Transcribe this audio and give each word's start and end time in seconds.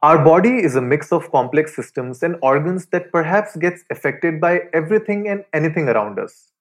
Our 0.00 0.24
body 0.24 0.62
is 0.62 0.76
a 0.76 0.80
mix 0.80 1.10
of 1.10 1.28
complex 1.32 1.74
systems 1.74 2.22
and 2.22 2.36
organs 2.40 2.86
that 2.92 3.10
perhaps 3.10 3.56
gets 3.56 3.82
affected 3.90 4.40
by 4.40 4.60
everything 4.72 5.26
and 5.26 5.44
anything 5.52 5.88
around 5.88 6.20
us. 6.20 6.52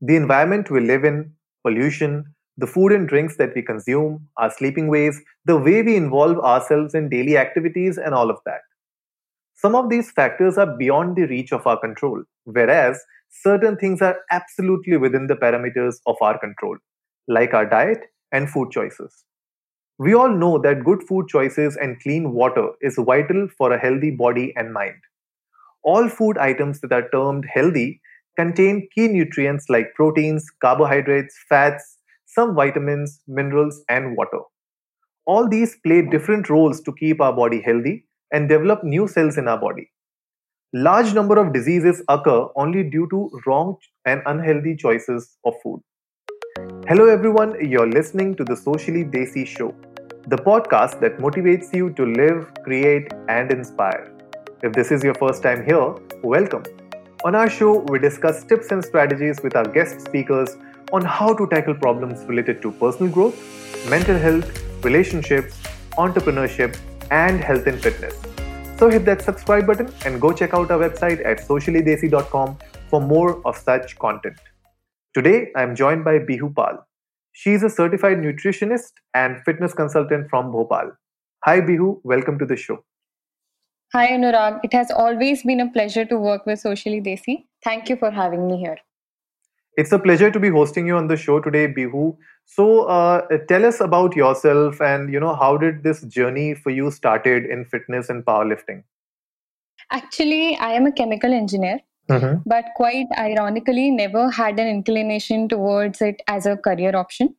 The 0.00 0.14
environment 0.14 0.70
we 0.70 0.78
live 0.78 1.02
in, 1.02 1.32
pollution, 1.64 2.32
the 2.56 2.68
food 2.68 2.92
and 2.92 3.08
drinks 3.08 3.36
that 3.38 3.52
we 3.56 3.62
consume, 3.62 4.28
our 4.36 4.48
sleeping 4.48 4.86
ways, 4.86 5.20
the 5.44 5.56
way 5.56 5.82
we 5.82 5.96
involve 5.96 6.38
ourselves 6.38 6.94
in 6.94 7.08
daily 7.08 7.36
activities, 7.36 7.98
and 7.98 8.14
all 8.14 8.30
of 8.30 8.38
that. 8.46 8.60
Some 9.56 9.74
of 9.74 9.90
these 9.90 10.12
factors 10.12 10.56
are 10.56 10.76
beyond 10.76 11.16
the 11.16 11.26
reach 11.26 11.52
of 11.52 11.66
our 11.66 11.80
control, 11.80 12.22
whereas 12.44 13.02
certain 13.28 13.76
things 13.76 14.02
are 14.02 14.18
absolutely 14.30 14.98
within 14.98 15.26
the 15.26 15.34
parameters 15.34 15.96
of 16.06 16.14
our 16.20 16.38
control, 16.38 16.76
like 17.26 17.54
our 17.54 17.66
diet 17.68 18.04
and 18.30 18.48
food 18.48 18.70
choices. 18.70 19.24
We 19.98 20.12
all 20.12 20.28
know 20.28 20.58
that 20.58 20.82
good 20.82 21.04
food 21.04 21.28
choices 21.28 21.76
and 21.76 22.00
clean 22.00 22.32
water 22.32 22.70
is 22.80 22.96
vital 22.98 23.46
for 23.56 23.72
a 23.72 23.78
healthy 23.78 24.10
body 24.10 24.52
and 24.56 24.72
mind. 24.72 24.96
All 25.84 26.08
food 26.08 26.36
items 26.36 26.80
that 26.80 26.92
are 26.92 27.08
termed 27.10 27.44
healthy 27.48 28.00
contain 28.36 28.88
key 28.92 29.06
nutrients 29.06 29.66
like 29.68 29.94
proteins, 29.94 30.50
carbohydrates, 30.60 31.36
fats, 31.48 31.98
some 32.26 32.56
vitamins, 32.56 33.20
minerals, 33.28 33.84
and 33.88 34.16
water. 34.16 34.40
All 35.26 35.48
these 35.48 35.76
play 35.86 36.02
different 36.02 36.50
roles 36.50 36.80
to 36.80 36.92
keep 36.98 37.20
our 37.20 37.32
body 37.32 37.60
healthy 37.60 38.04
and 38.32 38.48
develop 38.48 38.82
new 38.82 39.06
cells 39.06 39.38
in 39.38 39.46
our 39.46 39.58
body. 39.58 39.92
Large 40.72 41.14
number 41.14 41.38
of 41.38 41.52
diseases 41.52 42.02
occur 42.08 42.48
only 42.56 42.82
due 42.82 43.06
to 43.10 43.30
wrong 43.46 43.76
and 44.04 44.22
unhealthy 44.26 44.74
choices 44.74 45.36
of 45.44 45.54
food. 45.62 45.80
Hello 46.86 47.06
everyone, 47.08 47.54
you're 47.66 47.88
listening 47.88 48.34
to 48.36 48.44
the 48.44 48.56
Socially 48.56 49.04
Desi 49.04 49.46
Show, 49.46 49.74
the 50.26 50.36
podcast 50.36 51.00
that 51.00 51.18
motivates 51.18 51.74
you 51.74 51.90
to 51.90 52.06
live, 52.06 52.46
create, 52.62 53.12
and 53.28 53.50
inspire. 53.52 54.10
If 54.62 54.72
this 54.72 54.90
is 54.90 55.04
your 55.04 55.12
first 55.14 55.42
time 55.42 55.62
here, 55.62 55.94
welcome. 56.22 56.62
On 57.26 57.34
our 57.34 57.50
show, 57.50 57.80
we 57.88 57.98
discuss 57.98 58.42
tips 58.42 58.70
and 58.70 58.82
strategies 58.82 59.42
with 59.42 59.54
our 59.54 59.66
guest 59.66 60.00
speakers 60.00 60.56
on 60.94 61.04
how 61.04 61.34
to 61.34 61.46
tackle 61.48 61.74
problems 61.74 62.24
related 62.24 62.62
to 62.62 62.72
personal 62.72 63.12
growth, 63.12 63.36
mental 63.90 64.16
health, 64.16 64.62
relationships, 64.82 65.60
entrepreneurship, 65.98 66.78
and 67.10 67.44
health 67.44 67.66
and 67.66 67.78
fitness. 67.82 68.18
So 68.78 68.88
hit 68.88 69.04
that 69.04 69.20
subscribe 69.20 69.66
button 69.66 69.92
and 70.06 70.22
go 70.22 70.32
check 70.32 70.54
out 70.54 70.70
our 70.70 70.78
website 70.78 71.22
at 71.26 71.38
sociallydesi.com 71.38 72.56
for 72.88 73.00
more 73.02 73.46
of 73.46 73.58
such 73.58 73.98
content. 73.98 74.38
Today, 75.12 75.52
I 75.54 75.62
am 75.62 75.76
joined 75.76 76.02
by 76.02 76.18
Bihu 76.18 76.54
Pal. 76.56 76.86
She 77.36 77.52
is 77.52 77.64
a 77.64 77.68
certified 77.68 78.18
nutritionist 78.18 78.92
and 79.12 79.42
fitness 79.44 79.74
consultant 79.74 80.30
from 80.30 80.52
Bhopal. 80.52 80.92
Hi 81.44 81.60
Bihu, 81.60 82.00
welcome 82.04 82.38
to 82.38 82.46
the 82.46 82.54
show. 82.56 82.84
Hi 83.92 84.06
Anurag, 84.12 84.60
it 84.62 84.72
has 84.72 84.92
always 84.92 85.42
been 85.42 85.58
a 85.58 85.68
pleasure 85.68 86.04
to 86.04 86.16
work 86.16 86.46
with 86.46 86.60
Socially 86.60 87.00
Desi. 87.00 87.46
Thank 87.64 87.88
you 87.88 87.96
for 87.96 88.12
having 88.12 88.46
me 88.46 88.58
here. 88.58 88.76
It's 89.76 89.90
a 89.90 89.98
pleasure 89.98 90.30
to 90.30 90.38
be 90.38 90.48
hosting 90.48 90.86
you 90.86 90.96
on 90.96 91.08
the 91.08 91.16
show 91.16 91.40
today, 91.40 91.66
Bihu. 91.66 92.16
So, 92.44 92.84
uh, 92.84 93.26
tell 93.48 93.64
us 93.64 93.80
about 93.80 94.14
yourself 94.14 94.80
and 94.80 95.12
you 95.12 95.18
know 95.18 95.34
how 95.34 95.56
did 95.56 95.82
this 95.82 96.02
journey 96.02 96.54
for 96.54 96.70
you 96.70 96.92
started 96.92 97.46
in 97.46 97.64
fitness 97.64 98.10
and 98.10 98.24
powerlifting? 98.24 98.84
Actually, 99.90 100.56
I 100.58 100.74
am 100.74 100.86
a 100.86 100.92
chemical 100.92 101.32
engineer, 101.32 101.80
mm-hmm. 102.08 102.40
but 102.46 102.66
quite 102.76 103.06
ironically, 103.18 103.90
never 103.90 104.30
had 104.30 104.58
an 104.58 104.68
inclination 104.68 105.48
towards 105.48 106.00
it 106.00 106.22
as 106.28 106.46
a 106.46 106.56
career 106.56 106.96
option. 106.96 107.34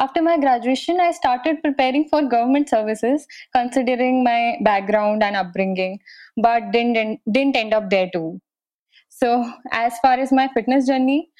After 0.00 0.22
my 0.22 0.38
graduation, 0.38 1.00
I 1.00 1.12
started 1.12 1.62
preparing 1.62 2.08
for 2.08 2.22
government 2.22 2.68
services, 2.68 3.26
considering 3.54 4.24
my 4.24 4.56
background 4.62 5.22
and 5.22 5.36
upbringing, 5.36 6.00
but 6.36 6.72
didn't 6.72 7.20
didn't 7.30 7.56
end 7.56 7.74
up 7.74 7.90
there 7.90 8.10
too. 8.12 8.40
So, 9.10 9.52
as 9.70 9.98
far 10.00 10.14
as 10.14 10.32
my 10.32 10.48
fitness 10.54 10.88
journey, 10.88 11.30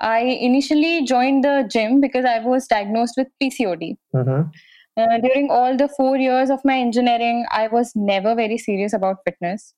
I 0.00 0.20
initially 0.20 1.04
joined 1.04 1.44
the 1.44 1.68
gym 1.70 2.00
because 2.00 2.24
I 2.24 2.38
was 2.40 2.66
diagnosed 2.66 3.14
with 3.16 3.28
PCOD. 3.40 3.96
Mm-hmm. 4.14 4.48
Uh, 4.96 5.18
during 5.18 5.50
all 5.50 5.76
the 5.76 5.88
four 5.88 6.16
years 6.16 6.50
of 6.50 6.64
my 6.64 6.76
engineering, 6.78 7.46
I 7.50 7.68
was 7.68 7.92
never 7.94 8.34
very 8.34 8.58
serious 8.58 8.92
about 8.92 9.18
fitness. 9.24 9.74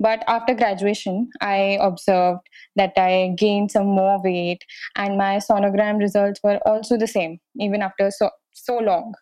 But 0.00 0.24
after 0.26 0.54
graduation, 0.54 1.30
I 1.40 1.78
observed 1.80 2.40
that 2.76 2.92
I 2.96 3.34
gained 3.38 3.70
some 3.70 3.86
more 3.86 4.20
weight, 4.22 4.64
and 4.96 5.16
my 5.16 5.36
sonogram 5.36 5.98
results 5.98 6.40
were 6.42 6.58
also 6.66 6.96
the 6.96 7.06
same, 7.06 7.38
even 7.60 7.82
after 7.82 8.10
so, 8.10 8.30
so 8.52 8.78
long. 8.78 9.14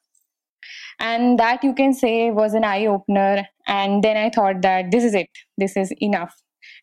And 0.99 1.39
that 1.39 1.63
you 1.65 1.75
can 1.75 1.93
say 1.93 2.31
was 2.31 2.55
an 2.55 2.65
eye 2.65 2.87
opener. 2.87 3.47
And 3.67 4.03
then 4.03 4.17
I 4.17 4.31
thought 4.31 4.63
that 4.63 4.91
this 4.91 5.05
is 5.05 5.15
it, 5.15 5.29
this 5.59 5.77
is 5.77 5.93
enough 6.01 6.35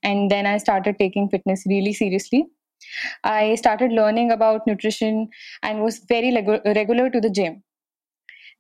and 0.04 0.32
then 0.32 0.46
i 0.46 0.58
started 0.58 0.98
taking 1.00 1.30
fitness 1.30 1.64
really 1.68 1.94
seriously 1.94 2.46
i 3.24 3.56
started 3.56 3.92
learning 3.92 4.32
about 4.32 4.66
nutrition 4.68 5.28
and 5.64 5.82
was 5.82 6.00
very 6.10 6.32
leg- 6.32 6.62
regular 6.66 7.10
to 7.10 7.20
the 7.20 7.30
gym 7.30 7.62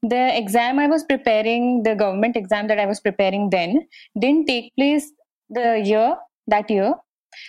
the 0.01 0.37
exam 0.37 0.79
i 0.79 0.87
was 0.87 1.03
preparing 1.03 1.83
the 1.83 1.95
government 1.95 2.35
exam 2.35 2.67
that 2.67 2.79
i 2.79 2.85
was 2.85 2.99
preparing 2.99 3.49
then 3.49 3.85
didn't 4.19 4.45
take 4.45 4.71
place 4.77 5.11
the 5.49 5.81
year 5.83 6.15
that 6.47 6.69
year 6.69 6.93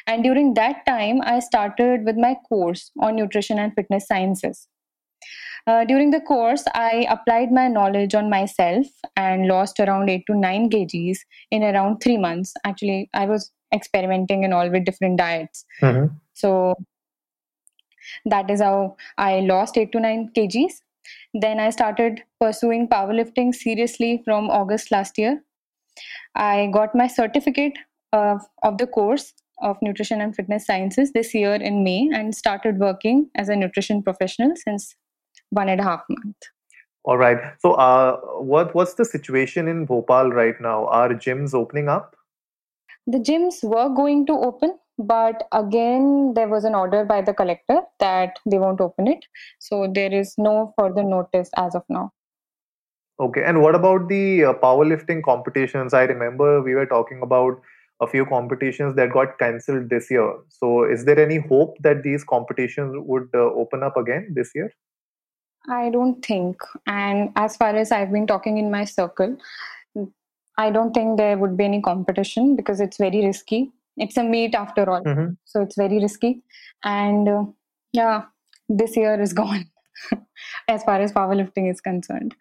and 0.06 0.22
during 0.22 0.55
that 0.55 0.84
time 0.87 1.21
i 1.22 1.38
started 1.38 2.05
with 2.05 2.16
my 2.16 2.34
course 2.49 2.91
on 3.00 3.16
nutrition 3.16 3.59
and 3.59 3.75
fitness 3.75 4.06
sciences 4.06 4.69
uh, 5.66 5.84
during 5.84 6.10
the 6.10 6.21
course, 6.21 6.65
I 6.75 7.06
applied 7.09 7.53
my 7.53 7.69
knowledge 7.69 8.15
on 8.15 8.31
myself 8.31 8.87
and 9.16 9.47
lost 9.47 9.78
around 9.78 10.09
8 10.09 10.25
to 10.27 10.34
9 10.34 10.71
kgs 10.71 11.19
in 11.50 11.62
around 11.62 12.00
3 12.00 12.16
months. 12.16 12.55
Actually, 12.65 13.10
I 13.15 13.27
was 13.27 13.53
experimenting 13.72 14.44
and 14.44 14.55
all 14.55 14.71
with 14.71 14.84
different 14.84 15.19
diets. 15.19 15.65
Mm-hmm. 15.83 16.15
So 16.34 16.77
that 18.25 18.50
is 18.50 18.60
how 18.60 18.97
I 19.19 19.41
lost 19.41 19.77
8 19.77 19.93
to 19.93 20.00
9 20.00 20.31
kgs. 20.37 20.72
Then 21.34 21.60
I 21.60 21.71
started 21.71 22.22
pursuing 22.41 22.89
powerlifting 22.89 23.55
seriously 23.55 24.22
from 24.25 24.50
August 24.50 24.91
last 24.91 25.19
year. 25.19 25.43
I 26.34 26.69
got 26.72 26.94
my 26.94 27.06
certificate 27.06 27.75
of, 28.12 28.43
of 28.62 28.78
the 28.78 28.87
course 28.87 29.32
of 29.62 29.76
nutrition 29.82 30.21
and 30.21 30.34
fitness 30.34 30.66
sciences 30.66 31.12
this 31.12 31.34
year 31.34 31.54
in 31.54 31.84
May 31.84 32.09
and 32.12 32.34
started 32.34 32.78
working 32.78 33.31
as 33.34 33.48
a 33.48 33.56
nutrition 33.56 34.03
professional 34.03 34.54
since 34.56 34.94
one 35.50 35.69
and 35.69 35.81
a 35.81 35.84
half 35.84 36.03
month. 36.09 36.37
All 37.04 37.16
right. 37.16 37.38
So, 37.60 37.72
uh, 37.72 38.16
what 38.41 38.75
what's 38.75 38.94
the 38.94 39.04
situation 39.04 39.69
in 39.69 39.87
Bhopal 39.87 40.31
right 40.31 40.60
now? 40.60 40.87
Are 40.87 41.09
gyms 41.10 41.54
opening 41.54 41.88
up? 41.88 42.15
The 43.06 43.19
gyms 43.19 43.65
were 43.65 43.88
going 43.88 44.27
to 44.27 44.32
open, 44.34 44.78
but 44.98 45.48
again, 45.53 46.34
there 46.34 46.48
was 46.48 46.65
an 46.65 46.75
order 46.75 47.04
by 47.04 47.22
the 47.22 47.32
collector 47.32 47.81
that 48.00 48.38
they 48.44 48.59
won't 48.59 48.82
open 48.82 49.09
it. 49.09 49.25
So 49.59 49.91
there 49.92 50.12
is 50.12 50.34
no 50.37 50.75
further 50.78 51.03
notice 51.03 51.50
as 51.56 51.75
of 51.75 51.84
now. 51.88 52.12
Okay, 53.19 53.42
and 53.44 53.62
what 53.62 53.75
about 53.75 54.09
the 54.09 54.44
uh, 54.44 54.53
powerlifting 54.54 55.22
competitions? 55.22 55.94
I 55.94 56.04
remember 56.04 56.62
we 56.62 56.75
were 56.75 56.87
talking 56.87 57.22
about 57.22 57.60
a 58.00 58.06
few 58.06 58.25
competitions 58.27 58.97
that 58.97 59.12
got 59.12 59.38
cancelled 59.38 59.91
this 59.91 60.11
year. 60.11 60.34
So, 60.49 60.84
is 60.84 61.05
there 61.05 61.19
any 61.19 61.38
hope 61.38 61.77
that 61.81 62.03
these 62.03 62.25
competitions 62.25 62.94
would 62.97 63.28
uh, 63.34 63.38
open 63.38 63.83
up 63.83 63.97
again 63.97 64.28
this 64.34 64.53
year? 64.55 64.72
I 65.69 65.91
don't 65.91 66.25
think. 66.25 66.56
And 66.87 67.31
as 67.37 67.56
far 67.56 67.77
as 67.77 67.93
I've 67.93 68.10
been 68.10 68.27
talking 68.27 68.59
in 68.59 68.71
my 68.71 68.84
circle, 68.84 69.37
I 70.56 70.71
don't 70.71 70.93
think 70.93 71.19
there 71.19 71.37
would 71.39 71.56
be 71.56 71.65
any 71.65 71.81
competition 71.81 72.56
because 72.56 72.81
it's 72.81 72.97
very 72.97 73.25
risky. 73.25 73.71
It's 73.97 74.16
a 74.16 74.25
meet 74.25 74.55
after 74.55 74.89
all, 74.91 75.03
mm-hmm. 75.03 75.33
so 75.44 75.62
it's 75.62 75.77
very 75.77 75.99
risky. 76.00 76.43
And 76.84 77.28
uh, 77.28 77.44
yeah, 77.93 78.25
this 78.69 78.97
year 78.97 79.21
is 79.21 79.33
gone 79.43 79.69
as 80.69 80.83
far 80.84 81.00
as 81.00 81.12
powerlifting 81.12 81.71
is 81.71 81.81
concerned. 81.81 82.34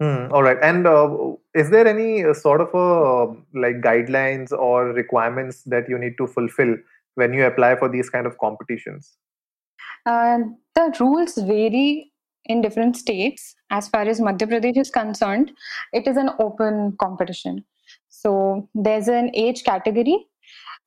Hmm, 0.00 0.32
all 0.32 0.42
right. 0.42 0.56
And 0.62 0.86
uh, 0.86 1.34
is 1.54 1.68
there 1.68 1.86
any 1.86 2.24
uh, 2.24 2.32
sort 2.32 2.62
of 2.62 2.74
a 2.74 3.34
like 3.58 3.82
guidelines 3.82 4.50
or 4.50 4.86
requirements 4.86 5.62
that 5.64 5.90
you 5.90 5.98
need 5.98 6.16
to 6.16 6.26
fulfill 6.26 6.74
when 7.16 7.34
you 7.34 7.44
apply 7.44 7.76
for 7.76 7.88
these 7.88 8.08
kind 8.08 8.26
of 8.26 8.38
competitions? 8.38 9.18
Uh, 10.06 10.38
the 10.74 10.96
rules 10.98 11.34
vary 11.34 12.10
in 12.46 12.62
different 12.62 12.96
states. 12.96 13.54
As 13.70 13.88
far 13.88 14.02
as 14.02 14.20
Madhya 14.20 14.48
Pradesh 14.48 14.78
is 14.78 14.90
concerned, 14.90 15.52
it 15.92 16.06
is 16.06 16.16
an 16.16 16.30
open 16.38 16.96
competition. 16.98 17.62
So 18.08 18.68
there's 18.74 19.08
an 19.08 19.30
age 19.34 19.64
category, 19.64 20.26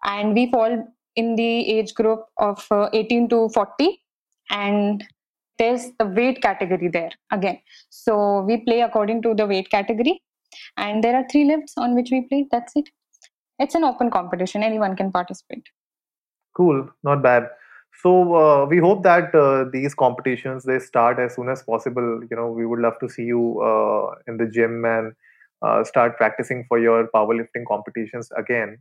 and 0.03 0.33
we 0.33 0.49
fall 0.49 0.87
in 1.15 1.35
the 1.35 1.69
age 1.69 1.93
group 1.93 2.25
of 2.37 2.65
uh, 2.71 2.89
18 2.93 3.29
to 3.29 3.49
40, 3.49 4.01
and 4.49 5.03
there's 5.57 5.91
the 5.99 6.05
weight 6.05 6.41
category 6.41 6.87
there 6.87 7.11
again. 7.31 7.59
So 7.89 8.41
we 8.41 8.57
play 8.57 8.81
according 8.81 9.21
to 9.23 9.33
the 9.33 9.45
weight 9.45 9.69
category, 9.69 10.21
and 10.77 11.03
there 11.03 11.15
are 11.15 11.25
three 11.31 11.45
lifts 11.45 11.73
on 11.77 11.95
which 11.95 12.09
we 12.11 12.21
play. 12.21 12.47
That's 12.51 12.73
it. 12.75 12.89
It's 13.59 13.75
an 13.75 13.83
open 13.83 14.09
competition, 14.11 14.63
anyone 14.63 14.95
can 14.95 15.11
participate. 15.11 15.67
Cool, 16.55 16.89
not 17.03 17.21
bad 17.21 17.49
so 18.01 18.35
uh, 18.35 18.65
we 18.65 18.79
hope 18.79 19.03
that 19.03 19.33
uh, 19.35 19.65
these 19.71 19.93
competitions 19.93 20.63
they 20.63 20.79
start 20.79 21.19
as 21.19 21.35
soon 21.35 21.49
as 21.49 21.61
possible 21.63 22.21
you 22.29 22.35
know 22.35 22.47
we 22.47 22.65
would 22.65 22.79
love 22.79 22.97
to 22.99 23.07
see 23.07 23.23
you 23.23 23.61
uh, 23.61 24.15
in 24.27 24.37
the 24.37 24.47
gym 24.47 24.83
and 24.85 25.13
uh, 25.61 25.83
start 25.83 26.17
practicing 26.17 26.65
for 26.67 26.79
your 26.79 27.07
powerlifting 27.15 27.65
competitions 27.67 28.29
again. 28.37 28.77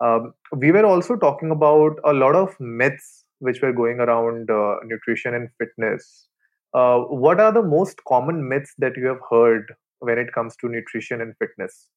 Um, 0.00 0.34
we 0.52 0.72
were 0.72 0.84
also 0.84 1.14
talking 1.14 1.52
about 1.52 2.00
a 2.04 2.12
lot 2.12 2.34
of 2.34 2.58
myths 2.58 3.23
which 3.38 3.60
were 3.62 3.72
going 3.72 4.00
around 4.00 4.50
uh, 4.50 4.76
nutrition 4.84 5.34
and 5.34 5.48
fitness. 5.58 6.28
Uh, 6.72 7.00
what 7.00 7.40
are 7.40 7.52
the 7.52 7.62
most 7.62 8.00
common 8.08 8.48
myths 8.48 8.74
that 8.78 8.96
you 8.96 9.06
have 9.06 9.20
heard 9.30 9.72
when 10.00 10.18
it 10.18 10.32
comes 10.32 10.56
to 10.56 10.68
nutrition 10.68 11.20
and 11.20 11.34
fitness? 11.38 11.88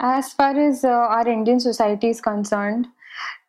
As 0.00 0.32
far 0.32 0.58
as 0.58 0.84
uh, 0.84 0.88
our 0.88 1.26
Indian 1.26 1.58
society 1.58 2.08
is 2.08 2.20
concerned, 2.20 2.86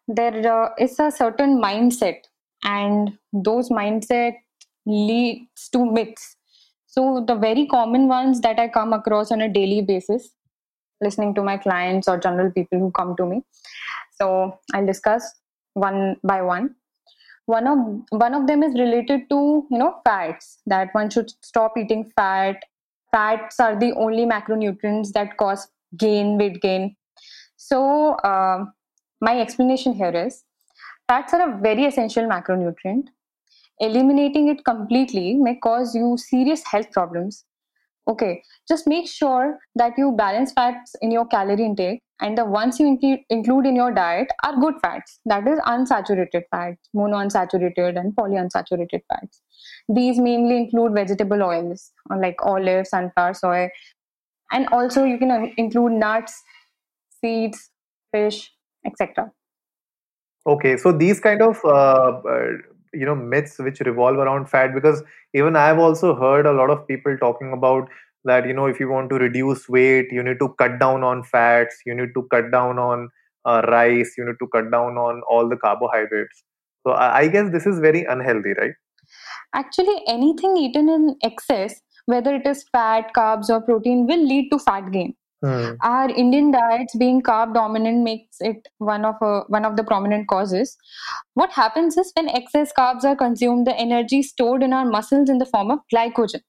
there 0.08 0.52
uh, 0.52 0.70
is 0.80 1.00
a 1.00 1.12
certain 1.12 1.62
mindset, 1.62 2.22
and 2.64 3.18
those 3.32 3.70
mindset 3.70 4.34
leads 4.88 5.70
to 5.72 5.86
myths. 5.86 6.36
So 6.88 7.24
the 7.28 7.36
very 7.36 7.68
common 7.68 8.08
ones 8.08 8.42
that 8.42 8.60
I 8.60 8.68
come 8.68 8.94
across 8.94 9.32
on 9.32 9.42
a 9.42 9.48
daily 9.48 9.84
basis, 9.84 10.32
listening 11.02 11.36
to 11.36 11.44
my 11.44 11.58
clients 11.58 12.08
or 12.08 12.18
general 12.18 12.52
people 12.52 12.80
who 12.80 12.90
come 12.92 13.16
to 13.18 13.26
me. 13.28 13.44
So 14.20 14.58
I'll 14.74 14.88
discuss 14.88 15.32
one 15.74 16.18
by 16.24 16.42
one. 16.42 16.76
One 17.50 17.68
of 17.68 17.80
one 18.22 18.36
of 18.36 18.46
them 18.48 18.64
is 18.64 18.74
related 18.80 19.22
to 19.30 19.38
you 19.72 19.78
know 19.78 20.02
fats 20.04 20.60
that 20.68 20.90
one 20.94 21.10
should 21.10 21.32
stop 21.42 21.78
eating 21.78 22.04
fat. 22.16 22.64
Fats 23.12 23.60
are 23.60 23.76
the 23.80 23.92
only 23.94 24.26
macronutrients 24.26 25.12
that 25.14 25.36
cause 25.38 25.68
gain, 25.98 26.38
weight 26.38 26.62
gain. 26.62 26.96
So, 27.58 27.80
uh, 28.32 28.66
my 29.20 29.40
explanation 29.40 29.94
here 29.94 30.16
is 30.16 30.44
fats 31.08 31.34
are 31.34 31.42
a 31.50 31.58
very 31.60 31.86
essential 31.86 32.26
macronutrient. 32.26 33.08
Eliminating 33.80 34.50
it 34.50 34.64
completely 34.64 35.36
may 35.36 35.56
cause 35.56 35.96
you 35.96 36.18
serious 36.18 36.64
health 36.66 36.92
problems. 36.92 37.46
Okay, 38.10 38.42
just 38.68 38.88
make 38.88 39.08
sure 39.08 39.60
that 39.76 39.94
you 39.96 40.14
balance 40.18 40.52
fats 40.52 40.96
in 41.02 41.12
your 41.12 41.28
calorie 41.28 41.64
intake, 41.64 42.02
and 42.20 42.36
the 42.36 42.44
ones 42.44 42.80
you 42.80 42.88
include 43.30 43.66
in 43.68 43.76
your 43.76 43.92
diet 43.94 44.28
are 44.44 44.56
good 44.60 44.74
fats. 44.82 45.20
That 45.26 45.48
is 45.48 45.60
unsaturated 45.60 46.42
fats, 46.50 46.90
monounsaturated, 46.96 48.00
and 48.00 48.16
polyunsaturated 48.16 49.02
fats. 49.08 49.42
These 49.88 50.20
mainly 50.20 50.58
include 50.58 50.96
vegetable 50.96 51.44
oils 51.44 51.92
like 52.10 52.38
olive, 52.44 52.88
sunflower, 52.88 53.36
soy, 53.36 53.70
and 54.52 54.68
also 54.72 55.04
you 55.04 55.18
can 55.18 55.54
include 55.58 55.94
nuts 55.94 56.42
seeds 57.22 57.70
fish 58.12 58.52
etc 58.86 59.32
okay 60.48 60.78
so 60.78 60.92
these 60.92 61.20
kind 61.20 61.42
of 61.42 61.60
uh, 61.66 62.22
uh, 62.34 62.52
you 62.94 63.06
know 63.06 63.16
myths 63.16 63.58
which 63.60 63.80
revolve 63.82 64.18
around 64.18 64.50
fat 64.50 64.74
because 64.74 65.04
even 65.34 65.56
i've 65.56 65.80
also 65.80 66.16
heard 66.16 66.46
a 66.46 66.52
lot 66.52 66.70
of 66.70 66.88
people 66.88 67.16
talking 67.18 67.54
about 67.54 67.88
that 68.26 68.46
you 68.46 68.54
know 68.54 68.66
if 68.66 68.80
you 68.80 68.90
want 68.90 69.10
to 69.10 69.16
reduce 69.16 69.68
weight 69.70 70.12
you 70.12 70.24
need 70.24 70.40
to 70.40 70.50
cut 70.58 70.80
down 70.80 71.04
on 71.04 71.24
fats 71.24 71.78
you 71.86 71.96
need 71.96 72.10
to 72.14 72.28
cut 72.32 72.52
down 72.52 72.80
on 72.80 73.10
uh, 73.46 73.62
rice 73.68 74.14
you 74.18 74.26
need 74.26 74.40
to 74.40 74.48
cut 74.48 74.70
down 74.72 74.98
on 74.98 75.22
all 75.30 75.48
the 75.48 75.56
carbohydrates 75.58 76.44
so 76.86 76.92
I, 76.92 77.20
I 77.20 77.28
guess 77.28 77.52
this 77.52 77.66
is 77.66 77.80
very 77.80 78.04
unhealthy 78.04 78.54
right 78.58 78.74
actually 79.54 80.02
anything 80.08 80.58
eaten 80.58 80.90
in 80.90 81.16
excess 81.24 81.82
whether 82.10 82.36
it 82.36 82.48
is 82.48 82.66
fat, 82.72 83.12
carbs, 83.16 83.50
or 83.50 83.62
protein, 83.62 84.08
will 84.08 84.26
lead 84.26 84.50
to 84.52 84.60
fat 84.60 84.92
gain. 84.92 85.14
Hmm. 85.42 85.76
Our 85.82 86.10
Indian 86.10 86.52
diets 86.52 86.96
being 86.98 87.22
carb 87.22 87.54
dominant 87.54 88.04
makes 88.04 88.38
it 88.42 88.68
one 88.78 89.06
of 89.06 89.16
a, 89.22 89.42
one 89.48 89.64
of 89.64 89.78
the 89.78 89.84
prominent 89.84 90.28
causes. 90.28 90.78
What 91.34 91.52
happens 91.52 91.98
is 91.98 92.12
when 92.16 92.28
excess 92.30 92.74
carbs 92.78 93.06
are 93.06 93.16
consumed, 93.16 93.66
the 93.66 93.76
energy 93.78 94.22
stored 94.22 94.64
in 94.64 94.74
our 94.74 94.86
muscles 94.86 95.30
in 95.30 95.38
the 95.38 95.46
form 95.46 95.72
of 95.72 95.80
glycogen. 95.94 96.42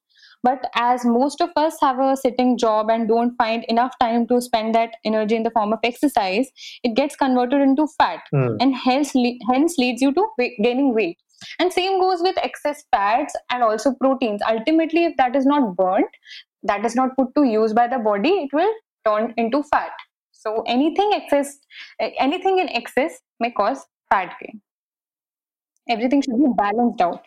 But 0.42 0.64
as 0.74 1.04
most 1.04 1.40
of 1.40 1.50
us 1.56 1.76
have 1.82 1.98
a 1.98 2.16
sitting 2.16 2.56
job 2.56 2.88
and 2.90 3.06
don't 3.06 3.36
find 3.36 3.64
enough 3.68 3.92
time 4.00 4.26
to 4.28 4.40
spend 4.40 4.74
that 4.74 4.94
energy 5.04 5.36
in 5.36 5.42
the 5.42 5.50
form 5.50 5.72
of 5.72 5.80
exercise, 5.84 6.48
it 6.82 6.96
gets 6.96 7.14
converted 7.14 7.60
into 7.60 7.86
fat 7.98 8.20
hmm. 8.32 8.56
and 8.58 8.74
hence, 8.74 9.12
hence 9.50 9.76
leads 9.78 10.00
you 10.00 10.12
to 10.14 10.26
gaining 10.62 10.94
weight. 10.94 11.18
And 11.58 11.72
same 11.72 12.00
goes 12.00 12.20
with 12.20 12.36
excess 12.38 12.84
fats 12.90 13.34
and 13.50 13.62
also 13.62 13.94
proteins. 13.94 14.42
Ultimately, 14.48 15.04
if 15.04 15.16
that 15.16 15.34
is 15.34 15.46
not 15.46 15.76
burnt, 15.76 16.08
that 16.62 16.84
is 16.84 16.94
not 16.94 17.16
put 17.16 17.34
to 17.34 17.44
use 17.44 17.72
by 17.72 17.86
the 17.86 17.98
body, 17.98 18.30
it 18.30 18.50
will 18.52 18.72
turn 19.04 19.34
into 19.36 19.62
fat. 19.62 19.92
So 20.32 20.62
anything 20.66 21.10
excess, 21.14 21.58
anything 22.18 22.58
in 22.58 22.68
excess 22.70 23.20
may 23.40 23.50
cause 23.50 23.84
fat 24.08 24.34
gain. 24.40 24.60
Everything 25.88 26.22
should 26.22 26.38
be 26.38 26.46
balanced 26.56 27.00
out. 27.00 27.26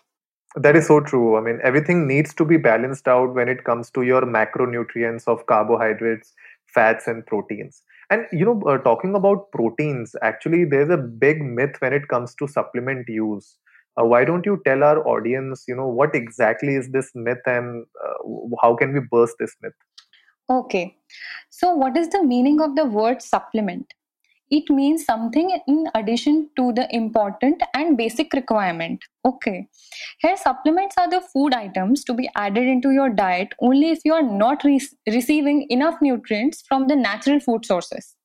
That 0.55 0.75
is 0.75 0.87
so 0.87 0.99
true. 0.99 1.35
I 1.35 1.41
mean, 1.41 1.59
everything 1.63 2.07
needs 2.07 2.33
to 2.35 2.45
be 2.45 2.57
balanced 2.57 3.07
out 3.07 3.33
when 3.33 3.49
it 3.49 3.63
comes 3.63 3.89
to 3.91 4.03
your 4.03 4.21
macronutrients 4.21 5.27
of 5.27 5.45
carbohydrates, 5.47 6.33
fats, 6.67 7.07
and 7.07 7.25
proteins. 7.25 7.81
And 8.09 8.27
you 8.31 8.45
know, 8.45 8.61
uh, 8.67 8.77
talking 8.77 9.15
about 9.15 9.51
proteins, 9.51 10.15
actually, 10.21 10.65
there's 10.65 10.89
a 10.89 10.97
big 10.97 11.41
myth 11.41 11.75
when 11.79 11.93
it 11.93 12.07
comes 12.07 12.35
to 12.35 12.47
supplement 12.47 13.09
use 13.09 13.57
uh, 13.99 14.05
why 14.05 14.25
don't 14.25 14.45
you 14.45 14.61
tell 14.65 14.83
our 14.83 15.05
audience 15.07 15.63
you 15.67 15.75
know 15.75 15.87
what 15.87 16.15
exactly 16.15 16.75
is 16.75 16.89
this 16.91 17.11
myth 17.13 17.45
and 17.45 17.85
uh, 18.03 18.55
how 18.61 18.75
can 18.75 18.93
we 18.93 18.99
burst 18.99 19.35
this 19.39 19.55
myth? 19.61 19.73
Okay. 20.49 20.97
So 21.49 21.73
what 21.73 21.95
is 21.97 22.09
the 22.09 22.23
meaning 22.23 22.61
of 22.61 22.75
the 22.75 22.85
word 22.85 23.21
supplement? 23.21 23.93
It 24.49 24.69
means 24.69 25.05
something 25.05 25.57
in 25.67 25.87
addition 25.95 26.49
to 26.57 26.73
the 26.73 26.87
important 26.95 27.63
and 27.73 27.97
basic 27.97 28.33
requirement. 28.33 29.03
Okay. 29.25 29.67
Here 30.19 30.37
supplements 30.37 30.95
are 30.97 31.09
the 31.09 31.21
food 31.21 31.53
items 31.53 32.03
to 32.03 32.13
be 32.13 32.29
added 32.35 32.67
into 32.67 32.91
your 32.91 33.09
diet 33.09 33.53
only 33.59 33.89
if 33.89 33.99
you 34.05 34.13
are 34.13 34.21
not 34.21 34.63
re- 34.63 34.81
receiving 35.07 35.65
enough 35.69 35.95
nutrients 36.01 36.61
from 36.67 36.87
the 36.87 36.95
natural 36.95 37.39
food 37.39 37.65
sources. 37.65 38.15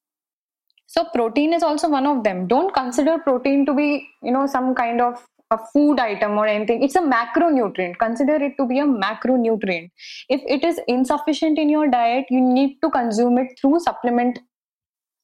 So 0.86 1.04
protein 1.14 1.52
is 1.52 1.62
also 1.62 1.88
one 1.88 2.06
of 2.06 2.24
them. 2.24 2.46
Don't 2.46 2.74
consider 2.74 3.18
protein 3.18 3.64
to 3.66 3.74
be 3.74 4.08
you 4.22 4.32
know 4.32 4.46
some 4.46 4.74
kind 4.74 5.00
of 5.00 5.24
a 5.50 5.58
food 5.72 5.98
item 5.98 6.32
or 6.32 6.46
anything 6.46 6.82
it's 6.82 6.96
a 6.96 7.00
macronutrient. 7.00 7.98
Consider 7.98 8.36
it 8.36 8.56
to 8.58 8.66
be 8.66 8.78
a 8.78 8.84
macronutrient. 8.84 9.90
If 10.28 10.42
it 10.46 10.64
is 10.64 10.80
insufficient 10.88 11.58
in 11.58 11.68
your 11.68 11.88
diet 11.88 12.26
you 12.30 12.40
need 12.40 12.78
to 12.82 12.90
consume 12.90 13.38
it 13.38 13.58
through 13.60 13.80
supplement 13.80 14.40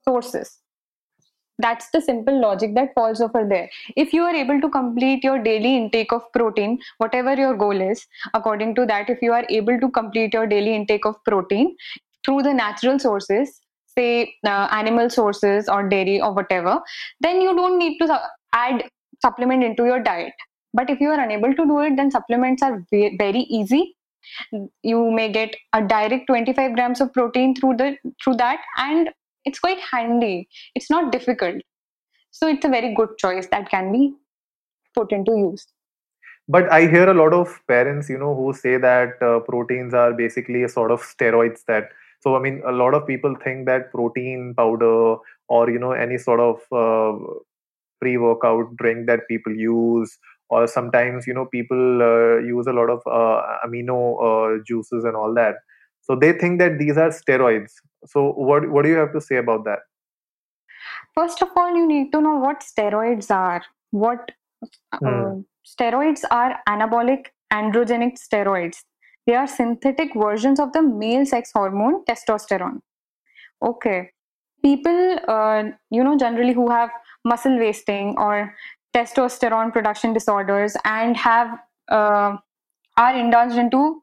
sources. 0.03 0.59
That's 1.59 1.89
the 1.91 2.01
simple 2.01 2.41
logic 2.41 2.75
that 2.75 2.95
falls 2.95 3.21
over 3.21 3.47
there. 3.49 3.71
If 3.97 4.13
you 4.13 4.23
are 4.23 4.35
able 4.35 4.61
to 4.61 4.69
complete 4.69 5.23
your 5.23 5.41
daily 5.41 5.77
intake 5.77 6.13
of 6.13 6.23
protein 6.33 6.79
whatever 6.99 7.35
your 7.35 7.57
goal 7.57 7.81
is 7.81 8.07
according 8.33 8.75
to 8.77 8.87
that 8.87 9.11
if 9.11 9.23
you 9.23 9.33
are 9.33 9.45
able 9.49 9.79
to 9.79 9.91
complete 9.91 10.35
your 10.35 10.47
daily 10.47 10.75
intake 10.75 11.07
of 11.07 11.23
protein 11.25 11.77
through 12.25 12.43
the 12.43 12.53
natural 12.53 12.99
sources 12.99 13.61
say 13.97 14.35
uh, 14.45 14.69
animal 14.73 15.09
sources 15.09 15.69
or 15.69 15.89
dairy 15.89 16.21
or 16.21 16.33
whatever 16.33 16.81
then 17.21 17.41
you 17.41 17.55
don't 17.55 17.79
need 17.79 17.99
to 17.99 18.21
add 18.53 18.85
supplement 19.25 19.65
into 19.65 19.85
your 19.85 20.01
diet. 20.01 20.33
But 20.73 20.91
if 20.91 21.01
you 21.01 21.11
are 21.11 21.21
unable 21.21 21.55
to 21.55 21.67
do 21.67 21.81
it 21.81 21.97
then 21.97 22.11
supplements 22.11 22.63
are 22.63 22.85
very 22.93 23.47
easy. 23.59 23.97
You 24.83 25.11
may 25.11 25.31
get 25.31 25.55
a 25.73 25.83
direct 25.83 26.27
25 26.29 26.75
grams 26.75 27.01
of 27.01 27.13
protein 27.13 27.55
through 27.55 27.77
the 27.77 27.97
through 28.23 28.37
that 28.37 28.61
and 28.79 29.11
it's 29.45 29.59
quite 29.59 29.79
handy. 29.93 30.49
It's 30.75 30.91
not 30.91 31.13
difficult. 31.13 31.63
So 32.31 32.49
it's 32.49 32.65
a 32.65 32.69
very 32.69 32.95
good 32.95 33.17
choice 33.19 33.47
that 33.49 33.71
can 33.71 33.93
be 33.93 34.15
put 34.95 35.13
into 35.13 35.37
use. 35.37 35.67
But 36.47 36.71
i 36.77 36.87
hear 36.95 37.09
a 37.11 37.15
lot 37.19 37.33
of 37.33 37.53
parents 37.69 38.11
you 38.11 38.19
know 38.23 38.35
who 38.39 38.53
say 38.53 38.77
that 38.77 39.23
uh, 39.23 39.41
proteins 39.41 39.95
are 39.95 40.13
basically 40.13 40.63
a 40.65 40.69
sort 40.69 40.91
of 40.91 41.01
steroids 41.13 41.65
that 41.69 41.89
so 42.21 42.35
i 42.37 42.41
mean 42.47 42.61
a 42.67 42.73
lot 42.81 42.97
of 42.99 43.07
people 43.07 43.35
think 43.45 43.65
that 43.71 43.91
protein 43.93 44.53
powder 44.59 45.17
or 45.49 45.71
you 45.71 45.79
know 45.79 45.93
any 45.93 46.19
sort 46.19 46.41
of 46.41 46.61
uh, 46.83 47.17
pre-workout 48.05 48.77
drink 48.77 49.07
that 49.07 49.27
people 49.29 49.55
use 49.67 50.19
or 50.51 50.67
sometimes 50.67 51.27
you 51.27 51.35
know 51.35 51.47
people 51.47 52.03
uh, 52.03 52.39
use 52.39 52.67
a 52.67 52.73
lot 52.73 52.91
of 52.91 53.01
uh, 53.07 53.41
amino 53.67 53.99
uh, 54.29 54.63
juices 54.67 55.05
and 55.05 55.17
all 55.17 55.35
that. 55.35 55.57
So 56.03 56.15
they 56.15 56.33
think 56.33 56.59
that 56.61 56.79
these 56.79 56.99
are 56.99 57.11
steroids. 57.11 57.73
So 58.07 58.33
what 58.33 58.71
what 58.71 58.85
do 58.85 58.91
you 58.91 58.97
have 58.97 59.13
to 59.13 59.21
say 59.21 59.37
about 59.37 59.65
that? 59.65 59.81
First 61.15 61.43
of 61.43 61.49
all 61.57 61.75
you 61.75 61.87
need 61.87 62.13
to 62.13 62.21
know 62.21 62.37
what 62.37 62.65
steroids 62.71 63.31
are. 63.31 63.63
What 63.91 64.33
hmm. 64.95 65.41
steroids 65.75 66.25
are 66.31 66.59
anabolic 66.69 67.27
androgenic 67.53 68.19
steroids. 68.25 68.83
They 69.27 69.35
are 69.35 69.47
synthetic 69.47 70.11
versions 70.15 70.61
of 70.61 70.73
the 70.73 70.83
male 70.83 71.25
sex 71.25 71.51
hormone 71.55 72.05
testosterone. 72.05 72.81
Okay. 73.63 74.11
People 74.63 75.19
uh, 75.29 75.65
you 75.91 76.05
know 76.05 76.19
generally 76.19 76.53
who 76.53 76.71
have 76.71 76.91
muscle 77.25 77.59
wasting 77.59 78.15
or 78.19 78.55
testosterone 78.95 79.73
production 79.73 80.13
disorders 80.13 80.77
and 80.85 81.17
have 81.17 81.59
uh, 81.91 82.37
are 82.97 83.17
indulged 83.17 83.57
into 83.57 84.03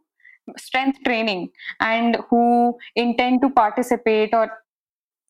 strength 0.57 0.99
training 1.05 1.49
and 1.79 2.17
who 2.29 2.77
intend 2.95 3.41
to 3.41 3.49
participate 3.49 4.33
or 4.33 4.51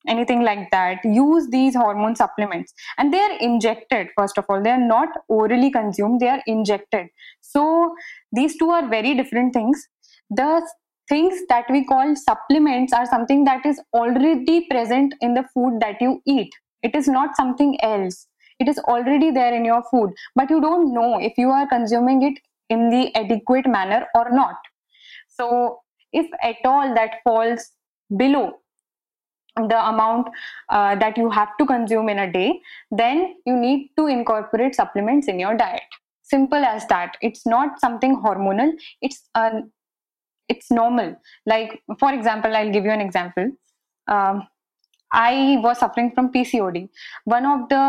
anything 0.07 0.41
like 0.41 0.71
that 0.71 0.99
use 1.03 1.47
these 1.51 1.75
hormone 1.75 2.15
supplements. 2.15 2.73
And 2.97 3.13
they 3.13 3.19
are 3.19 3.37
injected 3.39 4.07
first 4.17 4.37
of 4.37 4.45
all. 4.49 4.63
They 4.63 4.71
are 4.71 4.79
not 4.79 5.09
orally 5.27 5.69
consumed. 5.69 6.21
They 6.21 6.29
are 6.29 6.41
injected. 6.47 7.07
So 7.41 7.95
these 8.31 8.57
two 8.57 8.69
are 8.69 8.87
very 8.89 9.13
different 9.13 9.53
things. 9.53 9.87
The 10.31 10.67
things 11.07 11.41
that 11.49 11.65
we 11.69 11.85
call 11.85 12.15
supplements 12.15 12.93
are 12.93 13.05
something 13.05 13.43
that 13.43 13.65
is 13.65 13.79
already 13.93 14.67
present 14.69 15.13
in 15.21 15.33
the 15.33 15.45
food 15.53 15.79
that 15.81 16.01
you 16.01 16.21
eat 16.25 16.51
it 16.83 16.95
is 16.95 17.07
not 17.07 17.35
something 17.35 17.77
else. 17.83 18.27
It 18.59 18.67
is 18.67 18.77
already 18.79 19.31
there 19.31 19.53
in 19.53 19.65
your 19.65 19.83
food. 19.89 20.13
But 20.35 20.49
you 20.49 20.61
don't 20.61 20.93
know 20.93 21.19
if 21.19 21.33
you 21.37 21.49
are 21.49 21.67
consuming 21.67 22.21
it 22.23 22.39
in 22.69 22.89
the 22.89 23.13
adequate 23.15 23.67
manner 23.67 24.05
or 24.15 24.31
not. 24.31 24.55
So 25.27 25.79
if 26.13 26.27
at 26.43 26.57
all 26.65 26.93
that 26.93 27.15
falls 27.23 27.71
below 28.15 28.53
the 29.55 29.87
amount 29.87 30.27
uh, 30.69 30.95
that 30.95 31.17
you 31.17 31.29
have 31.29 31.49
to 31.59 31.65
consume 31.65 32.07
in 32.07 32.19
a 32.19 32.31
day 32.31 32.59
then 32.89 33.35
you 33.45 33.55
need 33.55 33.89
to 33.97 34.07
incorporate 34.07 34.75
supplements 34.75 35.27
in 35.27 35.39
your 35.39 35.55
diet. 35.57 35.81
Simple 36.23 36.63
as 36.63 36.87
that. 36.87 37.17
It's 37.21 37.45
not 37.45 37.79
something 37.79 38.15
hormonal. 38.15 38.71
It's 39.01 39.27
an 39.35 39.71
it's 40.47 40.71
normal. 40.71 41.15
Like 41.45 41.81
for 41.99 42.13
example 42.13 42.55
i'll 42.55 42.71
give 42.71 42.85
you 42.85 42.91
an 42.91 43.01
example. 43.01 43.51
Um, 44.07 44.47
i 45.13 45.57
was 45.63 45.79
suffering 45.79 46.11
from 46.11 46.31
pcod 46.31 46.87
one 47.25 47.45
of 47.45 47.67
the 47.69 47.85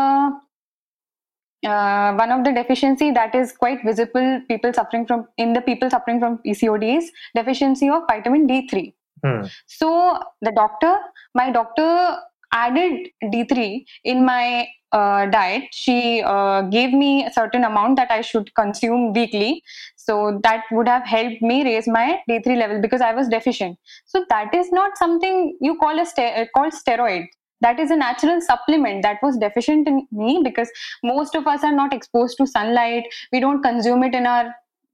uh, 1.65 2.13
one 2.13 2.31
of 2.31 2.43
the 2.43 2.51
deficiency 2.51 3.11
that 3.11 3.33
is 3.33 3.53
quite 3.53 3.83
visible 3.85 4.41
people 4.49 4.73
suffering 4.73 5.05
from 5.05 5.27
in 5.37 5.53
the 5.53 5.61
people 5.61 5.89
suffering 5.89 6.19
from 6.19 6.37
pcod 6.45 6.83
is 6.97 7.11
deficiency 7.35 7.89
of 7.89 8.03
vitamin 8.09 8.47
d3 8.47 8.93
Hmm. 9.23 9.43
So 9.67 10.19
the 10.41 10.51
doctor, 10.51 10.97
my 11.33 11.51
doctor 11.51 12.17
added 12.51 13.09
D3 13.23 13.85
in 14.03 14.25
my 14.25 14.67
uh, 14.93 15.25
diet. 15.27 15.65
She 15.73 16.21
uh, 16.25 16.61
gave 16.63 16.93
me 16.93 17.25
a 17.25 17.31
certain 17.33 17.63
amount 17.65 17.97
that 17.97 18.11
I 18.11 18.21
should 18.21 18.53
consume 18.55 19.13
weekly. 19.13 19.63
So 19.97 20.39
that 20.43 20.63
would 20.71 20.87
have 20.87 21.05
helped 21.05 21.41
me 21.41 21.63
raise 21.63 21.87
my 21.87 22.19
D3 22.27 22.55
level 22.55 22.81
because 22.81 23.01
I 23.01 23.13
was 23.13 23.27
deficient. 23.27 23.77
So 24.05 24.25
that 24.29 24.53
is 24.53 24.71
not 24.71 24.97
something 24.97 25.57
you 25.61 25.77
call 25.77 25.99
a 25.99 26.05
ster- 26.05 26.47
called 26.55 26.73
steroid. 26.73 27.25
That 27.61 27.79
is 27.79 27.91
a 27.91 27.95
natural 27.95 28.41
supplement 28.41 29.03
that 29.03 29.19
was 29.23 29.37
deficient 29.37 29.87
in 29.87 30.07
me 30.11 30.41
because 30.43 30.69
most 31.03 31.35
of 31.35 31.47
us 31.47 31.63
are 31.63 31.71
not 31.71 31.93
exposed 31.93 32.37
to 32.37 32.47
sunlight. 32.47 33.05
We 33.31 33.39
don't 33.39 33.61
consume 33.63 34.03
it 34.03 34.13
in 34.13 34.25
our 34.27 34.53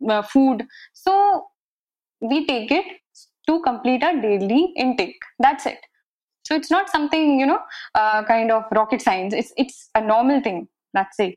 uh, 0.10 0.22
food. 0.22 0.66
So 0.94 1.48
we 2.22 2.46
take 2.46 2.72
it 2.72 2.86
to 3.48 3.62
complete 3.62 4.04
our 4.04 4.16
daily 4.22 4.74
intake 4.78 5.22
that's 5.40 5.66
it 5.66 5.80
so 6.50 6.56
it's 6.56 6.72
not 6.72 6.90
something 6.90 7.40
you 7.40 7.46
know 7.46 7.60
uh, 7.94 8.24
kind 8.24 8.52
of 8.52 8.64
rocket 8.72 9.02
science. 9.02 9.36
It's 9.36 9.54
it's 9.56 9.90
a 9.94 10.02
normal 10.02 10.42
thing. 10.42 10.68
That's 10.94 11.20
it. 11.20 11.36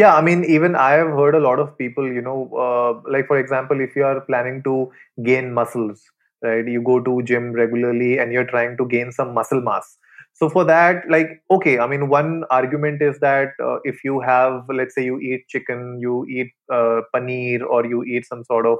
Yeah 0.00 0.14
i 0.18 0.20
mean 0.26 0.44
even 0.52 0.76
i 0.82 0.92
have 0.92 1.08
heard 1.16 1.34
a 1.34 1.40
lot 1.46 1.58
of 1.62 1.72
people 1.78 2.06
you 2.18 2.22
know 2.26 2.36
uh, 2.66 3.10
like 3.14 3.26
for 3.30 3.38
example 3.38 3.82
if 3.86 3.96
you 3.96 4.04
are 4.10 4.20
planning 4.28 4.62
to 4.68 4.90
gain 5.26 5.52
muscles 5.58 6.04
right 6.46 6.70
you 6.74 6.82
go 6.86 6.98
to 7.08 7.16
gym 7.30 7.52
regularly 7.58 8.18
and 8.18 8.32
you're 8.32 8.48
trying 8.52 8.76
to 8.78 8.86
gain 8.86 9.12
some 9.12 9.34
muscle 9.34 9.60
mass. 9.60 9.98
So 10.40 10.48
for 10.48 10.64
that 10.64 11.04
like 11.14 11.28
okay 11.56 11.78
i 11.78 11.86
mean 11.86 12.08
one 12.08 12.44
argument 12.50 13.02
is 13.02 13.18
that 13.20 13.50
uh, 13.62 13.76
if 13.84 14.02
you 14.02 14.20
have 14.20 14.64
let's 14.80 14.94
say 14.94 15.04
you 15.04 15.18
eat 15.20 15.46
chicken 15.48 15.98
you 16.00 16.24
eat 16.38 16.52
uh, 16.72 17.02
paneer 17.14 17.60
or 17.76 17.84
you 17.84 18.02
eat 18.02 18.24
some 18.32 18.44
sort 18.44 18.66
of 18.66 18.78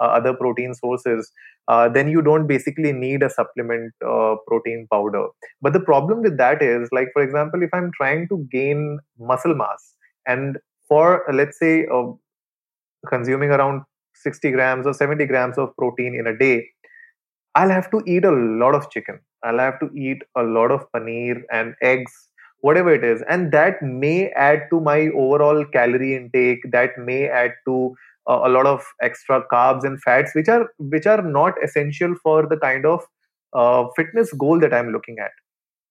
other 0.00 0.34
protein 0.34 0.74
sources 0.74 1.32
uh, 1.68 1.88
then 1.88 2.08
you 2.08 2.20
don't 2.20 2.46
basically 2.46 2.92
need 2.92 3.22
a 3.22 3.30
supplement 3.30 3.92
uh, 4.06 4.34
protein 4.46 4.86
powder. 4.90 5.26
But 5.62 5.72
the 5.72 5.80
problem 5.80 6.22
with 6.22 6.36
that 6.36 6.62
is, 6.62 6.88
like, 6.92 7.08
for 7.12 7.22
example, 7.22 7.62
if 7.62 7.70
I'm 7.72 7.90
trying 7.96 8.28
to 8.28 8.46
gain 8.50 8.98
muscle 9.18 9.54
mass, 9.54 9.94
and 10.26 10.58
for 10.88 11.22
let's 11.32 11.58
say 11.58 11.86
uh, 11.86 12.12
consuming 13.08 13.50
around 13.50 13.82
60 14.14 14.50
grams 14.50 14.86
or 14.86 14.92
70 14.92 15.24
grams 15.26 15.56
of 15.58 15.74
protein 15.76 16.14
in 16.14 16.26
a 16.26 16.36
day, 16.36 16.66
I'll 17.54 17.70
have 17.70 17.90
to 17.92 18.02
eat 18.06 18.24
a 18.24 18.30
lot 18.30 18.74
of 18.74 18.90
chicken. 18.90 19.20
I'll 19.42 19.58
have 19.58 19.78
to 19.80 19.90
eat 19.96 20.22
a 20.36 20.42
lot 20.42 20.70
of 20.70 20.90
paneer 20.92 21.42
and 21.52 21.74
eggs, 21.82 22.12
whatever 22.60 22.92
it 22.92 23.04
is. 23.04 23.22
And 23.28 23.52
that 23.52 23.80
may 23.82 24.28
add 24.30 24.62
to 24.70 24.80
my 24.80 25.08
overall 25.16 25.64
calorie 25.72 26.16
intake, 26.16 26.60
that 26.72 26.98
may 26.98 27.28
add 27.28 27.52
to 27.66 27.94
uh, 28.28 28.40
a 28.44 28.48
lot 28.48 28.66
of 28.66 28.82
extra 29.02 29.42
carbs 29.52 29.84
and 29.84 30.00
fats 30.02 30.34
which 30.34 30.48
are 30.48 30.68
which 30.78 31.06
are 31.06 31.22
not 31.22 31.54
essential 31.62 32.14
for 32.22 32.46
the 32.46 32.56
kind 32.56 32.86
of 32.86 33.02
uh, 33.52 33.84
fitness 33.96 34.32
goal 34.32 34.58
that 34.60 34.74
i'm 34.74 34.90
looking 34.92 35.18
at. 35.18 35.30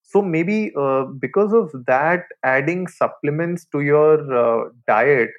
So 0.04 0.22
maybe 0.22 0.74
uh, 0.78 1.06
because 1.20 1.54
of 1.54 1.72
that 1.88 2.26
adding 2.44 2.88
supplements 2.88 3.66
to 3.72 3.82
your 3.82 4.14
uh, 4.36 4.70
diet 4.88 5.30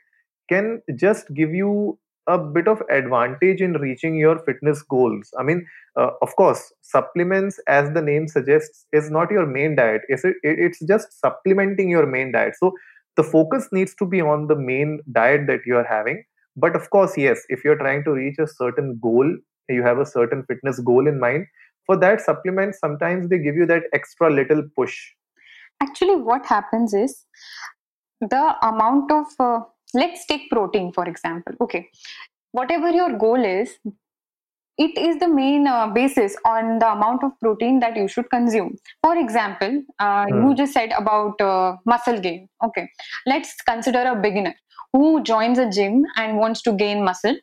can 0.49 0.83
just 0.97 1.33
give 1.35 1.55
you 1.55 1.99
a 2.27 2.39
bit 2.39 2.67
of 2.67 2.83
advantage 2.91 3.61
in 3.61 3.75
reaching 3.75 4.17
your 4.17 4.39
fitness 4.39 4.83
goals. 4.83 5.31
I 5.39 5.43
mean 5.43 5.67
uh, 5.97 6.11
of 6.23 6.35
course 6.37 6.73
supplements 6.81 7.61
as 7.69 7.93
the 7.93 8.03
name 8.03 8.27
suggests 8.27 8.87
is 8.93 9.11
not 9.11 9.31
your 9.31 9.47
main 9.47 9.77
diet. 9.77 10.03
It's, 10.09 10.23
it's 10.43 10.81
just 10.87 11.21
supplementing 11.21 11.91
your 11.91 12.07
main 12.07 12.33
diet. 12.33 12.55
So 12.59 12.73
the 13.17 13.23
focus 13.23 13.69
needs 13.71 13.95
to 13.97 14.07
be 14.07 14.21
on 14.21 14.49
the 14.49 14.57
main 14.57 15.01
diet 15.13 15.47
that 15.47 15.61
you 15.67 15.77
are 15.77 15.85
having 15.85 16.25
but 16.57 16.77
of 16.77 16.89
course 16.91 17.17
yes 17.17 17.43
if 17.49 17.65
you're 17.65 17.79
trying 17.79 18.05
to 18.05 18.13
reach 18.13 18.39
a 18.39 18.47
certain 18.47 18.99
goal 19.03 19.37
you 19.69 19.83
have 19.83 19.99
a 19.99 20.07
certain 20.07 20.45
fitness 20.45 20.81
goal 20.81 21.07
in 21.07 21.19
mind 21.19 21.47
for 21.87 21.97
that 21.97 22.21
supplement 22.21 22.75
sometimes 22.75 23.29
they 23.29 23.39
give 23.39 23.57
you 23.57 23.67
that 23.67 23.85
extra 23.93 24.31
little 24.31 24.63
push. 24.77 24.97
Actually 25.83 26.17
what 26.17 26.47
happens 26.47 26.95
is 26.95 27.25
the 28.21 28.55
amount 28.67 29.11
of 29.11 29.27
uh, 29.39 29.61
let's 29.93 30.27
take 30.27 30.51
protein 30.51 30.93
for 30.93 31.07
example. 31.07 31.55
Okay 31.61 31.89
whatever 32.53 32.91
your 32.91 33.19
goal 33.19 33.45
is 33.45 33.79
it 34.77 34.99
is 34.99 35.19
the 35.19 35.29
main 35.29 35.67
uh, 35.67 35.87
basis 35.89 36.37
on 36.45 36.79
the 36.79 36.91
amount 36.91 37.23
of 37.23 37.33
protein 37.41 37.79
that 37.81 37.97
you 37.97 38.09
should 38.09 38.29
consume. 38.31 38.77
For 39.03 39.17
example 39.17 39.83
uh, 39.99 40.27
mm. 40.27 40.51
you 40.51 40.55
just 40.57 40.73
said 40.73 40.93
about 40.99 41.41
uh, 41.41 41.77
muscle 41.85 42.21
gain. 42.21 42.49
Okay. 42.65 42.89
Let's 43.27 43.55
consider 43.63 44.03
a 44.03 44.17
beginner 44.17 44.55
who 44.93 45.23
joins 45.23 45.59
a 45.59 45.71
gym 45.71 46.05
and 46.17 46.39
wants 46.39 46.63
to 46.63 46.73
gain 46.73 47.05
muscle 47.05 47.37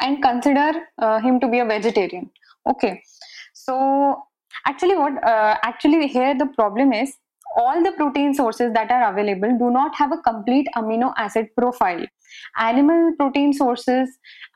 and 0.00 0.22
consider 0.22 0.72
uh, 0.98 1.20
him 1.20 1.40
to 1.40 1.48
be 1.48 1.58
a 1.58 1.64
vegetarian. 1.64 2.30
Okay. 2.68 3.02
So 3.54 4.22
actually 4.66 4.96
what 4.96 5.22
uh, 5.24 5.56
actually 5.62 6.06
here 6.06 6.36
the 6.36 6.46
problem 6.46 6.92
is 6.92 7.14
all 7.56 7.82
the 7.82 7.92
protein 7.92 8.32
sources 8.32 8.72
that 8.74 8.90
are 8.92 9.12
available 9.12 9.58
do 9.58 9.70
not 9.70 9.94
have 9.96 10.12
a 10.12 10.18
complete 10.18 10.68
amino 10.76 11.12
acid 11.16 11.48
profile 11.56 12.06
animal 12.58 13.12
protein 13.18 13.52
sources 13.52 14.08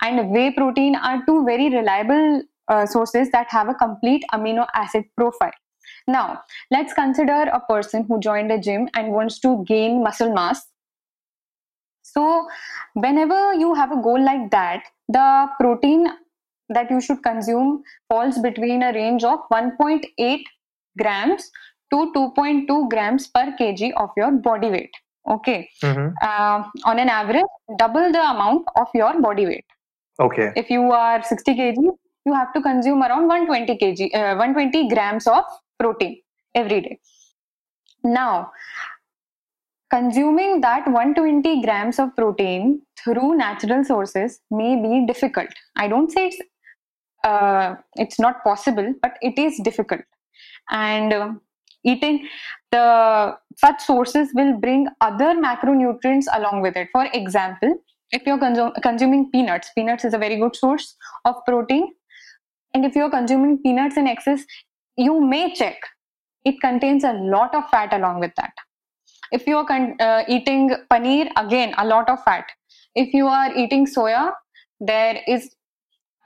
and 0.02 0.30
whey 0.30 0.50
protein 0.52 0.96
are 0.96 1.22
two 1.26 1.44
very 1.44 1.68
reliable 1.70 2.42
uh, 2.68 2.86
sources 2.86 3.30
that 3.30 3.46
have 3.50 3.68
a 3.68 3.74
complete 3.74 4.24
amino 4.32 4.66
acid 4.74 5.04
profile 5.16 5.52
now 6.06 6.40
let's 6.70 6.92
consider 6.92 7.42
a 7.52 7.60
person 7.68 8.04
who 8.08 8.20
joined 8.20 8.50
a 8.50 8.58
gym 8.58 8.88
and 8.94 9.12
wants 9.12 9.38
to 9.38 9.64
gain 9.66 10.02
muscle 10.02 10.32
mass 10.32 10.66
so, 12.04 12.46
whenever 12.92 13.54
you 13.54 13.74
have 13.74 13.90
a 13.90 14.00
goal 14.00 14.22
like 14.22 14.50
that, 14.50 14.84
the 15.08 15.48
protein 15.58 16.06
that 16.68 16.90
you 16.90 17.00
should 17.00 17.22
consume 17.22 17.82
falls 18.08 18.38
between 18.38 18.82
a 18.82 18.92
range 18.92 19.24
of 19.24 19.40
1.8 19.52 20.42
grams 20.96 21.50
to 21.90 22.12
2.2 22.12 22.88
grams 22.90 23.26
per 23.26 23.56
kg 23.58 23.92
of 23.96 24.10
your 24.16 24.30
body 24.30 24.70
weight. 24.70 24.92
Okay. 25.28 25.68
Mm-hmm. 25.82 26.14
Uh, 26.20 26.64
on 26.84 26.98
an 26.98 27.08
average, 27.08 27.44
double 27.78 28.12
the 28.12 28.20
amount 28.20 28.66
of 28.76 28.88
your 28.94 29.20
body 29.20 29.46
weight. 29.46 29.64
Okay. 30.20 30.52
If 30.54 30.70
you 30.70 30.92
are 30.92 31.22
60 31.22 31.54
kg, 31.54 31.76
you 32.26 32.32
have 32.32 32.52
to 32.52 32.60
consume 32.60 33.02
around 33.02 33.26
120 33.26 33.78
kg, 33.78 34.14
uh, 34.14 34.36
120 34.36 34.88
grams 34.88 35.26
of 35.26 35.44
protein 35.78 36.20
every 36.54 36.80
day. 36.80 36.98
Now, 38.04 38.50
Consuming 39.94 40.60
that 40.60 40.86
120 40.86 41.62
grams 41.62 42.00
of 42.00 42.16
protein 42.16 42.82
through 42.98 43.36
natural 43.36 43.84
sources 43.84 44.40
may 44.50 44.74
be 44.74 45.06
difficult. 45.06 45.50
I 45.76 45.86
don't 45.86 46.10
say 46.10 46.26
it's 46.28 46.38
uh, 47.22 47.76
it's 47.94 48.18
not 48.18 48.42
possible, 48.42 48.92
but 49.02 49.12
it 49.22 49.38
is 49.38 49.60
difficult. 49.62 50.00
And 50.70 51.12
uh, 51.12 51.28
eating 51.84 52.26
the 52.74 53.36
such 53.64 53.80
sources 53.88 54.30
will 54.34 54.52
bring 54.66 54.86
other 55.00 55.30
macronutrients 55.46 56.26
along 56.34 56.62
with 56.62 56.76
it. 56.76 56.88
For 56.92 57.06
example, 57.12 57.76
if 58.12 58.26
you're 58.26 58.38
consum- 58.38 58.80
consuming 58.82 59.30
peanuts, 59.30 59.70
peanuts 59.74 60.04
is 60.04 60.14
a 60.14 60.18
very 60.18 60.36
good 60.36 60.56
source 60.56 60.96
of 61.24 61.36
protein. 61.46 61.92
And 62.74 62.84
if 62.84 62.96
you're 62.96 63.10
consuming 63.10 63.58
peanuts 63.62 63.96
in 63.96 64.06
excess, 64.06 64.44
you 64.96 65.20
may 65.20 65.54
check 65.54 65.76
it 66.44 66.60
contains 66.60 67.04
a 67.04 67.12
lot 67.14 67.54
of 67.54 67.68
fat 67.70 67.92
along 67.92 68.20
with 68.20 68.32
that 68.36 68.52
if 69.32 69.46
you 69.46 69.56
are 69.56 69.66
con- 69.66 69.96
uh, 70.00 70.22
eating 70.28 70.70
paneer 70.90 71.30
again 71.36 71.74
a 71.78 71.86
lot 71.86 72.08
of 72.08 72.22
fat 72.24 72.46
if 72.94 73.14
you 73.14 73.26
are 73.26 73.50
eating 73.62 73.86
soya 73.86 74.32
there 74.80 75.20
is 75.26 75.50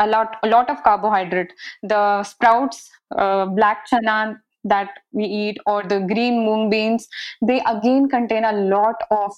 a 0.00 0.06
lot 0.06 0.36
a 0.42 0.48
lot 0.48 0.70
of 0.70 0.82
carbohydrate 0.82 1.52
the 1.82 2.22
sprouts 2.22 2.90
uh, 3.16 3.46
black 3.46 3.86
chana 3.92 4.18
that 4.64 4.90
we 5.12 5.24
eat 5.24 5.58
or 5.66 5.82
the 5.82 6.00
green 6.00 6.44
mung 6.44 6.68
beans 6.70 7.08
they 7.42 7.60
again 7.66 8.08
contain 8.08 8.44
a 8.44 8.52
lot 8.52 8.96
of 9.10 9.32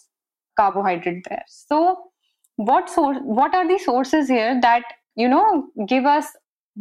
carbohydrate 0.57 1.25
there. 1.29 1.45
So 1.49 1.99
what 2.57 2.91
source 2.91 3.19
what 3.23 3.55
are 3.55 3.67
the 3.67 3.79
sources 3.79 4.29
here 4.29 4.59
that 4.61 4.83
you 5.15 5.29
know 5.29 5.69
give 5.87 6.05
us 6.05 6.27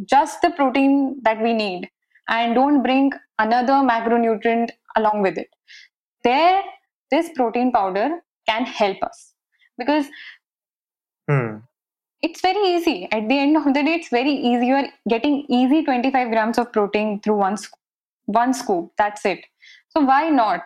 just 0.04 0.42
the 0.42 0.50
protein 0.50 1.16
that 1.22 1.42
we 1.42 1.52
need 1.52 1.88
and 2.28 2.54
don't 2.54 2.82
bring 2.82 3.10
another 3.38 3.78
macronutrient 3.92 4.70
along 4.96 5.22
with 5.22 5.38
it? 5.38 5.48
There 6.24 6.62
this 7.10 7.30
protein 7.34 7.72
powder 7.72 8.20
can 8.48 8.64
help 8.64 9.02
us 9.02 9.32
because 9.78 10.06
hmm. 11.28 11.56
it's 12.22 12.40
very 12.40 12.62
easy. 12.74 13.08
At 13.10 13.28
the 13.28 13.38
end 13.38 13.56
of 13.56 13.64
the 13.64 13.82
day 13.82 13.94
it's 13.94 14.08
very 14.08 14.32
easy. 14.32 14.66
You're 14.66 14.88
getting 15.08 15.44
easy 15.48 15.82
25 15.82 16.30
grams 16.30 16.58
of 16.58 16.72
protein 16.72 17.20
through 17.20 17.36
one 17.36 17.56
scoop 17.56 17.79
one 18.32 18.54
scoop 18.54 18.92
that's 18.96 19.24
it. 19.24 19.44
So 19.88 20.00
why 20.02 20.28
not? 20.28 20.62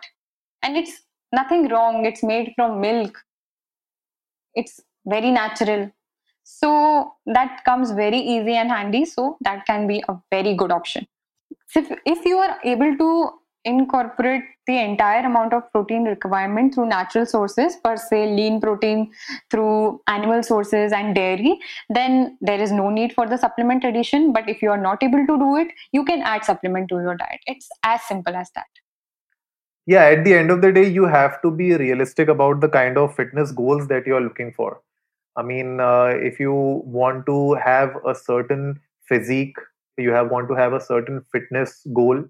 And 0.61 0.77
it's 0.77 1.01
nothing 1.31 1.67
wrong 1.69 2.05
it's 2.05 2.23
made 2.23 2.53
from 2.55 2.81
milk. 2.81 3.17
It's 4.53 4.79
very 5.05 5.31
natural. 5.31 5.91
So 6.43 7.13
that 7.25 7.63
comes 7.65 7.91
very 7.91 8.19
easy 8.19 8.55
and 8.55 8.69
handy 8.69 9.05
so 9.05 9.37
that 9.41 9.65
can 9.65 9.87
be 9.87 10.03
a 10.07 10.15
very 10.31 10.55
good 10.55 10.71
option. 10.71 11.07
So 11.67 11.79
if, 11.81 11.99
if 12.05 12.25
you 12.25 12.37
are 12.37 12.57
able 12.63 12.95
to 12.97 13.29
incorporate 13.65 14.43
the 14.67 14.77
entire 14.77 15.25
amount 15.25 15.53
of 15.53 15.69
protein 15.71 16.03
requirement 16.03 16.73
through 16.73 16.87
natural 16.87 17.25
sources 17.25 17.75
per 17.83 17.97
se 17.97 18.35
lean 18.35 18.61
protein 18.61 19.11
through 19.51 19.99
animal 20.07 20.41
sources 20.43 20.91
and 20.91 21.15
dairy 21.15 21.57
then 21.89 22.37
there 22.41 22.61
is 22.61 22.71
no 22.71 22.89
need 22.89 23.13
for 23.13 23.27
the 23.27 23.37
supplement 23.37 23.83
addition. 23.83 24.31
But 24.33 24.47
if 24.47 24.61
you 24.61 24.71
are 24.71 24.81
not 24.81 25.03
able 25.03 25.25
to 25.27 25.37
do 25.37 25.55
it 25.57 25.67
you 25.91 26.05
can 26.05 26.21
add 26.21 26.45
supplement 26.45 26.89
to 26.89 26.95
your 26.95 27.15
diet. 27.15 27.41
It's 27.47 27.67
as 27.83 28.01
simple 28.03 28.35
as 28.35 28.51
that. 28.55 28.65
Yeah 29.85 30.05
at 30.05 30.23
the 30.23 30.33
end 30.33 30.51
of 30.51 30.61
the 30.61 30.71
day 30.71 30.87
you 30.87 31.05
have 31.05 31.41
to 31.41 31.51
be 31.51 31.75
realistic 31.75 32.27
about 32.27 32.61
the 32.61 32.69
kind 32.69 32.97
of 32.97 33.15
fitness 33.15 33.51
goals 33.51 33.87
that 33.87 34.07
you 34.07 34.15
are 34.15 34.21
looking 34.21 34.53
for. 34.53 34.81
I 35.35 35.43
mean 35.43 35.79
uh, 35.79 36.13
if 36.15 36.39
you 36.39 36.53
want 36.53 37.25
to 37.25 37.55
have 37.55 37.95
a 38.07 38.15
certain 38.15 38.79
physique 39.07 39.57
you 39.97 40.11
have 40.11 40.29
want 40.29 40.47
to 40.49 40.55
have 40.55 40.73
a 40.73 40.81
certain 40.81 41.23
fitness 41.31 41.85
goal 41.93 42.23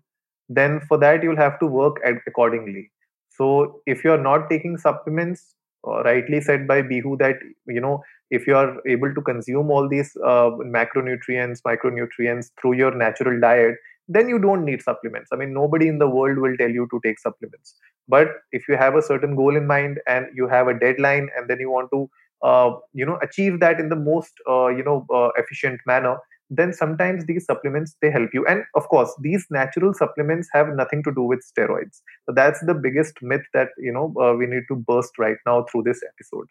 then 0.50 0.80
for 0.88 0.98
that 1.00 1.24
you'll 1.24 1.36
have 1.36 1.60
to 1.60 1.68
work 1.68 1.98
accordingly. 2.28 2.92
So 3.30 3.82
if 3.86 4.04
you're 4.04 4.22
not 4.22 4.50
taking 4.50 4.78
supplements 4.78 5.56
uh, 5.88 6.04
rightly 6.04 6.42
said 6.42 6.68
by 6.68 6.82
bihu 6.82 7.18
that 7.20 7.36
you 7.68 7.82
know 7.82 8.02
if 8.32 8.48
you 8.48 8.56
are 8.56 8.76
able 8.88 9.14
to 9.14 9.22
consume 9.22 9.70
all 9.70 9.88
these 9.88 10.16
uh, 10.26 10.50
macronutrients 10.78 11.62
micronutrients 11.62 12.52
through 12.60 12.74
your 12.74 12.94
natural 12.96 13.40
diet 13.40 13.76
then 14.08 14.30
you 14.30 14.38
don't 14.38 14.64
need 14.64 14.82
supplements. 14.82 15.30
I 15.34 15.36
mean 15.36 15.54
nobody 15.54 15.88
in 15.88 15.98
the 16.00 16.08
world 16.08 16.38
will 16.38 16.56
tell 16.58 16.70
you 16.70 16.88
to 16.92 17.00
take 17.04 17.20
supplements. 17.20 17.76
But 18.08 18.28
if 18.52 18.68
you 18.68 18.78
have 18.78 18.96
a 18.96 19.02
certain 19.02 19.36
goal 19.36 19.56
in 19.56 19.66
mind 19.68 20.00
and 20.08 20.28
you 20.36 20.48
have 20.48 20.68
a 20.68 20.78
deadline 20.80 21.30
and 21.36 21.50
then 21.50 21.60
you 21.60 21.72
want 21.72 21.90
to 21.92 22.10
uh, 22.44 22.72
you 22.94 23.06
know 23.06 23.18
achieve 23.24 23.60
that 23.60 23.80
in 23.80 23.90
the 23.90 23.96
most 23.96 24.34
uh, 24.48 24.68
you 24.68 24.84
know 24.84 25.06
uh, 25.14 25.30
efficient 25.38 25.80
manner 25.86 26.18
then 26.50 26.74
sometimes 26.74 27.26
these 27.26 27.46
supplements 27.46 27.96
they 28.02 28.12
help 28.12 28.30
you. 28.34 28.46
And 28.48 28.64
of 28.76 28.88
course 28.90 29.14
these 29.22 29.46
natural 29.50 29.94
supplements 29.94 30.48
have 30.54 30.68
nothing 30.70 31.04
to 31.04 31.12
do 31.14 31.24
with 31.24 31.46
steroids. 31.46 32.02
So 32.26 32.34
that's 32.36 32.64
the 32.66 32.74
biggest 32.74 33.22
myth 33.22 33.46
that 33.54 33.70
you 33.78 33.92
know 33.92 34.14
uh, 34.22 34.34
we 34.34 34.46
need 34.48 34.64
to 34.70 34.76
burst 34.76 35.18
right 35.18 35.38
now 35.46 35.66
through 35.72 35.84
this 35.84 36.02
episode. 36.14 36.48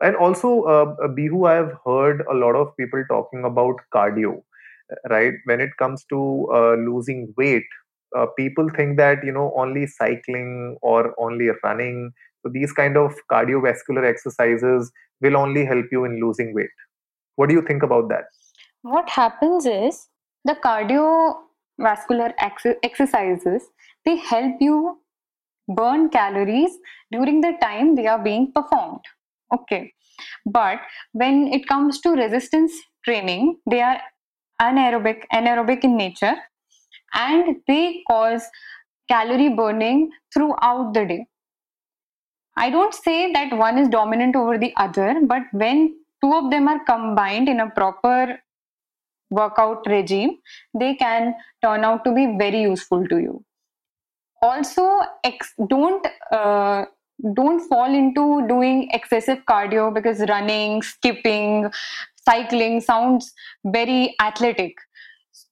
And 0.00 0.16
also 0.16 0.62
uh, 0.62 0.94
uh 1.04 1.08
bihu 1.18 1.48
i 1.50 1.54
have 1.54 1.72
heard 1.86 2.22
a 2.30 2.34
lot 2.34 2.56
of 2.56 2.76
people 2.76 3.02
talking 3.08 3.44
about 3.44 3.80
cardio 3.94 4.42
right? 5.10 5.34
When 5.44 5.60
it 5.60 5.70
comes 5.78 6.04
to 6.10 6.48
uh, 6.52 6.74
losing 6.74 7.34
weight 7.36 7.64
uh, 8.16 8.26
people 8.36 8.68
think 8.70 8.96
that 8.96 9.24
you 9.24 9.32
know 9.32 9.52
only 9.56 9.86
cycling 9.86 10.78
or 10.82 11.14
only 11.18 11.48
running 11.62 12.12
so 12.42 12.50
these 12.52 12.72
kind 12.72 12.96
of 12.96 13.14
cardiovascular 13.30 14.04
exercises 14.08 14.90
will 15.20 15.36
only 15.36 15.64
help 15.64 15.86
you 15.90 16.04
in 16.04 16.20
losing 16.20 16.54
weight. 16.54 16.70
What 17.36 17.48
do 17.48 17.54
you 17.54 17.62
think 17.62 17.82
about 17.82 18.08
that 18.10 18.24
what 18.82 19.08
happens 19.08 19.66
is 19.66 20.08
the 20.44 20.54
cardiovascular 20.54 22.32
ex- 22.38 22.78
exercises 22.82 23.62
they 24.04 24.16
help 24.16 24.54
you 24.60 24.98
burn 25.68 26.08
calories 26.08 26.78
during 27.12 27.40
the 27.40 27.52
time 27.60 27.94
they 27.94 28.06
are 28.06 28.18
being 28.18 28.50
performed. 28.52 29.00
Okay. 29.52 29.92
But 30.46 30.80
when 31.12 31.48
it 31.48 31.66
comes 31.68 32.00
to 32.00 32.10
resistance 32.10 32.72
training 33.04 33.58
they 33.70 33.82
are 33.82 34.00
anaerobic 34.60 35.22
anaerobic 35.32 35.84
in 35.84 35.96
nature 35.96 36.36
and 37.12 37.56
they 37.66 38.02
cause 38.10 38.44
calorie 39.08 39.48
burning 39.50 40.10
throughout 40.32 40.92
the 40.94 41.04
day. 41.04 41.26
I 42.56 42.70
don't 42.70 42.92
say 42.92 43.32
that 43.32 43.56
one 43.56 43.78
is 43.78 43.88
dominant 43.88 44.36
over 44.36 44.58
the 44.58 44.72
other 44.76 45.20
but 45.22 45.42
when 45.52 45.96
two 46.22 46.32
of 46.34 46.50
them 46.50 46.66
are 46.68 46.84
combined 46.84 47.48
in 47.48 47.60
a 47.60 47.70
proper 47.70 48.38
workout 49.30 49.86
regime, 49.86 50.38
they 50.78 50.94
can 50.94 51.34
turn 51.62 51.84
out 51.84 52.04
to 52.04 52.14
be 52.14 52.26
very 52.38 52.62
useful 52.62 53.06
to 53.08 53.18
you. 53.18 53.44
Also, 54.40 55.00
ex- 55.24 55.54
don't 55.68 56.06
uh, 56.30 56.84
don't 57.34 57.60
fall 57.68 57.92
into 57.92 58.46
doing 58.46 58.88
excessive 58.92 59.38
cardio 59.48 59.92
because 59.92 60.20
running, 60.28 60.80
skipping, 60.82 61.68
cycling 62.24 62.80
sounds 62.80 63.32
very 63.64 64.14
athletic. 64.20 64.74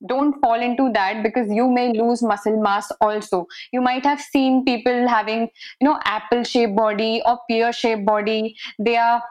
Don't 0.09 0.41
fall 0.41 0.61
into 0.61 0.93
that 0.93 1.23
because 1.23 1.51
you 1.51 1.69
may 1.71 1.93
lose 1.93 2.23
muscle 2.23 2.61
mass 2.63 2.91
also. 3.01 3.47
You 3.73 3.81
might 3.81 4.05
have 4.05 4.21
seen 4.21 4.65
people 4.65 5.09
having 5.09 5.49
you 5.81 5.89
know 5.89 5.99
apple 6.05 6.45
shaped 6.45 6.77
body 6.77 7.23
or 7.27 7.39
pear 7.51 7.73
shaped 7.73 8.05
body. 8.07 8.57
They 8.79 8.97
are 8.97 9.23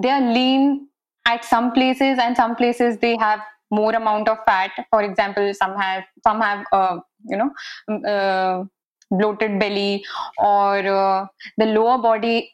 they 0.00 0.10
are 0.10 0.20
lean 0.32 0.88
at 1.26 1.44
some 1.44 1.72
places 1.72 2.18
and 2.18 2.36
some 2.36 2.56
places 2.56 2.98
they 2.98 3.16
have 3.18 3.40
more 3.70 3.92
amount 3.94 4.28
of 4.28 4.38
fat. 4.46 4.70
For 4.90 5.02
example 5.02 5.52
some 5.54 5.76
have 5.76 6.04
some 6.26 6.40
have 6.40 6.66
uh, 6.72 6.98
you 7.28 7.36
know 7.36 8.04
uh, 8.08 8.64
bloated 9.10 9.58
belly 9.60 10.04
or 10.38 10.78
uh, 10.78 11.26
the 11.58 11.66
lower 11.66 11.98
body 11.98 12.52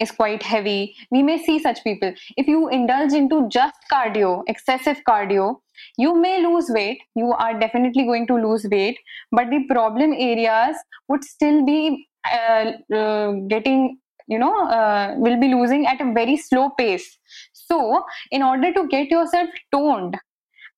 is 0.00 0.10
quite 0.10 0.42
heavy. 0.42 0.94
We 1.10 1.22
may 1.22 1.38
see 1.38 1.60
such 1.60 1.84
people. 1.84 2.12
If 2.36 2.48
you 2.48 2.68
indulge 2.68 3.12
into 3.12 3.48
just 3.48 3.76
cardio 3.92 4.42
excessive 4.48 5.02
cardio 5.08 5.60
you 5.96 6.14
may 6.20 6.42
lose 6.42 6.70
weight. 6.70 7.00
You 7.14 7.32
are 7.32 7.58
definitely 7.58 8.04
going 8.04 8.26
to 8.28 8.34
lose 8.34 8.66
weight. 8.70 8.98
But 9.32 9.50
the 9.50 9.64
problem 9.68 10.12
areas 10.12 10.76
would 11.08 11.24
still 11.24 11.64
be 11.64 12.08
uh, 12.30 12.72
uh, 12.94 13.32
getting 13.48 13.98
you 14.26 14.38
know 14.38 14.66
uh, 14.68 15.14
will 15.18 15.38
be 15.38 15.48
losing 15.48 15.86
at 15.86 16.00
a 16.00 16.12
very 16.12 16.36
slow 16.36 16.70
pace 16.78 17.18
so, 17.66 18.04
in 18.30 18.42
order 18.42 18.72
to 18.72 18.86
get 18.88 19.10
yourself 19.10 19.48
toned 19.72 20.16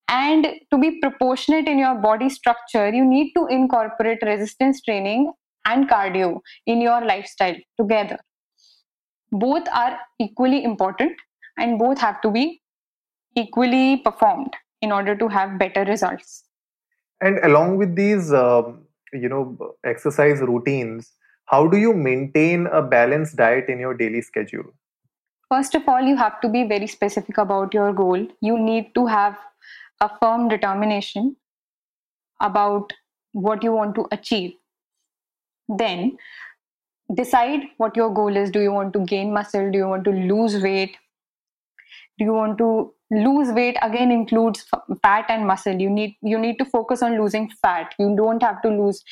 and 0.08 0.46
to 0.70 0.78
be 0.78 1.00
proportionate 1.00 1.66
in 1.66 1.78
your 1.78 1.96
body 1.96 2.28
structure, 2.28 2.92
you 2.92 3.04
need 3.04 3.32
to 3.34 3.46
incorporate 3.46 4.18
resistance 4.22 4.80
training 4.82 5.32
and 5.64 5.88
cardio 5.88 6.40
in 6.66 6.80
your 6.80 7.04
lifestyle 7.04 7.56
together. 7.78 8.18
Both 9.32 9.68
are 9.72 9.98
equally 10.20 10.62
important 10.62 11.12
and 11.58 11.78
both 11.78 11.98
have 11.98 12.20
to 12.22 12.30
be 12.30 12.62
equally 13.34 13.98
performed 13.98 14.54
in 14.80 14.92
order 14.92 15.16
to 15.16 15.28
have 15.28 15.58
better 15.58 15.84
results. 15.84 16.44
And 17.20 17.38
along 17.42 17.78
with 17.78 17.96
these, 17.96 18.32
um, 18.32 18.84
you 19.12 19.28
know, 19.28 19.76
exercise 19.84 20.40
routines, 20.40 21.12
how 21.46 21.66
do 21.66 21.76
you 21.76 21.92
maintain 21.92 22.66
a 22.66 22.82
balanced 22.82 23.36
diet 23.36 23.68
in 23.68 23.80
your 23.80 23.94
daily 23.94 24.20
schedule? 24.20 24.74
First 25.50 25.74
of 25.74 25.88
all, 25.88 26.02
you 26.02 26.16
have 26.16 26.40
to 26.40 26.48
be 26.48 26.64
very 26.64 26.86
specific 26.86 27.38
about 27.38 27.72
your 27.72 27.92
goal. 27.92 28.26
You 28.40 28.58
need 28.58 28.94
to 28.94 29.06
have 29.06 29.38
a 30.00 30.10
firm 30.20 30.48
determination 30.48 31.36
about 32.40 32.92
what 33.32 33.62
you 33.62 33.72
want 33.72 33.94
to 33.94 34.06
achieve. 34.10 34.54
Then 35.68 36.16
decide 37.14 37.60
what 37.76 37.96
your 37.96 38.12
goal 38.12 38.36
is. 38.36 38.50
Do 38.50 38.60
you 38.60 38.72
want 38.72 38.92
to 38.94 39.00
gain 39.00 39.32
muscle? 39.32 39.70
Do 39.70 39.78
you 39.78 39.86
want 39.86 40.04
to 40.04 40.10
lose 40.10 40.60
weight? 40.60 40.96
Do 42.18 42.24
you 42.24 42.32
want 42.32 42.58
to 42.58 42.92
lose 43.10 43.52
weight 43.52 43.76
again 43.82 44.10
includes 44.10 44.66
fat 45.02 45.26
and 45.28 45.46
muscle 45.46 45.80
you 45.80 45.88
need 45.88 46.16
you 46.22 46.38
need 46.38 46.58
to 46.58 46.64
focus 46.64 47.02
on 47.02 47.16
losing 47.20 47.48
fat 47.62 47.94
you 48.00 48.16
don't 48.16 48.42
have 48.42 48.60
to 48.62 48.68
lose 48.68 49.04